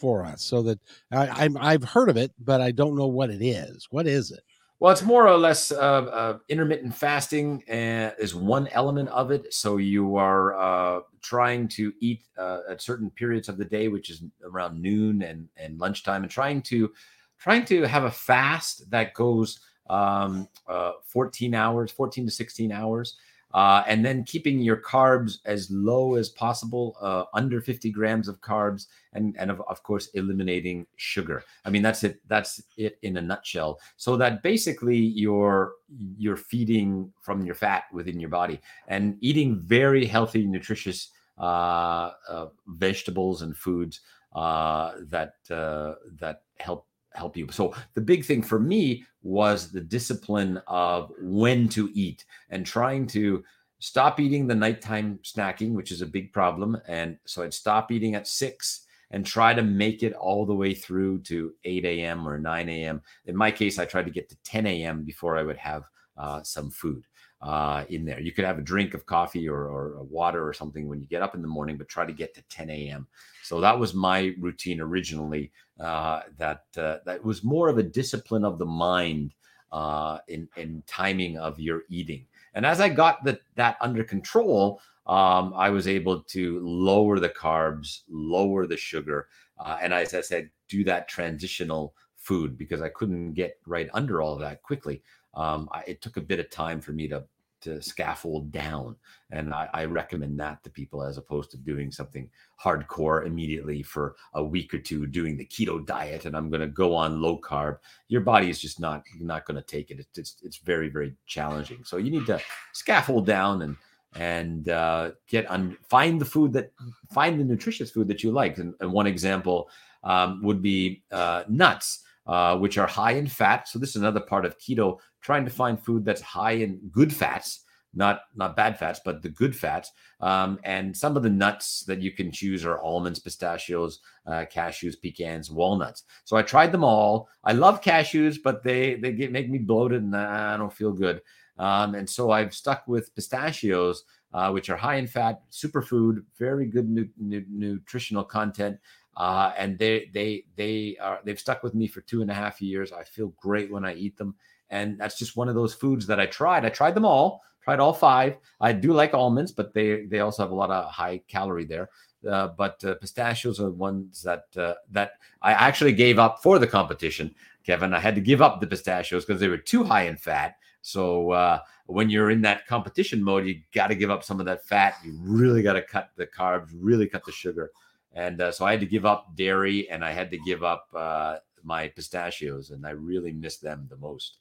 for 0.00 0.24
us 0.24 0.42
so 0.42 0.62
that 0.62 0.80
I, 1.12 1.28
I'm 1.28 1.56
I've 1.56 1.84
heard 1.84 2.08
of 2.08 2.16
it, 2.16 2.32
but 2.40 2.60
I 2.60 2.72
don't 2.72 2.96
know 2.96 3.06
what 3.06 3.30
it 3.30 3.40
is. 3.40 3.86
What 3.90 4.08
is 4.08 4.32
it? 4.32 4.42
Well, 4.82 4.90
it's 4.90 5.02
more 5.02 5.28
or 5.28 5.38
less 5.38 5.70
uh, 5.70 5.76
uh, 5.76 6.38
intermittent 6.48 6.92
fasting 6.92 7.62
is 7.68 8.34
one 8.34 8.66
element 8.72 9.10
of 9.10 9.30
it. 9.30 9.54
So 9.54 9.76
you 9.76 10.16
are 10.16 10.58
uh, 10.58 11.02
trying 11.20 11.68
to 11.68 11.92
eat 12.00 12.24
uh, 12.36 12.62
at 12.68 12.82
certain 12.82 13.08
periods 13.08 13.48
of 13.48 13.58
the 13.58 13.64
day, 13.64 13.86
which 13.86 14.10
is 14.10 14.24
around 14.44 14.82
noon 14.82 15.22
and, 15.22 15.46
and 15.56 15.78
lunchtime, 15.78 16.24
and 16.24 16.32
trying 16.32 16.62
to 16.62 16.92
trying 17.38 17.64
to 17.66 17.82
have 17.82 18.02
a 18.02 18.10
fast 18.10 18.90
that 18.90 19.14
goes 19.14 19.60
um, 19.88 20.48
uh, 20.66 20.94
14 21.06 21.54
hours, 21.54 21.92
14 21.92 22.26
to 22.26 22.32
16 22.32 22.72
hours. 22.72 23.14
Uh, 23.54 23.82
and 23.86 24.04
then 24.04 24.24
keeping 24.24 24.60
your 24.60 24.76
carbs 24.76 25.38
as 25.44 25.70
low 25.70 26.14
as 26.14 26.28
possible, 26.28 26.96
uh, 27.00 27.24
under 27.34 27.60
50 27.60 27.90
grams 27.90 28.28
of 28.28 28.40
carbs, 28.40 28.86
and 29.12 29.36
and 29.38 29.50
of, 29.50 29.60
of 29.68 29.82
course 29.82 30.06
eliminating 30.14 30.86
sugar. 30.96 31.44
I 31.64 31.70
mean 31.70 31.82
that's 31.82 32.02
it. 32.04 32.20
That's 32.28 32.62
it 32.76 32.98
in 33.02 33.16
a 33.16 33.22
nutshell. 33.22 33.78
So 33.96 34.16
that 34.16 34.42
basically 34.42 34.96
you're 34.96 35.72
you're 36.16 36.36
feeding 36.36 37.12
from 37.20 37.44
your 37.44 37.54
fat 37.54 37.84
within 37.92 38.18
your 38.18 38.30
body 38.30 38.60
and 38.88 39.16
eating 39.20 39.60
very 39.60 40.06
healthy, 40.06 40.46
nutritious 40.46 41.10
uh, 41.38 42.12
uh 42.28 42.46
vegetables 42.66 43.42
and 43.42 43.56
foods 43.56 44.00
uh, 44.34 44.92
that 45.08 45.34
uh, 45.50 45.94
that 46.18 46.42
help 46.58 46.86
help 47.14 47.36
you. 47.36 47.48
So 47.50 47.74
the 47.94 48.00
big 48.00 48.24
thing 48.24 48.42
for 48.42 48.58
me 48.58 49.04
was 49.22 49.70
the 49.70 49.80
discipline 49.80 50.60
of 50.66 51.12
when 51.20 51.68
to 51.70 51.90
eat 51.94 52.24
and 52.50 52.66
trying 52.66 53.06
to 53.08 53.44
stop 53.78 54.20
eating 54.20 54.46
the 54.46 54.54
nighttime 54.54 55.18
snacking, 55.22 55.72
which 55.72 55.90
is 55.90 56.02
a 56.02 56.06
big 56.06 56.32
problem. 56.32 56.76
And 56.86 57.18
so 57.26 57.42
I'd 57.42 57.54
stop 57.54 57.90
eating 57.90 58.14
at 58.14 58.28
six 58.28 58.86
and 59.10 59.26
try 59.26 59.52
to 59.52 59.62
make 59.62 60.02
it 60.02 60.14
all 60.14 60.46
the 60.46 60.54
way 60.54 60.74
through 60.74 61.20
to 61.22 61.52
8 61.64 61.84
a.m. 61.84 62.26
or 62.26 62.38
9 62.38 62.68
a.m. 62.68 63.02
In 63.26 63.36
my 63.36 63.50
case, 63.50 63.78
I 63.78 63.84
tried 63.84 64.06
to 64.06 64.10
get 64.10 64.28
to 64.30 64.36
10 64.44 64.66
a.m. 64.66 65.04
before 65.04 65.36
I 65.36 65.42
would 65.42 65.58
have 65.58 65.84
uh, 66.16 66.42
some 66.42 66.70
food 66.70 67.04
uh, 67.42 67.84
in 67.88 68.04
there. 68.04 68.20
You 68.20 68.32
could 68.32 68.44
have 68.44 68.58
a 68.58 68.62
drink 68.62 68.94
of 68.94 69.04
coffee 69.04 69.48
or, 69.48 69.64
or 69.64 70.02
water 70.04 70.46
or 70.46 70.52
something 70.52 70.88
when 70.88 71.00
you 71.00 71.06
get 71.06 71.22
up 71.22 71.34
in 71.34 71.42
the 71.42 71.48
morning, 71.48 71.76
but 71.76 71.88
try 71.88 72.06
to 72.06 72.12
get 72.12 72.34
to 72.34 72.42
10 72.42 72.70
a.m. 72.70 73.06
So 73.42 73.60
that 73.60 73.78
was 73.78 73.94
my 73.94 74.34
routine 74.38 74.80
originally. 74.80 75.50
Uh, 75.80 76.20
that 76.38 76.64
uh, 76.76 76.98
that 77.04 77.24
was 77.24 77.42
more 77.42 77.68
of 77.68 77.78
a 77.78 77.82
discipline 77.82 78.44
of 78.44 78.58
the 78.58 78.66
mind 78.66 79.34
uh, 79.72 80.18
in 80.28 80.48
in 80.56 80.82
timing 80.86 81.38
of 81.38 81.58
your 81.58 81.82
eating. 81.88 82.26
And 82.54 82.64
as 82.64 82.80
I 82.80 82.88
got 82.88 83.24
the, 83.24 83.40
that 83.56 83.76
under 83.80 84.04
control, 84.04 84.80
um, 85.06 85.52
I 85.56 85.70
was 85.70 85.88
able 85.88 86.22
to 86.22 86.60
lower 86.60 87.18
the 87.18 87.30
carbs, 87.30 88.02
lower 88.08 88.66
the 88.66 88.76
sugar, 88.76 89.26
uh, 89.58 89.78
and 89.82 89.92
as 89.92 90.14
I 90.14 90.20
said, 90.20 90.50
do 90.68 90.84
that 90.84 91.08
transitional 91.08 91.94
food 92.16 92.56
because 92.56 92.80
I 92.80 92.88
couldn't 92.90 93.32
get 93.32 93.58
right 93.66 93.88
under 93.94 94.22
all 94.22 94.34
of 94.34 94.40
that 94.40 94.62
quickly. 94.62 95.02
Um, 95.34 95.68
I, 95.72 95.82
it 95.86 96.02
took 96.02 96.16
a 96.16 96.20
bit 96.20 96.38
of 96.38 96.50
time 96.50 96.80
for 96.80 96.92
me 96.92 97.08
to 97.08 97.24
to 97.62 97.80
scaffold 97.80 98.52
down. 98.52 98.96
And 99.30 99.54
I, 99.54 99.68
I, 99.72 99.84
recommend 99.86 100.38
that 100.40 100.62
to 100.62 100.70
people 100.70 101.02
as 101.02 101.16
opposed 101.16 101.50
to 101.52 101.56
doing 101.56 101.90
something 101.90 102.28
hardcore 102.62 103.26
immediately 103.26 103.82
for 103.82 104.16
a 104.34 104.44
week 104.44 104.74
or 104.74 104.78
two, 104.78 105.06
doing 105.06 105.36
the 105.36 105.46
keto 105.46 105.84
diet, 105.84 106.26
and 106.26 106.36
I'm 106.36 106.50
going 106.50 106.60
to 106.60 106.66
go 106.66 106.94
on 106.94 107.22
low 107.22 107.40
carb. 107.40 107.78
Your 108.08 108.20
body 108.20 108.50
is 108.50 108.60
just 108.60 108.78
not 108.78 109.02
not 109.20 109.46
going 109.46 109.56
to 109.56 109.66
take 109.66 109.90
it. 109.90 110.00
It's, 110.00 110.18
it's, 110.18 110.36
it's 110.42 110.56
very 110.58 110.88
very 110.88 111.14
challenging. 111.26 111.82
So 111.84 111.96
you 111.96 112.10
need 112.10 112.26
to 112.26 112.40
scaffold 112.72 113.26
down 113.26 113.62
and 113.62 113.76
and 114.14 114.68
uh, 114.68 115.12
get 115.26 115.46
on 115.46 115.76
find 115.88 116.20
the 116.20 116.24
food 116.24 116.52
that 116.52 116.72
find 117.10 117.40
the 117.40 117.44
nutritious 117.44 117.90
food 117.90 118.08
that 118.08 118.22
you 118.22 118.30
like. 118.30 118.58
And, 118.58 118.74
and 118.80 118.92
one 118.92 119.06
example 119.06 119.70
um, 120.04 120.42
would 120.42 120.62
be 120.62 121.02
uh, 121.10 121.44
nuts. 121.48 122.04
Uh, 122.24 122.56
which 122.56 122.78
are 122.78 122.86
high 122.86 123.12
in 123.12 123.26
fat. 123.26 123.66
So 123.66 123.80
this 123.80 123.90
is 123.90 123.96
another 123.96 124.20
part 124.20 124.44
of 124.44 124.56
keto, 124.56 124.98
trying 125.22 125.44
to 125.44 125.50
find 125.50 125.76
food 125.80 126.04
that's 126.04 126.20
high 126.20 126.52
in 126.52 126.78
good 126.92 127.12
fats, 127.12 127.64
not 127.94 128.20
not 128.36 128.54
bad 128.54 128.78
fats, 128.78 129.00
but 129.04 129.22
the 129.22 129.28
good 129.28 129.56
fats. 129.56 129.90
Um, 130.20 130.60
and 130.62 130.96
some 130.96 131.16
of 131.16 131.24
the 131.24 131.30
nuts 131.30 131.82
that 131.88 132.00
you 132.00 132.12
can 132.12 132.30
choose 132.30 132.64
are 132.64 132.80
almonds, 132.80 133.18
pistachios, 133.18 133.98
uh, 134.24 134.44
cashews, 134.48 134.94
pecans, 135.02 135.50
walnuts. 135.50 136.04
So 136.24 136.36
I 136.36 136.42
tried 136.42 136.70
them 136.70 136.84
all. 136.84 137.28
I 137.42 137.54
love 137.54 137.82
cashews, 137.82 138.38
but 138.42 138.62
they 138.62 138.94
they 138.94 139.10
get 139.12 139.32
make 139.32 139.50
me 139.50 139.58
bloated 139.58 140.02
and 140.04 140.14
I 140.16 140.56
don't 140.56 140.72
feel 140.72 140.92
good. 140.92 141.22
Um, 141.58 141.94
and 141.96 142.08
so 142.08 142.30
I've 142.30 142.54
stuck 142.54 142.88
with 142.88 143.14
pistachios, 143.14 144.04
uh, 144.32 144.50
which 144.50 144.70
are 144.70 144.76
high 144.76 144.96
in 144.96 145.06
fat, 145.06 145.42
superfood, 145.50 146.24
very 146.38 146.66
good 146.66 146.88
nu- 146.88 147.08
nu- 147.18 147.44
nutritional 147.50 148.24
content. 148.24 148.78
Uh, 149.16 149.52
and 149.58 149.78
they 149.78 150.10
they 150.14 150.44
they 150.56 150.96
are 151.00 151.20
they've 151.24 151.38
stuck 151.40 151.62
with 151.62 151.74
me 151.74 151.86
for 151.86 152.00
two 152.00 152.22
and 152.22 152.30
a 152.30 152.34
half 152.34 152.62
years. 152.62 152.92
I 152.92 153.04
feel 153.04 153.28
great 153.40 153.70
when 153.70 153.84
I 153.84 153.94
eat 153.94 154.16
them, 154.16 154.34
and 154.70 154.98
that's 154.98 155.18
just 155.18 155.36
one 155.36 155.48
of 155.48 155.54
those 155.54 155.74
foods 155.74 156.06
that 156.06 156.18
I 156.18 156.26
tried. 156.26 156.64
I 156.64 156.70
tried 156.70 156.94
them 156.94 157.04
all, 157.04 157.42
tried 157.62 157.80
all 157.80 157.92
five. 157.92 158.36
I 158.60 158.72
do 158.72 158.92
like 158.92 159.12
almonds, 159.12 159.52
but 159.52 159.74
they 159.74 160.06
they 160.06 160.20
also 160.20 160.42
have 160.42 160.50
a 160.50 160.54
lot 160.54 160.70
of 160.70 160.90
high 160.90 161.18
calorie 161.28 161.66
there. 161.66 161.90
Uh, 162.28 162.48
but 162.56 162.82
uh, 162.84 162.94
pistachios 162.94 163.60
are 163.60 163.70
ones 163.70 164.22
that 164.22 164.44
uh, 164.56 164.74
that 164.90 165.12
I 165.42 165.52
actually 165.52 165.92
gave 165.92 166.18
up 166.18 166.42
for 166.42 166.58
the 166.58 166.66
competition, 166.66 167.34
Kevin. 167.66 167.92
I 167.92 168.00
had 168.00 168.14
to 168.14 168.20
give 168.20 168.40
up 168.40 168.60
the 168.60 168.66
pistachios 168.66 169.24
because 169.24 169.40
they 169.40 169.48
were 169.48 169.58
too 169.58 169.84
high 169.84 170.04
in 170.04 170.16
fat. 170.16 170.56
So 170.82 171.30
uh, 171.30 171.60
when 171.86 172.10
you're 172.10 172.30
in 172.30 172.42
that 172.42 172.66
competition 172.66 173.22
mode, 173.22 173.46
you 173.46 173.60
got 173.74 173.88
to 173.88 173.94
give 173.94 174.10
up 174.10 174.24
some 174.24 174.40
of 174.40 174.46
that 174.46 174.64
fat. 174.64 174.96
You 175.04 175.16
really 175.20 175.62
got 175.62 175.74
to 175.74 175.82
cut 175.82 176.10
the 176.16 176.26
carbs, 176.26 176.70
really 176.74 177.08
cut 177.08 177.24
the 177.24 177.32
sugar. 177.32 177.70
And 178.14 178.40
uh, 178.40 178.52
so 178.52 178.64
I 178.66 178.72
had 178.72 178.80
to 178.80 178.86
give 178.86 179.06
up 179.06 179.34
dairy 179.36 179.88
and 179.90 180.04
I 180.04 180.12
had 180.12 180.30
to 180.30 180.38
give 180.38 180.62
up 180.62 180.86
uh, 180.94 181.36
my 181.64 181.88
pistachios, 181.88 182.70
and 182.70 182.86
I 182.86 182.90
really 182.90 183.32
miss 183.32 183.58
them 183.58 183.86
the 183.88 183.96
most. 183.96 184.38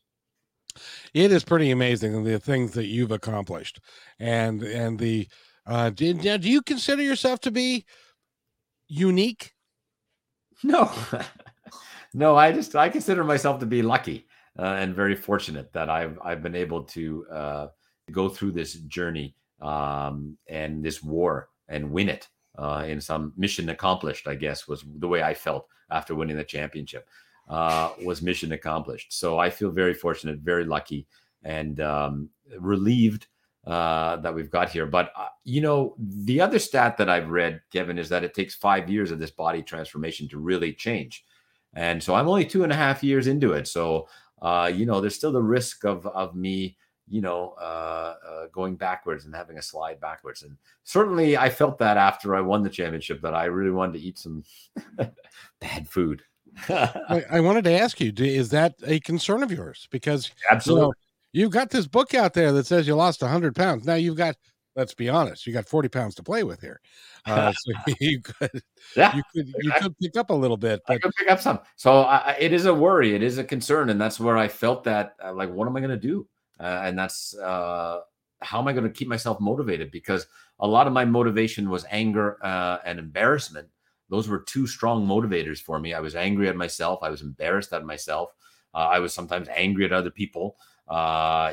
It 1.14 1.32
is 1.32 1.44
pretty 1.44 1.72
amazing 1.72 2.24
the 2.24 2.40
things 2.40 2.72
that 2.74 2.88
you've 2.88 3.12
accomplished, 3.12 3.80
and 4.20 4.64
and 4.64 4.98
the 4.98 5.28
uh, 5.66 5.90
do, 5.90 6.14
do 6.14 6.50
you 6.50 6.62
consider 6.62 7.02
yourself 7.02 7.40
to 7.42 7.52
be 7.52 7.86
unique? 8.88 9.54
No, 10.64 10.92
no. 12.14 12.36
I 12.36 12.52
just 12.52 12.76
I 12.76 12.90
consider 12.90 13.24
myself 13.24 13.60
to 13.60 13.66
be 13.66 13.82
lucky 13.82 14.28
uh, 14.58 14.78
and 14.80 14.96
very 14.96 15.16
fortunate 15.16 15.72
that 15.74 15.90
I've 15.90 16.18
I've 16.24 16.42
been 16.42 16.56
able 16.56 16.84
to 16.84 17.26
uh, 17.32 17.68
go 18.12 18.30
through 18.30 18.52
this 18.52 18.74
journey 18.74 19.36
um, 19.62 20.38
and 20.48 20.84
this 20.84 21.04
war 21.04 21.50
and 21.68 21.92
win 21.92 22.10
it 22.10 22.28
uh, 22.58 22.86
in 22.88 23.02
some 23.02 23.34
mission 23.38 23.70
accomplished. 23.70 24.28
I 24.28 24.36
guess 24.36 24.68
was 24.68 24.84
the 25.00 25.08
way 25.08 25.24
I 25.24 25.34
felt 25.34 25.68
after 25.90 26.16
winning 26.16 26.38
the 26.38 26.44
championship. 26.44 27.08
Uh, 27.50 27.92
was 28.06 28.22
mission 28.22 28.54
accomplished. 28.54 29.12
So 29.12 29.38
I 29.38 29.50
feel 29.50 29.72
very 29.72 29.94
fortunate, 29.94 30.40
very 30.40 30.64
lucky, 30.64 31.06
and 31.44 31.82
um, 31.82 32.30
relieved 32.58 33.28
uh, 33.68 34.18
that 34.18 34.34
we've 34.34 34.50
got 34.50 34.70
here. 34.70 34.86
But 34.86 35.12
uh, 35.18 35.28
you 35.44 35.60
know, 35.60 35.96
the 36.00 36.40
other 36.40 36.60
stat 36.60 36.98
that 36.98 37.10
I've 37.10 37.30
read, 37.30 37.62
Kevin, 37.74 37.98
is 37.98 38.08
that 38.10 38.24
it 38.24 38.34
takes 38.34 38.56
five 38.56 38.90
years 38.90 39.12
of 39.12 39.20
this 39.20 39.32
body 39.32 39.62
transformation 39.64 40.30
to 40.30 40.40
really 40.40 40.72
change. 40.72 41.26
And 41.74 42.02
so 42.02 42.16
I'm 42.16 42.28
only 42.28 42.46
two 42.46 42.64
and 42.64 42.72
a 42.72 42.76
half 42.76 43.04
years 43.04 43.28
into 43.28 43.54
it. 43.54 43.68
So 43.68 44.08
uh, 44.42 44.72
you 44.74 44.86
know, 44.86 45.00
there's 45.00 45.16
still 45.16 45.32
the 45.32 45.42
risk 45.42 45.86
of 45.86 46.06
of 46.08 46.36
me, 46.36 46.78
you 47.12 47.22
know, 47.22 47.54
uh, 47.60 48.16
uh, 48.26 48.48
going 48.54 48.76
backwards 48.78 49.26
and 49.26 49.36
having 49.36 49.58
a 49.58 49.62
slide 49.62 50.00
backwards. 50.00 50.44
And 50.44 50.56
certainly, 50.84 51.38
I 51.38 51.50
felt 51.50 51.78
that 51.80 51.98
after 51.98 52.36
I 52.36 52.42
won 52.42 52.64
the 52.64 52.70
championship 52.70 53.22
that 53.22 53.36
I 53.36 53.46
really 53.46 53.72
wanted 53.72 53.94
to 53.94 54.00
eat 54.00 54.18
some 54.18 54.44
bad 55.60 55.90
food. 55.90 56.24
I, 56.70 57.24
I, 57.30 57.40
wanted 57.42 57.66
to 57.66 57.78
ask 57.78 58.00
you: 58.00 58.14
Is 58.18 58.50
that 58.50 58.76
a 58.86 59.00
concern 59.02 59.44
of 59.44 59.52
yours? 59.52 59.88
Because 59.92 60.32
absolutely, 60.50 60.84
you 60.84 60.88
know, 60.88 60.94
you've 61.34 61.52
got 61.52 61.70
this 61.70 61.88
book 61.88 62.14
out 62.14 62.34
there 62.34 62.52
that 62.54 62.66
says 62.66 62.88
you 62.88 62.96
lost 62.96 63.22
100 63.22 63.56
pounds. 63.56 63.86
Now 63.86 63.96
you've 63.96 64.18
got 64.18 64.36
let's 64.76 64.94
be 64.94 65.10
honest, 65.10 65.46
you 65.46 65.54
got 65.54 65.68
40 65.68 65.90
pounds 65.90 66.16
to 66.16 66.24
play 66.24 66.44
with 66.44 66.62
here. 66.62 66.80
Uh, 67.26 67.52
so 67.58 67.94
you 68.00 68.22
could, 68.22 68.62
yeah, 68.96 69.16
you 69.16 69.24
could, 69.34 69.54
you 69.62 69.72
could 69.82 69.98
pick 70.00 70.18
up 70.18 70.30
a 70.30 70.34
little 70.34 70.58
bit, 70.58 70.82
but 70.88 70.96
I 70.96 71.00
could 71.00 71.14
pick 71.16 71.30
up 71.30 71.42
some. 71.42 71.60
So 71.76 72.02
I, 72.02 72.38
it 72.40 72.54
is 72.54 72.66
a 72.66 72.74
worry, 72.74 73.14
it 73.16 73.24
is 73.24 73.38
a 73.38 73.44
concern, 73.44 73.90
and 73.90 74.00
that's 74.00 74.20
where 74.20 74.38
I 74.38 74.48
felt 74.48 74.84
that, 74.86 75.16
uh, 75.24 75.34
like, 75.34 75.52
what 75.52 75.68
am 75.68 75.76
I 75.76 75.80
going 75.80 75.92
to 75.92 75.98
do? 75.98 76.28
Uh, 76.62 76.82
and 76.84 76.98
that's 76.98 77.36
uh, 77.38 78.02
how 78.42 78.60
am 78.60 78.68
I 78.68 78.74
going 78.74 78.84
to 78.86 78.90
keep 78.90 79.08
myself 79.08 79.40
motivated? 79.40 79.92
Because 79.92 80.28
a 80.60 80.68
lot 80.68 80.88
of 80.88 80.94
my 80.94 81.06
motivation 81.06 81.70
was 81.70 81.86
anger 81.90 82.38
uh, 82.44 82.78
and 82.86 83.00
embarrassment. 83.00 83.68
Those 84.10 84.28
were 84.28 84.40
two 84.40 84.68
strong 84.68 85.08
motivators 85.08 85.60
for 85.60 85.80
me. 85.80 85.94
I 85.94 86.00
was 86.02 86.16
angry 86.16 86.50
at 86.50 86.56
myself. 86.56 87.00
I 87.02 87.10
was 87.10 87.22
embarrassed 87.22 87.74
at 87.74 87.86
myself. 87.86 88.30
Uh, 88.74 88.90
I 88.92 89.00
was 89.00 89.14
sometimes 89.14 89.48
angry 89.56 89.86
at 89.86 89.94
other 89.94 90.12
people. 90.12 90.58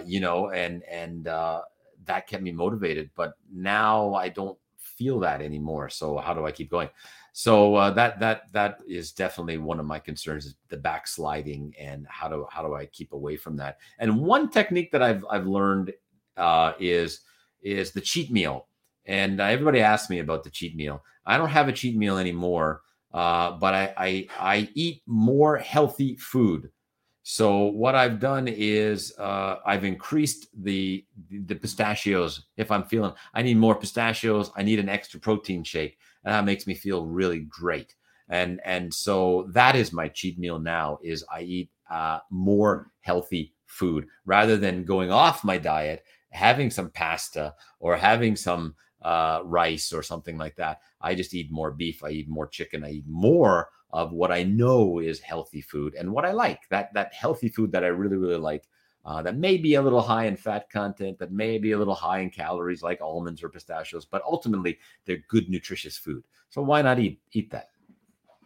you 0.05 0.21
know, 0.21 0.51
and 0.51 0.83
and 0.85 1.25
that 1.25 2.27
kept 2.27 2.43
me 2.43 2.53
motivated. 2.53 3.11
But 3.15 3.35
now 3.53 4.15
I 4.15 4.29
don't 4.29 4.59
feel 4.79 5.21
that 5.21 5.43
anymore. 5.43 5.89
So 5.89 6.19
how 6.19 6.35
do 6.35 6.47
I 6.47 6.53
keep 6.53 6.71
going? 6.71 6.89
So 7.33 7.77
uh, 7.77 7.91
that 7.91 8.19
that 8.21 8.53
that 8.53 8.79
is 8.89 9.13
definitely 9.13 9.59
one 9.59 9.79
of 9.79 9.87
my 9.87 9.99
concerns: 9.99 10.47
is 10.47 10.57
the 10.69 10.77
backsliding 10.77 11.75
and 11.79 12.07
how 12.09 12.29
do 12.29 12.47
how 12.51 12.67
do 12.67 12.75
I 12.75 12.87
keep 12.87 13.13
away 13.13 13.37
from 13.37 13.57
that? 13.59 13.79
And 13.99 14.21
one 14.21 14.51
technique 14.51 14.91
that 14.93 15.03
I've 15.03 15.25
I've 15.31 15.47
learned 15.47 15.93
uh, 16.37 16.73
is 16.81 17.21
is 17.63 17.93
the 17.93 18.01
cheat 18.01 18.31
meal. 18.31 18.67
And 19.07 19.41
uh, 19.41 19.45
everybody 19.45 19.81
asks 19.81 20.11
me 20.11 20.19
about 20.19 20.45
the 20.45 20.51
cheat 20.51 20.77
meal. 20.77 21.03
I 21.27 21.39
don't 21.39 21.49
have 21.49 21.69
a 21.69 21.73
cheat 21.73 21.97
meal 21.97 22.19
anymore, 22.19 22.83
uh, 23.13 23.53
but 23.53 23.75
I, 23.75 23.95
I 23.97 24.29
I 24.39 24.69
eat 24.75 25.03
more 25.07 25.57
healthy 25.57 26.17
food. 26.17 26.71
So 27.31 27.65
what 27.67 27.95
I've 27.95 28.21
done 28.21 28.49
is 28.49 29.13
uh, 29.19 29.57
I've 29.67 29.85
increased 29.85 30.47
the 30.65 31.05
the 31.31 31.57
pistachios. 31.57 32.47
If 32.57 32.71
I'm 32.71 32.85
feeling 32.85 33.13
I 33.35 33.43
need 33.43 33.59
more 33.59 33.75
pistachios, 33.75 34.51
I 34.57 34.63
need 34.63 34.79
an 34.79 34.89
extra 34.89 35.21
protein 35.21 35.63
shake, 35.63 35.99
and 36.25 36.33
that 36.33 36.47
makes 36.47 36.67
me 36.67 36.73
feel 36.73 37.05
really 37.05 37.41
great. 37.41 37.95
And 38.31 38.63
and 38.65 38.95
so 38.95 39.51
that 39.53 39.77
is 39.77 39.93
my 39.93 40.09
cheat 40.09 40.39
meal 40.39 40.59
now. 40.59 41.01
Is 41.03 41.23
I 41.31 41.43
eat 41.43 41.71
uh, 41.91 42.21
more 42.31 42.93
healthy 43.01 43.53
food 43.67 44.07
rather 44.25 44.57
than 44.57 44.87
going 44.87 45.11
off 45.13 45.45
my 45.45 45.59
diet, 45.59 46.05
having 46.31 46.71
some 46.71 46.89
pasta 46.89 47.55
or 47.79 47.99
having 47.99 48.37
some 48.37 48.75
uh, 49.03 49.43
rice 49.45 49.93
or 49.93 50.03
something 50.03 50.39
like 50.39 50.57
that. 50.57 50.81
I 51.03 51.15
just 51.15 51.35
eat 51.35 51.53
more 51.53 51.73
beef. 51.73 52.03
I 52.03 52.09
eat 52.09 52.29
more 52.31 52.47
chicken. 52.47 52.85
I 52.85 52.91
eat 52.91 53.05
more 53.07 53.69
of 53.91 54.13
what 54.13 54.31
I 54.31 54.43
know 54.43 54.99
is 54.99 55.21
healthy 55.21 55.61
food 55.61 55.95
and 55.95 56.13
what 56.13 56.25
I 56.25 56.33
like. 56.33 56.69
That 56.71 56.93
that 56.95 57.13
healthy 57.15 57.49
food 57.49 57.73
that 57.73 57.85
I 57.85 57.89
really 57.89 58.17
really 58.17 58.37
like. 58.37 58.69
Uh, 59.05 59.23
that 59.23 59.37
may 59.37 59.57
be 59.57 59.75
a 59.75 59.83
little 59.83 60.03
high 60.03 60.27
in 60.27 60.37
fat 60.37 60.69
content, 60.69 61.19
that 61.19 61.33
may 61.33 61.57
be 61.57 61.73
a 61.73 61.79
little 61.79 61.95
high 61.95 62.19
in 62.19 62.29
calories, 62.29 62.83
like 62.83 63.01
almonds 63.01 63.43
or 63.43 63.49
pistachios, 63.49 64.05
but 64.05 64.23
ultimately 64.25 64.79
they're 65.07 65.25
good, 65.29 65.49
nutritious 65.49 65.97
food. 65.97 66.23
So 66.51 66.61
why 66.61 66.83
not 66.83 66.99
eat 66.99 67.21
eat 67.33 67.51
that? 67.51 67.71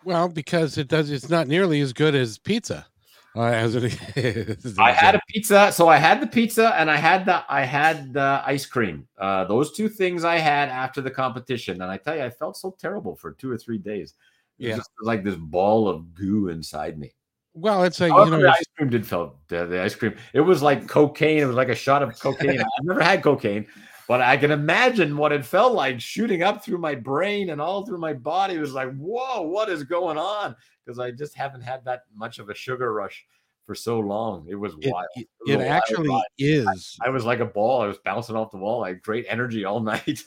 Well, 0.04 0.28
because 0.28 0.78
it 0.78 0.88
does. 0.88 1.10
It's 1.10 1.30
not 1.30 1.48
nearly 1.48 1.80
as 1.80 1.92
good 1.92 2.14
as 2.14 2.38
pizza. 2.38 2.86
Uh, 3.34 3.44
as 3.44 3.74
it 3.74 3.98
is. 4.16 4.78
I 4.78 4.92
had 4.92 5.14
a 5.14 5.20
pizza, 5.26 5.72
so 5.72 5.88
I 5.88 5.96
had 5.96 6.20
the 6.20 6.26
pizza 6.26 6.74
and 6.76 6.90
I 6.90 6.96
had 6.96 7.24
the 7.24 7.42
I 7.48 7.62
had 7.62 8.12
the 8.12 8.42
ice 8.44 8.66
cream. 8.66 9.08
Uh, 9.18 9.44
those 9.44 9.72
two 9.72 9.88
things 9.88 10.22
I 10.22 10.36
had 10.36 10.68
after 10.68 11.00
the 11.00 11.10
competition, 11.10 11.80
and 11.80 11.90
I 11.90 11.96
tell 11.96 12.14
you, 12.14 12.22
I 12.22 12.30
felt 12.30 12.58
so 12.58 12.76
terrible 12.78 13.16
for 13.16 13.32
two 13.32 13.50
or 13.50 13.56
three 13.56 13.78
days 13.78 14.14
yeah. 14.58 14.76
just 14.76 14.90
like 15.02 15.24
this 15.24 15.36
ball 15.36 15.88
of 15.88 16.14
goo 16.14 16.48
inside 16.48 16.98
me. 16.98 17.12
Well, 17.54 17.84
it's 17.84 18.00
like 18.00 18.10
you 18.10 18.30
know, 18.30 18.40
the 18.40 18.48
ice 18.48 18.64
cream 18.76 18.88
did 18.88 19.06
felt 19.06 19.36
uh, 19.52 19.66
the 19.66 19.82
ice 19.82 19.94
cream. 19.94 20.14
It 20.32 20.40
was 20.40 20.62
like 20.62 20.88
cocaine. 20.88 21.38
It 21.38 21.46
was 21.46 21.56
like 21.56 21.68
a 21.68 21.74
shot 21.74 22.02
of 22.02 22.18
cocaine. 22.20 22.58
I've 22.58 22.84
never 22.84 23.02
had 23.02 23.22
cocaine, 23.22 23.66
but 24.08 24.22
I 24.22 24.38
can 24.38 24.50
imagine 24.50 25.16
what 25.16 25.32
it 25.32 25.44
felt 25.44 25.74
like 25.74 26.00
shooting 26.00 26.42
up 26.42 26.64
through 26.64 26.78
my 26.78 26.94
brain 26.94 27.50
and 27.50 27.60
all 27.60 27.84
through 27.84 27.98
my 27.98 28.14
body. 28.14 28.54
It 28.54 28.60
was 28.60 28.72
like, 28.72 28.94
whoa, 28.96 29.42
what 29.42 29.68
is 29.68 29.84
going 29.84 30.16
on? 30.16 30.56
Because 30.84 30.98
I 30.98 31.10
just 31.10 31.36
haven't 31.36 31.60
had 31.60 31.84
that 31.84 32.04
much 32.14 32.38
of 32.38 32.48
a 32.48 32.54
sugar 32.54 32.92
rush 32.94 33.22
for 33.66 33.74
so 33.74 34.00
long. 34.00 34.46
It 34.48 34.54
was 34.54 34.74
wild. 34.82 35.06
It, 35.16 35.28
it, 35.46 35.60
it 35.60 35.66
actually 35.66 36.08
wild. 36.08 36.24
is. 36.38 36.96
I, 37.02 37.08
I, 37.08 37.10
was 37.10 37.26
like 37.26 37.40
a 37.40 37.46
ball. 37.46 37.82
I 37.82 37.86
was 37.86 37.98
bouncing 38.02 38.34
off 38.34 38.50
the 38.50 38.56
wall. 38.56 38.80
like 38.80 39.02
great 39.02 39.26
energy 39.28 39.66
all 39.66 39.80
night. 39.82 40.22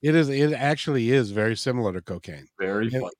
it 0.00 0.14
is. 0.14 0.28
It 0.28 0.52
actually 0.52 1.10
is 1.10 1.32
very 1.32 1.56
similar 1.56 1.92
to 1.92 2.00
cocaine. 2.00 2.46
Very 2.60 2.88
fun 2.88 3.10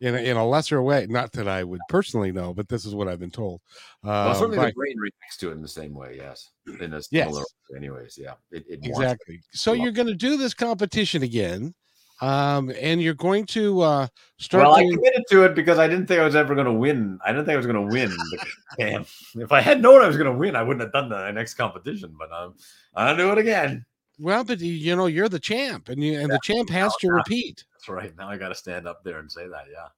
in 0.00 0.14
a, 0.14 0.18
in 0.18 0.36
a 0.36 0.46
lesser 0.46 0.82
way. 0.82 1.06
Not 1.08 1.32
that 1.32 1.48
I 1.48 1.64
would 1.64 1.80
personally 1.88 2.32
know, 2.32 2.54
but 2.54 2.68
this 2.68 2.84
is 2.84 2.94
what 2.94 3.08
I've 3.08 3.20
been 3.20 3.30
told. 3.30 3.60
well, 4.02 4.34
certainly 4.34 4.58
um, 4.58 4.66
the 4.66 4.72
brain 4.72 4.96
reacts 4.98 5.36
to 5.38 5.50
it 5.50 5.52
in 5.52 5.62
the 5.62 5.68
same 5.68 5.94
way. 5.94 6.14
Yes, 6.16 6.50
in 6.80 6.94
a 6.94 7.02
similar. 7.02 7.40
Yes. 7.40 7.76
Anyways, 7.76 8.18
yeah, 8.20 8.34
it, 8.50 8.64
it 8.68 8.80
exactly. 8.82 9.40
So 9.52 9.72
you're 9.72 9.92
going 9.92 10.08
to 10.08 10.14
do 10.14 10.36
this 10.36 10.54
competition 10.54 11.22
again. 11.22 11.74
Um, 12.22 12.70
and 12.78 13.00
you're 13.00 13.14
going 13.14 13.46
to 13.46 13.80
uh, 13.80 14.06
start. 14.38 14.64
Well, 14.64 14.76
doing... 14.76 14.92
I 14.92 14.94
committed 14.94 15.22
to 15.30 15.44
it 15.44 15.54
because 15.54 15.78
I 15.78 15.88
didn't 15.88 16.06
think 16.06 16.20
I 16.20 16.24
was 16.24 16.36
ever 16.36 16.54
going 16.54 16.66
to 16.66 16.72
win. 16.72 17.18
I 17.24 17.32
didn't 17.32 17.46
think 17.46 17.54
I 17.54 17.56
was 17.56 17.66
going 17.66 17.88
to 17.88 17.94
win. 17.94 18.14
Damn! 18.78 19.06
If 19.36 19.52
I 19.52 19.62
had 19.62 19.80
known 19.80 20.02
I 20.02 20.06
was 20.06 20.18
going 20.18 20.30
to 20.30 20.38
win, 20.38 20.54
I 20.54 20.62
wouldn't 20.62 20.82
have 20.82 20.92
done 20.92 21.08
the 21.08 21.30
next 21.30 21.54
competition. 21.54 22.14
But 22.18 22.30
um, 22.30 22.56
I'll 22.94 23.16
do 23.16 23.32
it 23.32 23.38
again. 23.38 23.86
Well, 24.18 24.44
but 24.44 24.60
you 24.60 24.94
know 24.96 25.06
you're 25.06 25.30
the 25.30 25.38
champ, 25.38 25.88
and 25.88 26.04
you 26.04 26.20
and 26.20 26.28
yeah. 26.28 26.34
the 26.34 26.40
champ 26.42 26.68
has 26.68 26.94
to 26.96 27.10
repeat. 27.10 27.64
That's 27.80 27.88
right. 27.88 28.14
Now 28.16 28.28
I 28.28 28.36
got 28.36 28.50
to 28.50 28.54
stand 28.54 28.86
up 28.86 29.02
there 29.04 29.18
and 29.18 29.30
say 29.32 29.48
that. 29.48 29.64
Yeah. 29.72 29.88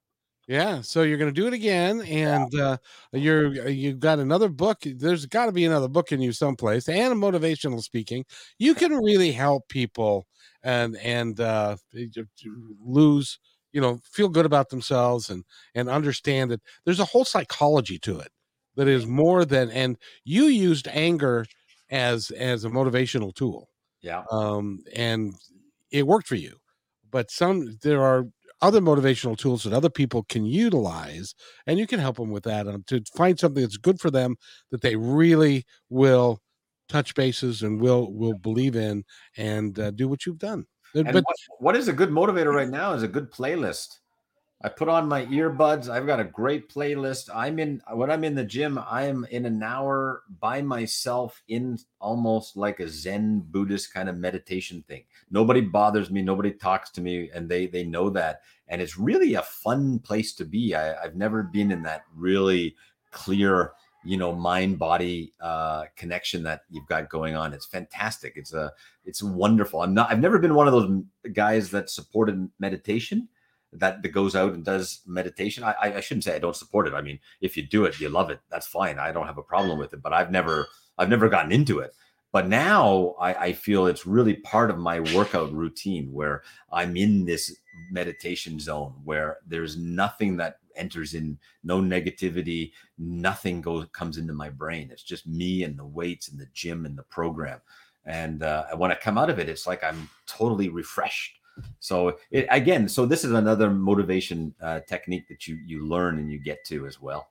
Yeah, 0.48 0.80
so 0.80 1.02
you're 1.02 1.18
going 1.18 1.32
to 1.32 1.40
do 1.40 1.46
it 1.46 1.52
again, 1.52 2.00
and 2.02 2.52
uh, 2.56 2.76
you're 3.12 3.68
you've 3.68 4.00
got 4.00 4.18
another 4.18 4.48
book. 4.48 4.78
There's 4.84 5.24
got 5.26 5.46
to 5.46 5.52
be 5.52 5.64
another 5.64 5.88
book 5.88 6.10
in 6.10 6.20
you 6.20 6.32
someplace, 6.32 6.88
and 6.88 7.14
motivational 7.14 7.80
speaking. 7.80 8.24
You 8.58 8.74
can 8.74 8.92
really 8.92 9.30
help 9.32 9.68
people 9.68 10.26
and 10.64 10.96
and 10.96 11.38
uh, 11.38 11.76
lose, 12.84 13.38
you 13.72 13.80
know, 13.80 14.00
feel 14.04 14.28
good 14.28 14.46
about 14.46 14.70
themselves 14.70 15.30
and 15.30 15.44
and 15.74 15.88
understand 15.88 16.50
that 16.50 16.60
there's 16.84 17.00
a 17.00 17.04
whole 17.06 17.24
psychology 17.24 17.98
to 18.00 18.18
it 18.18 18.32
that 18.76 18.88
is 18.88 19.06
more 19.06 19.44
than. 19.44 19.70
And 19.70 19.96
you 20.24 20.44
used 20.46 20.88
anger 20.88 21.46
as 21.90 22.30
as 22.32 22.64
a 22.64 22.68
motivational 22.70 23.34
tool, 23.34 23.68
Yeah. 24.02 24.24
um, 24.32 24.80
and 24.94 25.34
it 25.92 26.06
worked 26.06 26.26
for 26.28 26.36
you. 26.36 26.58
But 27.12 27.30
some 27.30 27.78
there 27.82 28.02
are 28.02 28.26
other 28.62 28.80
motivational 28.80 29.36
tools 29.36 29.64
that 29.64 29.72
other 29.72 29.90
people 29.90 30.24
can 30.28 30.44
utilize 30.46 31.34
and 31.66 31.78
you 31.78 31.86
can 31.86 31.98
help 31.98 32.16
them 32.16 32.30
with 32.30 32.44
that 32.44 32.66
um, 32.68 32.84
to 32.86 33.02
find 33.14 33.38
something 33.38 33.62
that's 33.62 33.76
good 33.76 34.00
for 34.00 34.10
them 34.10 34.36
that 34.70 34.80
they 34.82 34.94
really 34.96 35.64
will 35.90 36.40
touch 36.88 37.14
bases 37.14 37.62
and 37.62 37.80
will 37.80 38.12
will 38.12 38.34
believe 38.34 38.76
in 38.76 39.04
and 39.36 39.78
uh, 39.78 39.90
do 39.90 40.08
what 40.08 40.24
you've 40.24 40.38
done 40.38 40.64
And 40.94 41.06
but 41.06 41.24
what, 41.24 41.36
what 41.58 41.76
is 41.76 41.88
a 41.88 41.92
good 41.92 42.10
motivator 42.10 42.54
right 42.54 42.68
now 42.68 42.92
is 42.92 43.02
a 43.02 43.08
good 43.08 43.32
playlist. 43.32 43.98
I 44.64 44.68
put 44.68 44.88
on 44.88 45.08
my 45.08 45.26
earbuds. 45.26 45.88
I've 45.88 46.06
got 46.06 46.20
a 46.20 46.24
great 46.24 46.68
playlist. 46.68 47.28
I'm 47.34 47.58
in 47.58 47.82
when 47.92 48.12
I'm 48.12 48.22
in 48.22 48.36
the 48.36 48.44
gym, 48.44 48.78
I 48.78 49.06
am 49.06 49.26
in 49.30 49.44
an 49.44 49.60
hour 49.60 50.22
by 50.40 50.62
myself 50.62 51.42
in 51.48 51.78
almost 52.00 52.56
like 52.56 52.78
a 52.78 52.88
Zen 52.88 53.44
Buddhist 53.50 53.92
kind 53.92 54.08
of 54.08 54.16
meditation 54.16 54.84
thing. 54.86 55.02
Nobody 55.30 55.62
bothers 55.62 56.10
me, 56.10 56.22
nobody 56.22 56.52
talks 56.52 56.90
to 56.90 57.00
me, 57.00 57.28
and 57.34 57.48
they 57.48 57.66
they 57.66 57.82
know 57.82 58.08
that. 58.10 58.42
And 58.68 58.80
it's 58.80 58.96
really 58.96 59.34
a 59.34 59.42
fun 59.42 59.98
place 59.98 60.32
to 60.34 60.44
be. 60.44 60.76
I, 60.76 61.02
I've 61.02 61.16
never 61.16 61.42
been 61.42 61.72
in 61.72 61.82
that 61.82 62.02
really 62.14 62.76
clear, 63.10 63.72
you 64.04 64.16
know, 64.16 64.32
mind 64.32 64.78
body 64.78 65.32
uh, 65.40 65.86
connection 65.96 66.44
that 66.44 66.62
you've 66.70 66.86
got 66.86 67.10
going 67.10 67.34
on. 67.34 67.52
It's 67.52 67.66
fantastic. 67.66 68.34
It's 68.36 68.52
a 68.52 68.72
it's 69.04 69.24
wonderful. 69.24 69.82
I'm 69.82 69.92
not. 69.92 70.08
I've 70.12 70.20
never 70.20 70.38
been 70.38 70.54
one 70.54 70.68
of 70.68 70.72
those 70.72 71.02
guys 71.32 71.70
that 71.72 71.90
supported 71.90 72.48
meditation 72.60 73.28
that 73.72 74.02
that 74.02 74.08
goes 74.08 74.36
out 74.36 74.52
and 74.52 74.64
does 74.64 75.00
meditation. 75.06 75.64
I, 75.64 75.74
I 75.80 76.00
shouldn't 76.00 76.24
say 76.24 76.34
I 76.34 76.38
don't 76.38 76.56
support 76.56 76.86
it. 76.86 76.94
I 76.94 77.02
mean, 77.02 77.18
if 77.40 77.56
you 77.56 77.62
do 77.62 77.84
it, 77.84 77.98
you 78.00 78.08
love 78.08 78.30
it. 78.30 78.40
That's 78.50 78.66
fine. 78.66 78.98
I 78.98 79.12
don't 79.12 79.26
have 79.26 79.38
a 79.38 79.42
problem 79.42 79.78
with 79.78 79.92
it. 79.94 80.02
But 80.02 80.12
I've 80.12 80.30
never 80.30 80.68
I've 80.98 81.08
never 81.08 81.28
gotten 81.28 81.52
into 81.52 81.78
it. 81.78 81.94
But 82.32 82.48
now 82.48 83.14
I, 83.20 83.34
I 83.34 83.52
feel 83.52 83.86
it's 83.86 84.06
really 84.06 84.34
part 84.36 84.70
of 84.70 84.78
my 84.78 85.00
workout 85.00 85.52
routine 85.52 86.10
where 86.10 86.42
I'm 86.72 86.96
in 86.96 87.26
this 87.26 87.54
meditation 87.90 88.58
zone 88.58 88.94
where 89.04 89.38
there's 89.46 89.76
nothing 89.76 90.38
that 90.38 90.56
enters 90.74 91.12
in, 91.12 91.38
no 91.62 91.80
negativity, 91.80 92.72
nothing 92.96 93.60
goes 93.60 93.86
comes 93.92 94.16
into 94.16 94.32
my 94.32 94.48
brain. 94.48 94.88
It's 94.90 95.02
just 95.02 95.26
me 95.26 95.62
and 95.64 95.78
the 95.78 95.84
weights 95.84 96.28
and 96.28 96.40
the 96.40 96.48
gym 96.54 96.86
and 96.86 96.96
the 96.96 97.02
program. 97.04 97.60
And 98.06 98.42
uh, 98.42 98.64
when 98.76 98.90
I 98.90 98.94
come 98.94 99.18
out 99.18 99.30
of 99.30 99.38
it, 99.38 99.50
it's 99.50 99.66
like 99.66 99.84
I'm 99.84 100.08
totally 100.26 100.70
refreshed 100.70 101.38
so 101.80 102.18
it, 102.30 102.46
again, 102.50 102.88
so 102.88 103.06
this 103.06 103.24
is 103.24 103.32
another 103.32 103.70
motivation 103.70 104.54
uh, 104.60 104.80
technique 104.88 105.28
that 105.28 105.46
you 105.46 105.58
you 105.66 105.86
learn 105.86 106.18
and 106.18 106.30
you 106.30 106.38
get 106.38 106.58
to 106.66 106.86
as 106.86 107.00
well. 107.00 107.28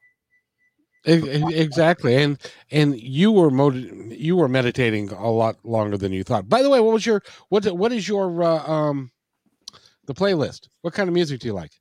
exactly 1.04 2.16
and 2.16 2.38
and 2.70 3.00
you 3.00 3.32
were 3.32 3.50
motiv- 3.50 4.12
you 4.12 4.36
were 4.36 4.48
meditating 4.48 5.10
a 5.12 5.32
lot 5.32 5.58
longer 5.64 5.98
than 5.98 6.14
you 6.14 6.24
thought 6.24 6.48
by 6.48 6.62
the 6.62 6.70
way 6.70 6.80
what 6.80 6.94
was 6.94 7.08
your 7.08 7.24
what 7.50 7.66
what 7.76 7.92
is 7.92 8.08
your 8.08 8.44
uh, 8.44 8.72
um 8.72 9.12
the 10.06 10.14
playlist 10.14 10.68
what 10.82 10.94
kind 10.94 11.10
of 11.10 11.16
music 11.16 11.40
do 11.40 11.48
you 11.48 11.54
like 11.54 11.72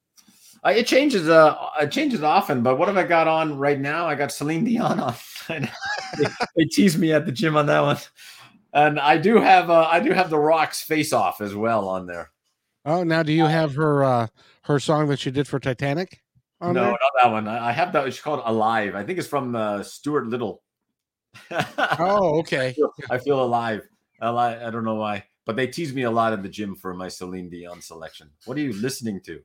Uh, 0.65 0.71
it 0.71 0.87
changes. 0.87 1.29
Uh, 1.29 1.57
it 1.81 1.91
changes 1.91 2.23
often. 2.23 2.63
But 2.63 2.79
what 2.79 2.89
have 2.89 2.97
I 2.97 3.05
got 3.05 3.27
on 3.27 3.57
right 3.57 3.81
now? 3.81 4.07
I 4.07 4.15
got 4.15 4.33
Celine 4.33 4.65
Dion 4.65 5.01
on. 5.01 5.15
they, 5.49 6.27
they 6.57 6.65
tease 6.67 6.99
me 6.99 7.13
at 7.13 7.25
the 7.25 7.33
gym 7.33 7.57
on 7.57 7.67
that 7.67 7.81
one. 7.81 7.97
And 8.73 9.01
I 9.01 9.19
do 9.19 9.37
have. 9.37 9.71
Uh, 9.71 9.89
I 9.91 10.01
do 10.01 10.13
have 10.13 10.31
the 10.31 10.39
Rocks 10.39 10.83
Face 10.83 11.13
Off 11.13 11.41
as 11.41 11.55
well 11.55 11.89
on 11.89 12.07
there. 12.07 12.31
oh 12.85 13.03
now 13.03 13.23
do 13.23 13.33
you 13.33 13.45
have 13.45 13.75
her 13.75 14.03
uh 14.05 14.27
her 14.63 14.79
song 14.81 15.09
that 15.09 15.19
she 15.19 15.31
did 15.31 15.47
for 15.47 15.59
titanic 15.59 16.23
no, 16.61 16.73
there? 16.73 16.85
not 16.85 16.99
that 17.23 17.31
one. 17.31 17.49
I 17.49 17.69
I 17.69 17.73
have 17.73 17.93
that. 17.93 18.07
It's 18.07 18.21
called 18.21 18.43
Alive. 18.45 18.95
I 18.95 19.03
think 19.03 19.19
it's 19.19 19.29
from 19.29 19.55
uh, 19.57 19.83
Stuart 19.83 20.27
Little. 20.27 20.63
oh 21.99 22.39
okay 22.41 22.75
I 23.11 23.19
feel 23.19 23.43
alive. 23.43 23.89
Ali- 24.21 24.57
I 24.57 24.71
don't 24.71 24.85
know 24.85 24.97
why, 24.97 25.25
but 25.47 25.57
they 25.57 25.67
tease 25.67 25.95
me 25.95 26.03
a 26.03 26.11
lot 26.11 26.33
in 26.33 26.43
the 26.43 26.49
gym 26.49 26.75
for 26.75 26.93
my 26.93 27.09
Celine 27.09 27.49
Dion 27.49 27.81
selection. 27.81 28.31
What 28.45 28.57
are 28.59 28.61
you 28.61 28.73
listening 28.73 29.21
to? 29.27 29.41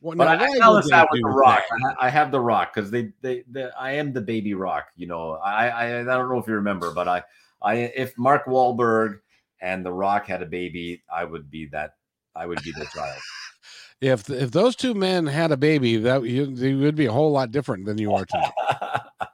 well, 0.00 0.16
But 0.16 0.28
I, 0.28 0.34
I 0.34 0.48
would 0.48 0.58
balance 0.58 0.90
that 0.90 1.08
with 1.10 1.22
the 1.22 1.28
rock. 1.28 1.64
I, 2.00 2.06
I 2.06 2.10
have 2.10 2.30
the 2.30 2.40
rock 2.40 2.72
because 2.72 2.90
they, 2.90 3.12
they, 3.20 3.42
they, 3.48 3.68
I 3.78 3.92
am 3.92 4.12
the 4.12 4.20
baby 4.20 4.54
rock. 4.54 4.86
You 4.96 5.08
know, 5.08 5.32
I, 5.32 5.68
I, 5.68 6.00
I 6.00 6.04
don't 6.04 6.28
know 6.28 6.38
if 6.38 6.46
you 6.46 6.54
remember, 6.54 6.92
but 6.92 7.08
I, 7.08 7.22
I, 7.62 7.74
if 7.74 8.16
Mark 8.16 8.46
Wahlberg 8.46 9.20
and 9.60 9.84
the 9.84 9.92
Rock 9.92 10.26
had 10.26 10.42
a 10.42 10.46
baby, 10.46 11.02
I 11.12 11.24
would 11.24 11.50
be 11.50 11.66
that. 11.66 11.94
I 12.34 12.46
would 12.46 12.62
be 12.62 12.72
the 12.72 12.86
child. 12.86 13.20
if 14.00 14.30
if 14.30 14.52
those 14.52 14.76
two 14.76 14.94
men 14.94 15.26
had 15.26 15.50
a 15.50 15.56
baby 15.56 15.96
that 15.96 16.22
you, 16.22 16.46
they 16.46 16.74
would 16.74 16.94
be 16.94 17.06
a 17.06 17.12
whole 17.12 17.32
lot 17.32 17.50
different 17.50 17.84
than 17.84 17.98
you 17.98 18.14
are 18.14 18.24
today. 18.24 18.50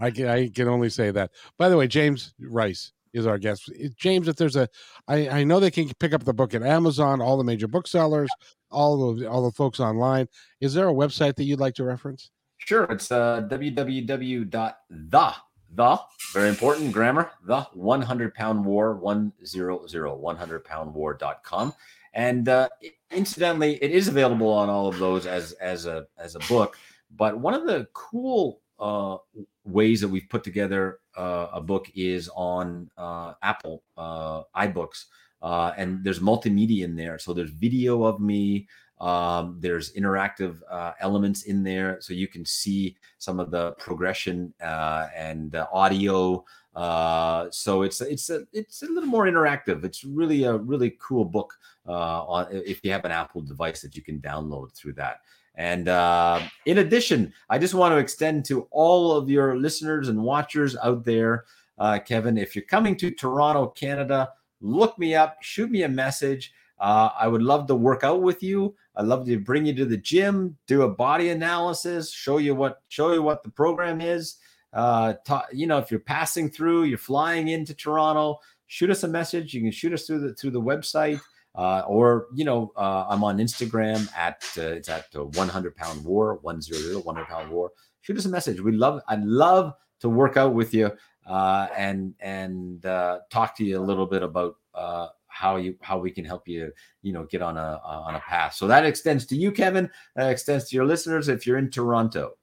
I 0.00 0.10
can 0.10 0.28
I 0.28 0.48
can 0.48 0.68
only 0.68 0.90
say 0.90 1.10
that. 1.12 1.30
By 1.56 1.68
the 1.68 1.76
way, 1.76 1.86
James 1.86 2.34
Rice 2.40 2.92
is 3.14 3.26
our 3.26 3.38
guest. 3.38 3.70
James, 3.96 4.28
if 4.28 4.36
there's 4.36 4.56
a, 4.56 4.68
I 5.08 5.28
I 5.28 5.44
know 5.44 5.60
they 5.60 5.70
can 5.70 5.88
pick 5.98 6.12
up 6.12 6.24
the 6.24 6.34
book 6.34 6.52
at 6.52 6.62
Amazon, 6.62 7.22
all 7.22 7.38
the 7.38 7.44
major 7.44 7.68
booksellers, 7.68 8.28
all 8.70 9.14
the 9.14 9.26
all 9.26 9.42
the 9.42 9.52
folks 9.52 9.80
online. 9.80 10.28
Is 10.60 10.74
there 10.74 10.88
a 10.88 10.92
website 10.92 11.36
that 11.36 11.44
you'd 11.44 11.60
like 11.60 11.74
to 11.74 11.84
reference? 11.84 12.30
Sure, 12.58 12.84
it's 12.84 13.10
uh, 13.10 13.46
www.the 13.50 15.34
the 15.74 15.98
very 16.32 16.48
important 16.48 16.92
grammar 16.92 17.30
the 17.44 17.60
100 17.72 18.34
pound 18.34 18.64
war 18.64 18.94
100 18.94 20.16
100 20.16 20.64
pound 20.64 20.94
war.com 20.94 21.72
and 22.12 22.48
uh, 22.48 22.68
incidentally 23.10 23.82
it 23.82 23.90
is 23.90 24.08
available 24.08 24.52
on 24.52 24.68
all 24.68 24.88
of 24.88 24.98
those 24.98 25.26
as 25.26 25.52
as 25.52 25.86
a 25.86 26.06
as 26.18 26.34
a 26.34 26.40
book 26.40 26.76
but 27.16 27.38
one 27.38 27.54
of 27.54 27.66
the 27.66 27.86
cool 27.92 28.60
uh, 28.78 29.16
ways 29.64 30.00
that 30.00 30.08
we've 30.08 30.28
put 30.28 30.42
together 30.42 30.98
uh, 31.16 31.48
a 31.52 31.60
book 31.60 31.90
is 31.94 32.28
on 32.34 32.90
uh, 32.96 33.34
apple 33.42 33.82
uh, 33.96 34.42
ibooks 34.56 35.06
uh, 35.44 35.72
and 35.76 36.02
there's 36.02 36.20
multimedia 36.20 36.84
in 36.84 36.96
there. 36.96 37.18
So 37.18 37.34
there's 37.34 37.50
video 37.50 38.02
of 38.04 38.18
me 38.18 38.66
um, 39.00 39.56
there's 39.60 39.92
interactive 39.94 40.60
uh, 40.70 40.92
elements 41.00 41.44
in 41.44 41.62
there, 41.62 41.98
so 42.00 42.12
you 42.12 42.28
can 42.28 42.44
see 42.44 42.96
some 43.18 43.40
of 43.40 43.50
the 43.50 43.72
progression 43.72 44.54
uh, 44.62 45.08
and 45.16 45.54
uh, 45.54 45.66
audio. 45.72 46.44
Uh, 46.74 47.46
so 47.50 47.82
it's 47.82 48.00
it's 48.00 48.30
a 48.30 48.44
it's 48.52 48.82
a 48.82 48.86
little 48.86 49.08
more 49.08 49.26
interactive. 49.26 49.84
It's 49.84 50.04
really 50.04 50.44
a 50.44 50.56
really 50.56 50.96
cool 51.00 51.24
book 51.24 51.54
uh, 51.86 52.24
on 52.24 52.46
if 52.50 52.80
you 52.82 52.92
have 52.92 53.04
an 53.04 53.12
Apple 53.12 53.42
device 53.42 53.80
that 53.82 53.96
you 53.96 54.02
can 54.02 54.20
download 54.20 54.74
through 54.74 54.94
that. 54.94 55.20
And 55.56 55.88
uh, 55.88 56.40
in 56.66 56.78
addition, 56.78 57.32
I 57.48 57.58
just 57.58 57.74
want 57.74 57.92
to 57.92 57.98
extend 57.98 58.44
to 58.46 58.66
all 58.70 59.12
of 59.12 59.30
your 59.30 59.56
listeners 59.56 60.08
and 60.08 60.20
watchers 60.20 60.76
out 60.82 61.04
there, 61.04 61.44
uh, 61.78 62.00
Kevin, 62.00 62.36
if 62.38 62.56
you're 62.56 62.64
coming 62.64 62.96
to 62.96 63.10
Toronto, 63.10 63.68
Canada, 63.68 64.30
look 64.60 64.98
me 64.98 65.14
up, 65.14 65.36
shoot 65.42 65.70
me 65.70 65.82
a 65.82 65.88
message. 65.88 66.52
Uh, 66.84 67.08
I 67.18 67.28
would 67.28 67.40
love 67.40 67.66
to 67.68 67.74
work 67.74 68.04
out 68.04 68.20
with 68.20 68.42
you. 68.42 68.74
I'd 68.94 69.06
love 69.06 69.24
to 69.24 69.38
bring 69.38 69.64
you 69.64 69.74
to 69.76 69.86
the 69.86 69.96
gym, 69.96 70.58
do 70.66 70.82
a 70.82 70.88
body 70.88 71.30
analysis, 71.30 72.12
show 72.12 72.36
you 72.36 72.54
what 72.54 72.82
show 72.88 73.14
you 73.14 73.22
what 73.22 73.42
the 73.42 73.48
program 73.48 74.02
is. 74.02 74.36
Uh, 74.70 75.14
ta- 75.24 75.46
you 75.50 75.66
know, 75.66 75.78
if 75.78 75.90
you're 75.90 75.98
passing 75.98 76.50
through, 76.50 76.82
you're 76.82 76.98
flying 76.98 77.48
into 77.48 77.72
Toronto, 77.74 78.38
shoot 78.66 78.90
us 78.90 79.02
a 79.02 79.08
message. 79.08 79.54
You 79.54 79.62
can 79.62 79.70
shoot 79.70 79.94
us 79.94 80.06
through 80.06 80.28
the 80.28 80.34
through 80.34 80.50
the 80.50 80.60
website, 80.60 81.18
uh, 81.54 81.84
or 81.86 82.26
you 82.34 82.44
know, 82.44 82.70
uh, 82.76 83.06
I'm 83.08 83.24
on 83.24 83.38
Instagram 83.38 84.06
at 84.14 84.44
uh, 84.58 84.76
it's 84.76 84.90
at 84.90 85.06
uh, 85.16 85.24
100 85.24 85.74
pound 85.76 86.04
war 86.04 86.38
100 86.42 87.02
100 87.02 87.26
pound 87.26 87.50
war. 87.50 87.70
Shoot 88.02 88.18
us 88.18 88.26
a 88.26 88.28
message. 88.28 88.60
We 88.60 88.72
love. 88.72 89.00
I'd 89.08 89.24
love 89.24 89.72
to 90.00 90.10
work 90.10 90.36
out 90.36 90.52
with 90.52 90.74
you 90.74 90.92
uh, 91.26 91.68
and 91.76 92.14
and 92.20 92.84
uh, 92.84 93.20
talk 93.30 93.56
to 93.56 93.64
you 93.64 93.78
a 93.78 93.80
little 93.80 94.04
bit 94.06 94.22
about 94.22 94.56
uh, 94.74 95.08
how 95.34 95.56
you 95.56 95.76
how 95.82 95.98
we 95.98 96.10
can 96.10 96.24
help 96.24 96.46
you 96.46 96.70
you 97.02 97.12
know 97.12 97.24
get 97.24 97.42
on 97.42 97.56
a 97.56 97.80
on 97.84 98.14
a 98.14 98.20
path. 98.20 98.54
So 98.54 98.66
that 98.68 98.86
extends 98.86 99.26
to 99.26 99.36
you, 99.36 99.50
Kevin. 99.50 99.90
That 100.14 100.30
extends 100.30 100.68
to 100.68 100.76
your 100.76 100.86
listeners 100.86 101.28
if 101.28 101.46
you're 101.46 101.58
in 101.58 101.70
Toronto. 101.70 102.36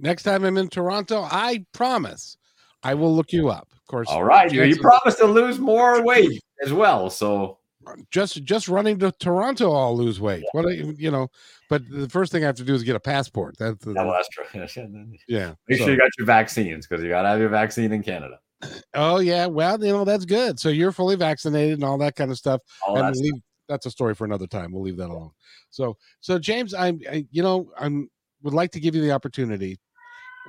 Next 0.00 0.22
time 0.22 0.44
I'm 0.44 0.56
in 0.56 0.68
Toronto, 0.68 1.26
I 1.30 1.64
promise 1.72 2.36
I 2.82 2.94
will 2.94 3.14
look 3.14 3.32
you 3.32 3.48
up. 3.48 3.68
Of 3.72 3.84
course, 3.86 4.08
All 4.08 4.24
right, 4.24 4.50
you, 4.50 4.62
you 4.64 4.76
promised 4.76 5.18
to 5.18 5.26
lose 5.26 5.58
more 5.58 6.02
weight 6.04 6.42
as 6.62 6.72
well. 6.72 7.10
So 7.10 7.58
just 8.10 8.44
just 8.44 8.68
running 8.68 8.98
to 9.00 9.12
Toronto, 9.12 9.72
I'll 9.72 9.96
lose 9.96 10.20
weight. 10.20 10.44
What 10.52 10.66
I- 10.66 10.94
you 10.96 11.10
know, 11.10 11.28
but 11.68 11.82
the 11.90 12.08
first 12.08 12.32
thing 12.32 12.44
I 12.44 12.46
have 12.46 12.56
to 12.56 12.64
do 12.64 12.74
is 12.74 12.82
get 12.82 12.96
a 12.96 13.00
passport. 13.00 13.56
That's 13.58 13.84
the, 13.84 13.92
yeah, 13.92 14.04
well, 14.04 14.12
that's 14.12 14.28
true. 14.28 14.44
yeah. 15.28 15.54
Make 15.68 15.78
so- 15.78 15.84
sure 15.84 15.94
you 15.94 15.98
got 15.98 16.10
your 16.16 16.26
vaccines 16.26 16.86
because 16.86 17.02
you 17.02 17.10
got 17.10 17.22
to 17.22 17.28
have 17.28 17.40
your 17.40 17.48
vaccine 17.48 17.92
in 17.92 18.02
Canada. 18.02 18.38
Oh 18.94 19.18
yeah, 19.18 19.46
well, 19.46 19.82
you 19.82 19.92
know 19.92 20.04
that's 20.04 20.24
good. 20.24 20.60
So 20.60 20.68
you're 20.68 20.92
fully 20.92 21.16
vaccinated 21.16 21.74
and 21.74 21.84
all 21.84 21.98
that 21.98 22.16
kind 22.16 22.30
of 22.30 22.38
stuff. 22.38 22.60
All 22.86 22.96
and 22.96 23.06
that's 23.06 23.20
leave 23.20 23.34
that's 23.68 23.86
a 23.86 23.90
story 23.90 24.14
for 24.14 24.24
another 24.24 24.46
time. 24.46 24.72
We'll 24.72 24.82
leave 24.82 24.96
that 24.98 25.10
alone. 25.10 25.30
So, 25.70 25.96
so 26.20 26.38
James, 26.38 26.74
I'm, 26.74 27.00
I, 27.10 27.26
you 27.30 27.42
know, 27.42 27.70
I'm 27.78 28.08
would 28.42 28.54
like 28.54 28.70
to 28.72 28.80
give 28.80 28.94
you 28.94 29.00
the 29.00 29.12
opportunity 29.12 29.78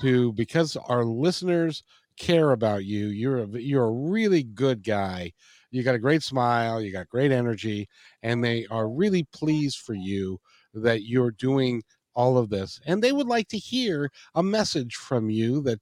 to 0.01 0.33
because 0.33 0.75
our 0.75 1.05
listeners 1.05 1.83
care 2.17 2.51
about 2.51 2.85
you. 2.85 3.07
You're 3.07 3.43
a, 3.43 3.47
you're 3.47 3.85
a 3.85 3.91
really 3.91 4.43
good 4.43 4.83
guy. 4.83 5.31
You 5.71 5.83
got 5.83 5.95
a 5.95 5.99
great 5.99 6.23
smile. 6.23 6.81
You 6.81 6.91
got 6.91 7.09
great 7.09 7.31
energy, 7.31 7.87
and 8.23 8.43
they 8.43 8.65
are 8.69 8.89
really 8.89 9.23
pleased 9.33 9.79
for 9.79 9.93
you 9.93 10.39
that 10.73 11.03
you're 11.03 11.31
doing 11.31 11.83
all 12.13 12.37
of 12.37 12.49
this, 12.49 12.79
and 12.85 13.01
they 13.01 13.11
would 13.11 13.27
like 13.27 13.47
to 13.49 13.57
hear 13.57 14.09
a 14.35 14.43
message 14.43 14.95
from 14.95 15.29
you 15.29 15.61
that 15.61 15.79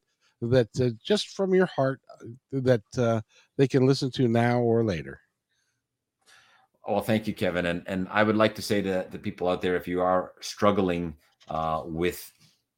that 0.49 0.69
uh, 0.79 0.89
just 1.03 1.29
from 1.29 1.53
your 1.53 1.65
heart 1.67 2.01
uh, 2.21 2.27
that 2.51 2.83
uh, 2.97 3.21
they 3.57 3.67
can 3.67 3.85
listen 3.85 4.11
to 4.11 4.27
now 4.27 4.59
or 4.59 4.83
later. 4.83 5.19
Well, 6.87 7.01
thank 7.01 7.27
you, 7.27 7.33
Kevin. 7.33 7.65
And 7.65 7.83
and 7.87 8.07
I 8.11 8.23
would 8.23 8.35
like 8.35 8.55
to 8.55 8.61
say 8.61 8.81
to 8.81 9.07
the 9.09 9.19
people 9.19 9.47
out 9.47 9.61
there, 9.61 9.75
if 9.75 9.87
you 9.87 10.01
are 10.01 10.33
struggling 10.41 11.15
uh, 11.47 11.83
with 11.85 12.31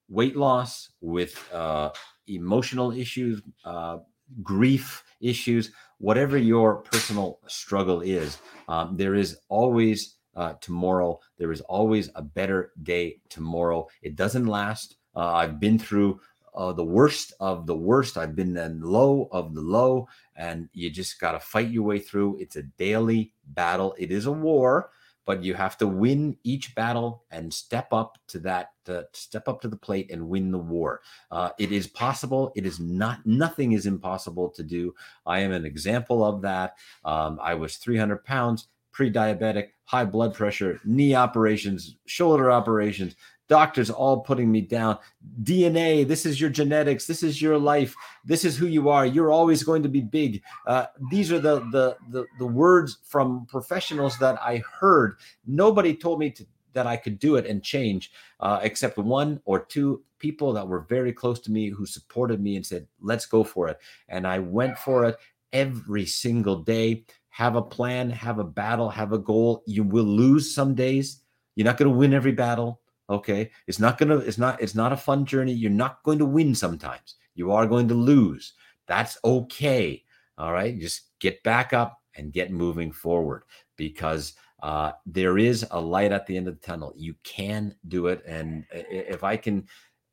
weight 0.10 0.36
loss, 0.36 0.92
with 1.02 1.52
uh, 1.54 1.90
emotional 2.28 2.92
issues, 2.92 3.42
uh, 3.64 3.98
grief 4.44 5.04
issues, 5.22 5.72
whatever 5.98 6.38
your 6.38 6.78
personal 6.78 7.40
struggle 7.48 8.02
is, 8.02 8.38
um, 8.68 8.96
there 8.96 9.16
is 9.16 9.38
always 9.50 10.18
uh, 10.36 10.54
tomorrow. 10.62 11.20
There 11.38 11.52
is 11.52 11.62
always 11.62 12.10
a 12.16 12.22
better 12.22 12.72
day 12.84 13.22
tomorrow. 13.30 13.88
It 14.02 14.16
doesn't 14.16 14.46
last. 14.46 14.98
Uh, 15.16 15.34
I've 15.34 15.60
been 15.60 15.80
through 15.80 16.20
uh, 16.56 16.74
the 16.74 16.84
worst 16.84 17.34
of 17.40 17.68
the 17.68 17.76
worst. 17.76 18.18
I've 18.18 18.36
been 18.36 18.56
in 18.58 18.82
low 18.82 19.28
of 19.32 19.54
the 19.54 19.62
low, 19.62 20.08
and 20.36 20.70
you 20.74 20.90
just 20.90 21.20
got 21.20 21.34
to 21.34 21.40
fight 21.40 21.70
your 21.70 21.84
way 21.84 22.00
through. 22.00 22.38
It's 22.40 22.56
a 22.56 22.64
daily 22.64 23.34
battle. 23.48 23.96
It 23.98 24.12
is 24.12 24.26
a 24.26 24.32
war, 24.32 24.92
but 25.26 25.44
you 25.44 25.54
have 25.54 25.78
to 25.80 25.88
win 25.88 26.38
each 26.44 26.74
battle 26.76 27.24
and 27.32 27.54
step 27.54 27.92
up 27.92 28.18
to 28.28 28.40
that, 28.40 28.72
uh, 28.88 29.04
step 29.14 29.48
up 29.48 29.62
to 29.62 29.68
the 29.68 29.78
plate 29.78 30.12
and 30.12 30.30
win 30.30 30.52
the 30.52 30.58
war. 30.58 31.02
Uh, 31.32 31.50
it 31.60 31.72
is 31.72 31.88
possible. 31.88 32.52
It 32.56 32.66
is 32.66 32.80
not. 32.80 33.26
Nothing 33.26 33.74
is 33.74 33.86
impossible 33.86 34.50
to 34.50 34.64
do. 34.64 34.94
I 35.26 35.40
am 35.40 35.52
an 35.52 35.66
example 35.66 36.24
of 36.24 36.42
that. 36.44 36.76
Um, 37.04 37.40
I 37.42 37.56
was 37.56 37.78
300 37.78 38.24
pounds 38.24 38.68
pre-diabetic, 38.96 39.72
high 39.84 40.06
blood 40.06 40.34
pressure, 40.34 40.80
knee 40.86 41.14
operations, 41.14 41.98
shoulder 42.06 42.50
operations, 42.50 43.14
doctors 43.48 43.90
all 43.90 44.22
putting 44.22 44.52
me 44.52 44.62
down. 44.62 44.98
DNA, 45.44 46.08
this 46.08 46.26
is 46.26 46.40
your 46.40 46.50
genetics, 46.50 47.06
this 47.06 47.24
is 47.24 47.42
your 47.42 47.58
life, 47.58 47.96
this 48.24 48.46
is 48.46 48.58
who 48.58 48.68
you 48.68 48.90
are. 48.90 49.06
You're 49.06 49.32
always 49.32 49.64
going 49.64 49.84
to 49.84 49.90
be 49.90 50.02
big. 50.02 50.42
Uh, 50.66 50.86
these 51.10 51.32
are 51.32 51.40
the, 51.40 51.60
the 51.72 51.98
the 52.10 52.26
the 52.40 52.46
words 52.46 52.98
from 53.04 53.46
professionals 53.48 54.18
that 54.20 54.40
I 54.42 54.64
heard. 54.80 55.18
Nobody 55.46 55.96
told 55.96 56.20
me 56.20 56.32
to, 56.32 56.46
that 56.74 56.88
I 56.88 56.98
could 56.98 57.20
do 57.20 57.36
it 57.36 57.46
and 57.46 57.64
change, 57.64 58.12
uh, 58.40 58.60
except 58.62 58.98
one 58.98 59.40
or 59.46 59.60
two 59.60 60.04
people 60.20 60.54
that 60.54 60.68
were 60.68 60.82
very 60.82 61.14
close 61.14 61.40
to 61.42 61.52
me 61.52 61.70
who 61.70 61.86
supported 61.86 62.42
me 62.42 62.56
and 62.56 62.66
said, 62.66 62.88
"Let's 63.02 63.26
go 63.26 63.44
for 63.44 63.68
it." 63.70 63.78
And 64.10 64.28
I 64.28 64.40
went 64.40 64.78
for 64.78 65.06
it 65.06 65.18
every 65.54 66.06
single 66.06 66.58
day. 66.64 67.06
Have 67.30 67.56
a 67.56 67.62
plan, 67.62 68.10
have 68.10 68.40
a 68.40 68.46
battle, 68.46 68.90
have 68.90 69.12
a 69.12 69.18
goal. 69.18 69.62
You 69.66 69.84
will 69.84 70.06
lose 70.06 70.56
some 70.56 70.74
days. 70.74 71.22
You're 71.56 71.66
not 71.66 71.78
going 71.78 71.92
to 71.92 71.98
win 71.98 72.14
every 72.14 72.32
battle 72.32 72.82
Okay. 73.10 73.52
It's 73.68 73.80
not 73.80 73.98
to, 74.00 74.18
it's 74.18 74.38
not, 74.38 74.62
it's 74.62 74.76
not 74.76 74.94
a 74.94 74.98
fun 74.98 75.26
journey. 75.26 75.54
You're 75.54 75.72
not 75.72 76.04
going 76.04 76.20
to 76.20 76.26
win 76.26 76.56
sometimes. 76.56 77.16
You 77.36 77.52
are 77.52 77.68
going 77.68 77.88
to 77.90 77.94
lose. 77.94 78.54
That's 78.88 79.18
okay. 79.24 80.04
All 80.38 80.54
right. 80.54 80.78
Just 80.80 81.20
get 81.20 81.42
back 81.44 81.74
up 81.74 82.02
and 82.16 82.34
get 82.34 82.52
moving 82.52 82.92
forward 82.92 83.44
because 83.78 84.34
uh, 84.64 84.94
there 85.06 85.38
is 85.38 85.66
a 85.72 85.80
light 85.80 86.12
at 86.12 86.26
the 86.26 86.36
end 86.36 86.48
of 86.48 86.60
the 86.60 86.66
tunnel. 86.66 86.94
You 86.96 87.16
can 87.24 87.76
do 87.88 88.08
it. 88.08 88.24
And 88.26 88.66
if 88.72 89.24
I 89.24 89.38
can 89.38 89.68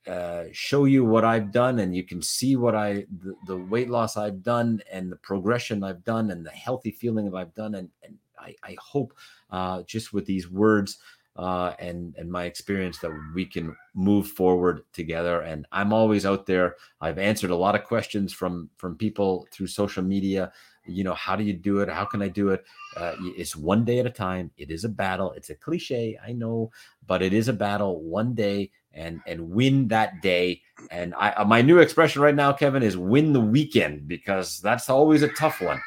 uh, 0.06 0.44
show 0.52 0.84
you 0.84 1.04
what 1.04 1.24
I've 1.24 1.52
done 1.52 1.78
and 1.78 1.94
you 1.94 2.02
can 2.02 2.20
see 2.20 2.56
what 2.56 2.74
I, 2.74 3.06
the, 3.22 3.34
the, 3.46 3.56
weight 3.56 3.88
loss 3.88 4.16
I've 4.16 4.42
done 4.42 4.82
and 4.90 5.12
the 5.12 5.16
progression 5.16 5.84
I've 5.84 6.02
done 6.02 6.32
and 6.32 6.44
the 6.44 6.50
healthy 6.50 6.90
feeling 6.90 7.30
that 7.30 7.36
I've 7.36 7.54
done. 7.54 7.76
And, 7.76 7.88
and 8.02 8.18
I, 8.38 8.54
I 8.64 8.76
hope 8.80 9.14
uh, 9.50 9.84
just 9.84 10.12
with 10.12 10.26
these 10.26 10.50
words, 10.50 10.98
uh, 11.36 11.72
and 11.78 12.14
and 12.16 12.30
my 12.30 12.44
experience 12.44 12.98
that 12.98 13.12
we 13.34 13.46
can 13.46 13.74
move 13.94 14.28
forward 14.28 14.82
together. 14.92 15.40
And 15.40 15.66
I'm 15.72 15.92
always 15.92 16.26
out 16.26 16.46
there. 16.46 16.76
I've 17.00 17.18
answered 17.18 17.50
a 17.50 17.56
lot 17.56 17.74
of 17.74 17.84
questions 17.84 18.32
from 18.32 18.68
from 18.76 18.96
people 18.96 19.46
through 19.50 19.68
social 19.68 20.02
media. 20.02 20.52
You 20.84 21.04
know, 21.04 21.14
how 21.14 21.36
do 21.36 21.44
you 21.44 21.52
do 21.52 21.78
it? 21.78 21.88
How 21.88 22.04
can 22.04 22.22
I 22.22 22.28
do 22.28 22.50
it? 22.50 22.64
Uh, 22.96 23.14
it's 23.20 23.54
one 23.54 23.84
day 23.84 24.00
at 24.00 24.06
a 24.06 24.10
time. 24.10 24.50
It 24.56 24.70
is 24.70 24.84
a 24.84 24.88
battle. 24.88 25.32
It's 25.32 25.50
a 25.50 25.54
cliche, 25.54 26.18
I 26.26 26.32
know, 26.32 26.72
but 27.06 27.22
it 27.22 27.32
is 27.32 27.48
a 27.48 27.52
battle. 27.52 28.02
One 28.02 28.34
day 28.34 28.70
and 28.94 29.20
and 29.26 29.50
win 29.50 29.88
that 29.88 30.20
day. 30.20 30.60
And 30.90 31.14
I 31.14 31.30
uh, 31.32 31.44
my 31.44 31.62
new 31.62 31.78
expression 31.78 32.22
right 32.22 32.34
now, 32.34 32.52
Kevin, 32.52 32.82
is 32.82 32.96
win 32.96 33.32
the 33.32 33.40
weekend 33.40 34.06
because 34.08 34.60
that's 34.60 34.90
always 34.90 35.22
a 35.22 35.28
tough 35.28 35.60
one. 35.60 35.80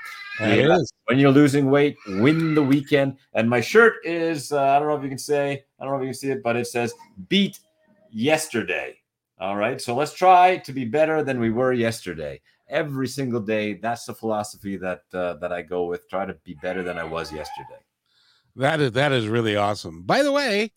When 1.06 1.20
you're 1.20 1.32
losing 1.32 1.70
weight, 1.70 1.98
win 2.08 2.56
the 2.56 2.64
weekend. 2.64 3.18
And 3.34 3.50
my 3.50 3.62
shirt 3.62 3.96
is, 4.04 4.52
uh, 4.52 4.62
I 4.62 4.80
don't 4.80 4.88
know 4.88 4.96
if 4.96 5.04
you 5.04 5.10
can 5.10 5.18
say, 5.18 5.64
I 5.80 5.84
don't 5.84 5.94
know 5.94 5.98
if 5.98 6.04
you 6.04 6.10
can 6.10 6.14
see 6.14 6.32
it, 6.32 6.44
but 6.44 6.56
it 6.56 6.68
says 6.68 6.94
beat 7.30 7.60
yesterday. 8.12 8.98
All 9.40 9.56
right. 9.56 9.82
So 9.82 9.96
let's 9.96 10.14
try 10.14 10.58
to 10.58 10.72
be 10.72 10.86
better 10.86 11.24
than 11.24 11.40
we 11.40 11.52
were 11.52 11.74
yesterday. 11.74 12.42
Every 12.68 13.08
single 13.08 13.42
day. 13.42 13.74
That's 13.74 14.06
the 14.06 14.14
philosophy 14.14 14.76
that 14.78 15.02
uh, 15.14 15.36
that 15.36 15.54
I 15.54 15.62
go 15.62 15.86
with. 15.86 16.10
Try 16.10 16.26
to 16.26 16.34
be 16.44 16.56
better 16.56 16.82
than 16.82 16.98
I 16.98 17.04
was 17.04 17.32
yesterday. 17.32 17.80
That 18.56 18.80
is 18.80 18.92
that 18.94 19.12
is 19.12 19.28
really 19.28 19.56
awesome. 19.56 20.04
By 20.04 20.24
the 20.24 20.32
way, 20.32 20.72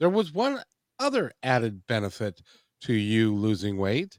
there 0.00 0.10
was 0.10 0.32
one 0.32 0.60
other 0.98 1.32
added 1.42 1.86
benefit 1.86 2.42
to 2.82 2.94
you 2.94 3.34
losing 3.34 3.76
weight. 3.76 4.18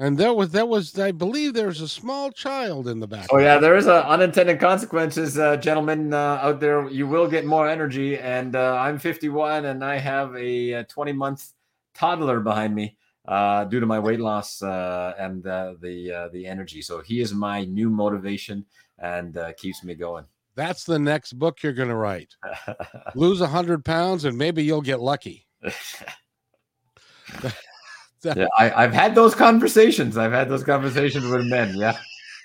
And 0.00 0.16
there 0.16 0.32
was 0.32 0.52
that 0.52 0.66
was 0.66 0.98
I 0.98 1.12
believe 1.12 1.52
there's 1.52 1.82
a 1.82 1.88
small 1.88 2.32
child 2.32 2.88
in 2.88 3.00
the 3.00 3.06
back. 3.06 3.26
Oh 3.30 3.36
yeah, 3.36 3.58
there 3.58 3.76
is 3.76 3.86
a 3.86 4.08
unintended 4.08 4.58
consequences, 4.58 5.38
uh, 5.38 5.58
gentlemen 5.58 6.14
uh, 6.14 6.38
out 6.40 6.58
there. 6.58 6.88
You 6.88 7.06
will 7.06 7.28
get 7.28 7.44
more 7.44 7.68
energy, 7.68 8.16
and 8.16 8.56
uh, 8.56 8.76
I'm 8.76 8.98
51, 8.98 9.66
and 9.66 9.84
I 9.84 9.98
have 9.98 10.34
a, 10.34 10.72
a 10.72 10.84
20 10.84 11.12
month 11.12 11.52
toddler 11.94 12.40
behind 12.40 12.74
me 12.74 12.96
uh, 13.28 13.64
due 13.64 13.78
to 13.78 13.84
my 13.84 13.98
weight 13.98 14.20
loss 14.20 14.62
uh, 14.62 15.12
and 15.18 15.46
uh, 15.46 15.74
the 15.82 16.30
the 16.32 16.46
energy. 16.46 16.80
So 16.80 17.02
he 17.02 17.20
is 17.20 17.34
my 17.34 17.66
new 17.66 17.90
motivation 17.90 18.64
and 18.98 19.38
keeps 19.58 19.84
me 19.84 19.94
going. 19.94 20.24
That's 20.54 20.84
the 20.84 20.98
next 20.98 21.34
book 21.34 21.62
you're 21.62 21.74
going 21.74 21.90
to 21.90 21.94
write. 21.94 22.34
Lose 23.14 23.42
hundred 23.42 23.84
pounds, 23.84 24.24
and 24.24 24.38
maybe 24.38 24.64
you'll 24.64 24.80
get 24.80 25.00
lucky. 25.00 25.46
yeah, 28.24 28.46
I, 28.58 28.68
have 28.68 28.92
had 28.92 29.14
those 29.14 29.34
conversations. 29.34 30.16
I've 30.16 30.32
had 30.32 30.48
those 30.48 30.64
conversations 30.64 31.26
with 31.26 31.46
men. 31.46 31.76
Yeah. 31.76 31.96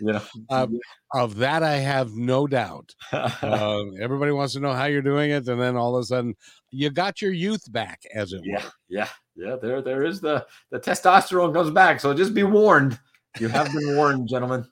Know, 0.01 0.21
um, 0.49 0.77
of 1.13 1.37
that 1.37 1.63
I 1.63 1.77
have 1.77 2.11
no 2.11 2.47
doubt. 2.47 2.93
uh, 3.13 3.83
everybody 4.01 4.31
wants 4.31 4.53
to 4.53 4.59
know 4.59 4.73
how 4.73 4.85
you're 4.85 5.01
doing 5.01 5.31
it, 5.31 5.47
and 5.47 5.61
then 5.61 5.77
all 5.77 5.95
of 5.95 6.01
a 6.01 6.05
sudden, 6.05 6.35
you 6.69 6.89
got 6.89 7.21
your 7.21 7.31
youth 7.31 7.71
back, 7.71 8.01
as 8.13 8.33
it 8.33 8.41
yeah, 8.43 8.63
were. 8.63 8.71
Yeah, 8.89 9.07
yeah. 9.37 9.55
There, 9.61 9.81
there 9.81 10.03
is 10.03 10.19
the 10.19 10.45
the 10.71 10.79
testosterone 10.79 11.53
comes 11.53 11.71
back. 11.71 12.01
So 12.01 12.13
just 12.13 12.33
be 12.33 12.43
warned. 12.43 12.99
You 13.39 13.47
have 13.47 13.71
been 13.71 13.95
warned, 13.95 14.27
gentlemen 14.27 14.65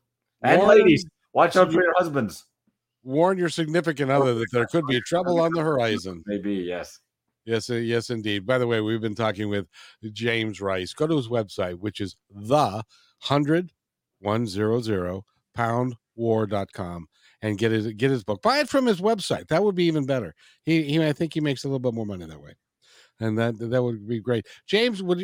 and 0.43 0.62
warn, 0.62 0.78
ladies. 0.78 1.06
Watch 1.34 1.56
out 1.56 1.72
for 1.72 1.82
your 1.82 1.93
husbands. 1.97 2.45
Warn 3.04 3.38
your 3.38 3.49
significant 3.49 4.12
other 4.12 4.34
that 4.36 4.47
there 4.51 4.66
could 4.68 4.86
be 4.86 5.01
trouble 5.01 5.39
on 5.39 5.51
the 5.51 5.62
horizon. 5.62 6.24
Maybe 6.26 6.54
yes. 6.54 6.99
Yes, 7.45 7.69
uh, 7.69 7.75
yes, 7.75 8.09
indeed. 8.09 8.45
By 8.45 8.57
the 8.57 8.67
way, 8.67 8.79
we've 8.79 9.01
been 9.01 9.15
talking 9.15 9.49
with 9.49 9.67
James 10.13 10.61
Rice. 10.61 10.93
Go 10.93 11.07
to 11.07 11.17
his 11.17 11.27
website, 11.27 11.79
which 11.79 11.99
is 11.99 12.15
the 12.29 12.83
hundred 13.19 13.71
one 14.19 14.47
zero 14.47 14.81
zero 14.81 15.25
pound 15.53 15.95
war.com 16.15 17.07
and 17.41 17.57
get 17.57 17.71
his 17.71 17.91
get 17.93 18.11
his 18.11 18.23
book. 18.23 18.41
Buy 18.41 18.59
it 18.59 18.69
from 18.69 18.85
his 18.85 19.01
website. 19.01 19.47
That 19.47 19.63
would 19.63 19.75
be 19.75 19.85
even 19.85 20.05
better. 20.05 20.33
He, 20.63 20.83
he 20.83 21.03
I 21.03 21.13
think 21.13 21.33
he 21.33 21.41
makes 21.41 21.63
a 21.63 21.67
little 21.67 21.79
bit 21.79 21.93
more 21.93 22.05
money 22.05 22.25
that 22.25 22.41
way. 22.41 22.55
And 23.19 23.37
that 23.37 23.59
that 23.59 23.83
would 23.83 24.07
be 24.07 24.19
great. 24.19 24.47
James, 24.65 25.03
would 25.03 25.23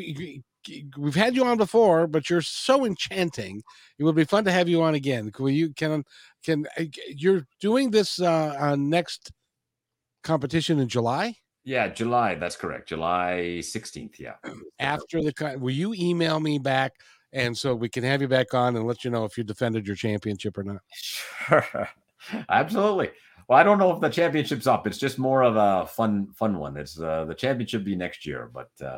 we've 0.97 1.15
had 1.15 1.36
you 1.36 1.45
on 1.45 1.57
before, 1.57 2.05
but 2.05 2.30
you're 2.30 2.41
so 2.41 2.86
enchanting. 2.86 3.61
It 3.97 4.03
would 4.03 4.15
be 4.15 4.26
fun 4.26 4.43
to 4.45 4.51
have 4.51 4.67
you 4.70 4.82
on 4.84 4.95
again. 4.95 5.32
Can 5.32 5.47
you 5.47 5.74
can 5.74 6.03
can 6.43 6.65
uh, 6.78 6.84
you're 7.07 7.47
doing 7.61 7.91
this 7.91 8.20
uh, 8.20 8.55
uh 8.59 8.76
next 8.76 9.32
competition 10.24 10.80
in 10.80 10.89
July? 10.89 11.36
Yeah, 11.70 11.88
July. 11.88 12.34
That's 12.34 12.55
correct. 12.55 12.89
July 12.89 13.59
16th. 13.59 14.17
Yeah. 14.17 14.38
After 14.80 15.22
the 15.22 15.55
will 15.59 15.70
you 15.70 15.93
email 15.93 16.39
me 16.39 16.57
back 16.57 16.93
and 17.32 17.55
so 17.55 17.76
we 17.76 17.88
can 17.89 18.03
have 18.03 18.24
you 18.24 18.28
back 18.28 18.55
on 18.55 18.76
and 18.76 18.88
let 18.88 19.05
you 19.05 19.11
know 19.11 19.24
if 19.24 19.38
you 19.38 19.43
defended 19.43 19.86
your 19.86 19.95
championship 19.95 20.57
or 20.57 20.63
not? 20.63 20.82
Sure. 20.91 21.88
Absolutely. 22.49 23.11
Well, 23.47 23.59
I 23.59 23.61
don't 23.61 23.78
know 23.78 23.93
if 23.93 24.01
the 24.01 24.09
championship's 24.09 24.65
up. 24.65 24.88
It's 24.88 24.97
just 24.97 25.20
more 25.20 25.43
of 25.43 25.57
a 25.57 25.86
fun, 25.86 26.32
fun 26.34 26.57
one. 26.57 26.76
It's 26.76 26.99
uh, 26.99 27.26
the 27.26 27.36
championship 27.36 27.84
be 27.84 27.95
next 27.95 28.26
year, 28.26 28.49
but 28.51 28.72
uh, 28.84 28.97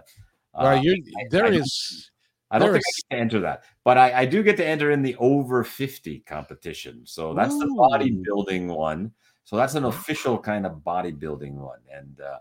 well, 0.53 0.77
uh, 0.77 0.81
you 0.81 1.03
there 1.29 1.47
I, 1.47 1.49
is. 1.49 2.09
I 2.51 2.57
don't 2.57 2.71
think 2.71 2.85
is, 2.87 3.03
I 3.11 3.15
can 3.15 3.21
enter 3.21 3.41
that, 3.41 3.65
but 3.83 3.97
I, 3.97 4.21
I, 4.21 4.25
do 4.25 4.43
get 4.43 4.55
to 4.57 4.65
enter 4.65 4.91
in 4.91 5.01
the 5.01 5.15
over 5.19 5.63
50 5.65 6.19
competition. 6.21 7.01
So 7.05 7.33
that's 7.33 7.53
Ooh. 7.53 7.59
the 7.59 7.65
bodybuilding 7.67 8.67
one. 8.67 9.11
So 9.43 9.57
that's 9.57 9.75
an 9.75 9.85
official 9.85 10.37
kind 10.37 10.65
of 10.65 10.77
bodybuilding 10.85 11.53
one, 11.53 11.79
and 11.93 12.19
uh, 12.19 12.37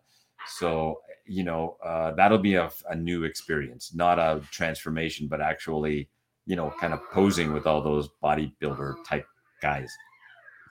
so 0.48 1.00
you 1.26 1.44
know 1.44 1.76
uh, 1.84 2.12
that'll 2.12 2.38
be 2.38 2.54
a, 2.54 2.70
a 2.88 2.96
new 2.96 3.24
experience, 3.24 3.94
not 3.94 4.18
a 4.18 4.42
transformation, 4.50 5.28
but 5.28 5.40
actually 5.40 6.08
you 6.46 6.56
know 6.56 6.72
kind 6.80 6.92
of 6.92 7.00
posing 7.12 7.52
with 7.52 7.66
all 7.66 7.82
those 7.82 8.08
bodybuilder 8.22 8.94
type 9.06 9.26
guys. 9.62 9.90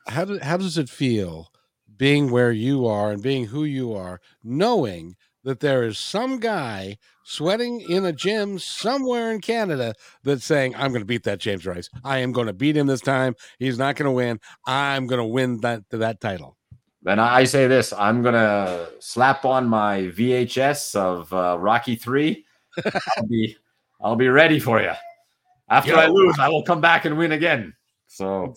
How 0.08 0.26
do, 0.26 0.40
how 0.42 0.58
does 0.58 0.78
it 0.78 0.90
feel 0.90 1.52
being 2.00 2.32
where 2.32 2.52
you 2.52 2.88
are 2.88 3.12
and 3.12 3.22
being 3.22 3.46
who 3.48 3.64
you 3.64 3.94
are, 3.94 4.20
knowing 4.44 5.16
that 5.44 5.60
there 5.60 5.84
is 5.84 5.98
some 5.98 6.40
guy 6.40 6.98
sweating 7.24 7.82
in 7.82 8.06
a 8.06 8.12
gym 8.12 8.60
somewhere 8.60 9.32
in 9.32 9.42
Canada 9.42 9.94
that's 10.24 10.44
saying, 10.44 10.76
I'm 10.76 10.92
going 10.92 11.02
to 11.02 11.06
beat 11.06 11.24
that 11.24 11.40
James 11.40 11.66
Rice. 11.66 11.90
I 12.04 12.20
am 12.20 12.32
going 12.32 12.48
to 12.48 12.54
beat 12.54 12.76
him 12.76 12.88
this 12.88 13.02
time. 13.02 13.36
He's 13.58 13.78
not 13.78 13.96
going 13.96 14.08
to 14.08 14.12
win. 14.12 14.40
I'm 14.66 15.08
going 15.08 15.20
to 15.20 15.26
win 15.26 15.62
that, 15.62 15.84
that 15.92 16.20
title. 16.20 16.58
Then 17.02 17.20
I 17.20 17.46
say 17.46 17.68
this 17.68 17.94
I'm 17.94 18.22
going 18.22 18.34
to 18.34 18.90
slap 19.00 19.46
on 19.46 19.68
my 19.68 20.02
VHS 20.02 20.96
of 20.96 21.32
uh, 21.34 21.58
Rocky 21.60 21.96
3. 21.96 22.46
I'll 23.18 23.26
be, 23.28 23.58
I'll 24.02 24.16
be 24.16 24.28
ready 24.28 24.60
for 24.60 24.82
you. 24.82 24.92
After 25.70 25.92
Yo. 25.92 25.98
I 25.98 26.08
lose, 26.08 26.38
I 26.40 26.50
will 26.50 26.64
come 26.64 26.82
back 26.82 27.06
and 27.06 27.18
win 27.18 27.32
again. 27.32 27.74
So 28.08 28.56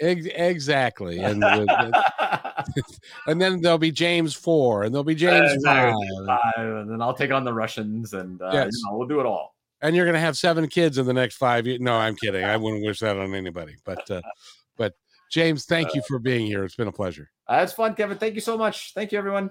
exactly, 0.00 1.18
and 1.20 1.44
and 3.26 3.40
then 3.40 3.60
there'll 3.60 3.78
be 3.78 3.92
James 3.92 4.34
four, 4.34 4.82
and 4.82 4.94
there'll 4.94 5.04
be 5.04 5.14
James 5.14 5.52
exactly. 5.52 6.08
five. 6.26 6.40
five, 6.56 6.66
and 6.66 6.90
then 6.90 7.00
I'll 7.00 7.14
take 7.14 7.30
on 7.30 7.44
the 7.44 7.52
Russians, 7.52 8.12
and 8.12 8.40
uh, 8.42 8.50
yes. 8.52 8.70
you 8.72 8.90
know, 8.90 8.98
we'll 8.98 9.08
do 9.08 9.20
it 9.20 9.26
all. 9.26 9.54
And 9.82 9.94
you're 9.94 10.06
gonna 10.06 10.18
have 10.18 10.36
seven 10.36 10.66
kids 10.68 10.98
in 10.98 11.06
the 11.06 11.12
next 11.12 11.36
five 11.36 11.66
years. 11.66 11.80
No, 11.80 11.94
I'm 11.94 12.16
kidding. 12.16 12.44
I 12.44 12.56
wouldn't 12.56 12.84
wish 12.84 13.00
that 13.00 13.16
on 13.16 13.34
anybody. 13.34 13.76
But 13.84 14.10
uh, 14.10 14.20
but 14.20 14.32
James, 15.30 15.64
thank 15.64 15.94
you 15.94 16.00
uh, 16.00 16.04
for 16.08 16.18
being 16.18 16.46
here. 16.46 16.64
It's 16.64 16.76
been 16.76 16.88
a 16.88 16.92
pleasure. 16.92 17.30
That's 17.48 17.72
fun, 17.72 17.94
Kevin. 17.94 18.18
Thank 18.18 18.34
you 18.34 18.40
so 18.40 18.56
much. 18.56 18.92
Thank 18.94 19.12
you, 19.12 19.18
everyone. 19.18 19.50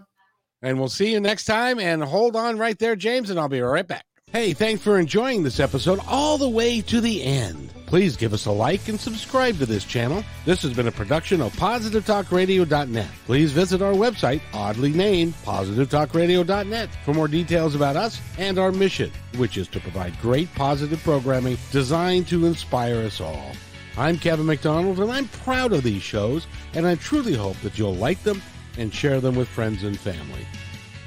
And 0.62 0.80
we'll 0.80 0.90
see 0.90 1.12
you 1.12 1.20
next 1.20 1.46
time. 1.46 1.80
And 1.80 2.04
hold 2.04 2.36
on 2.36 2.58
right 2.58 2.78
there, 2.80 2.96
James, 2.96 3.30
and 3.30 3.40
I'll 3.40 3.50
be 3.50 3.62
right 3.62 3.88
back. 3.88 4.06
Hey, 4.32 4.52
thanks 4.54 4.84
for 4.84 5.00
enjoying 5.00 5.44
this 5.44 5.62
episode 5.62 6.00
all 6.08 6.38
the 6.38 6.50
way 6.50 6.82
to 6.82 7.00
the 7.00 7.24
end. 7.24 7.70
Please 7.86 8.18
give 8.18 8.34
us 8.34 8.48
a 8.48 8.52
like 8.52 8.90
and 8.90 9.00
subscribe 9.00 9.58
to 9.60 9.66
this 9.66 9.86
channel. 9.86 10.26
This 10.44 10.62
has 10.64 10.74
been 10.74 10.88
a 10.88 10.92
production 10.92 11.42
of 11.42 11.54
PositiveTalkRadio.net. 11.54 13.08
Please 13.26 13.52
visit 13.54 13.82
our 13.82 13.94
website, 13.94 14.42
oddly 14.54 14.92
named 14.92 15.36
PositiveTalkRadio.net, 15.46 16.90
for 17.06 17.14
more 17.14 17.28
details 17.30 17.76
about 17.76 17.96
us 17.96 18.20
and 18.38 18.58
our 18.58 18.72
mission, 18.72 19.12
which 19.38 19.58
is 19.58 19.68
to 19.70 19.80
provide 19.80 20.20
great 20.20 20.54
positive 20.56 21.02
programming 21.04 21.58
designed 21.72 22.28
to 22.28 22.46
inspire 22.46 22.98
us 22.98 23.22
all. 23.22 23.52
I'm 23.98 24.18
Kevin 24.18 24.46
McDonald, 24.46 25.00
and 25.00 25.10
I'm 25.10 25.30
proud 25.30 25.72
of 25.72 25.84
these 25.84 26.02
shows, 26.02 26.48
and 26.74 26.86
I 26.86 26.96
truly 26.96 27.34
hope 27.34 27.58
that 27.62 27.80
you'll 27.80 27.96
like 27.96 28.22
them 28.24 28.41
and 28.78 28.93
share 28.93 29.22
them 29.22 29.36
with 29.36 29.48
friends 29.48 29.84
and 29.84 29.98
family. 29.98 30.46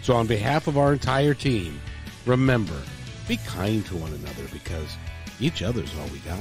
So, 0.01 0.17
on 0.17 0.27
behalf 0.27 0.69
of 0.69 0.79
our 0.79 0.95
entire 0.95 1.35
team, 1.35 1.79
remember, 2.25 2.81
be 3.29 3.37
kind 3.47 3.85
to 3.87 3.97
one 3.97 4.15
another 4.15 4.45
because 4.51 4.97
each 5.39 5.63
other's 5.63 5.95
all 5.99 6.07
we 6.07 6.21
got. 6.21 6.39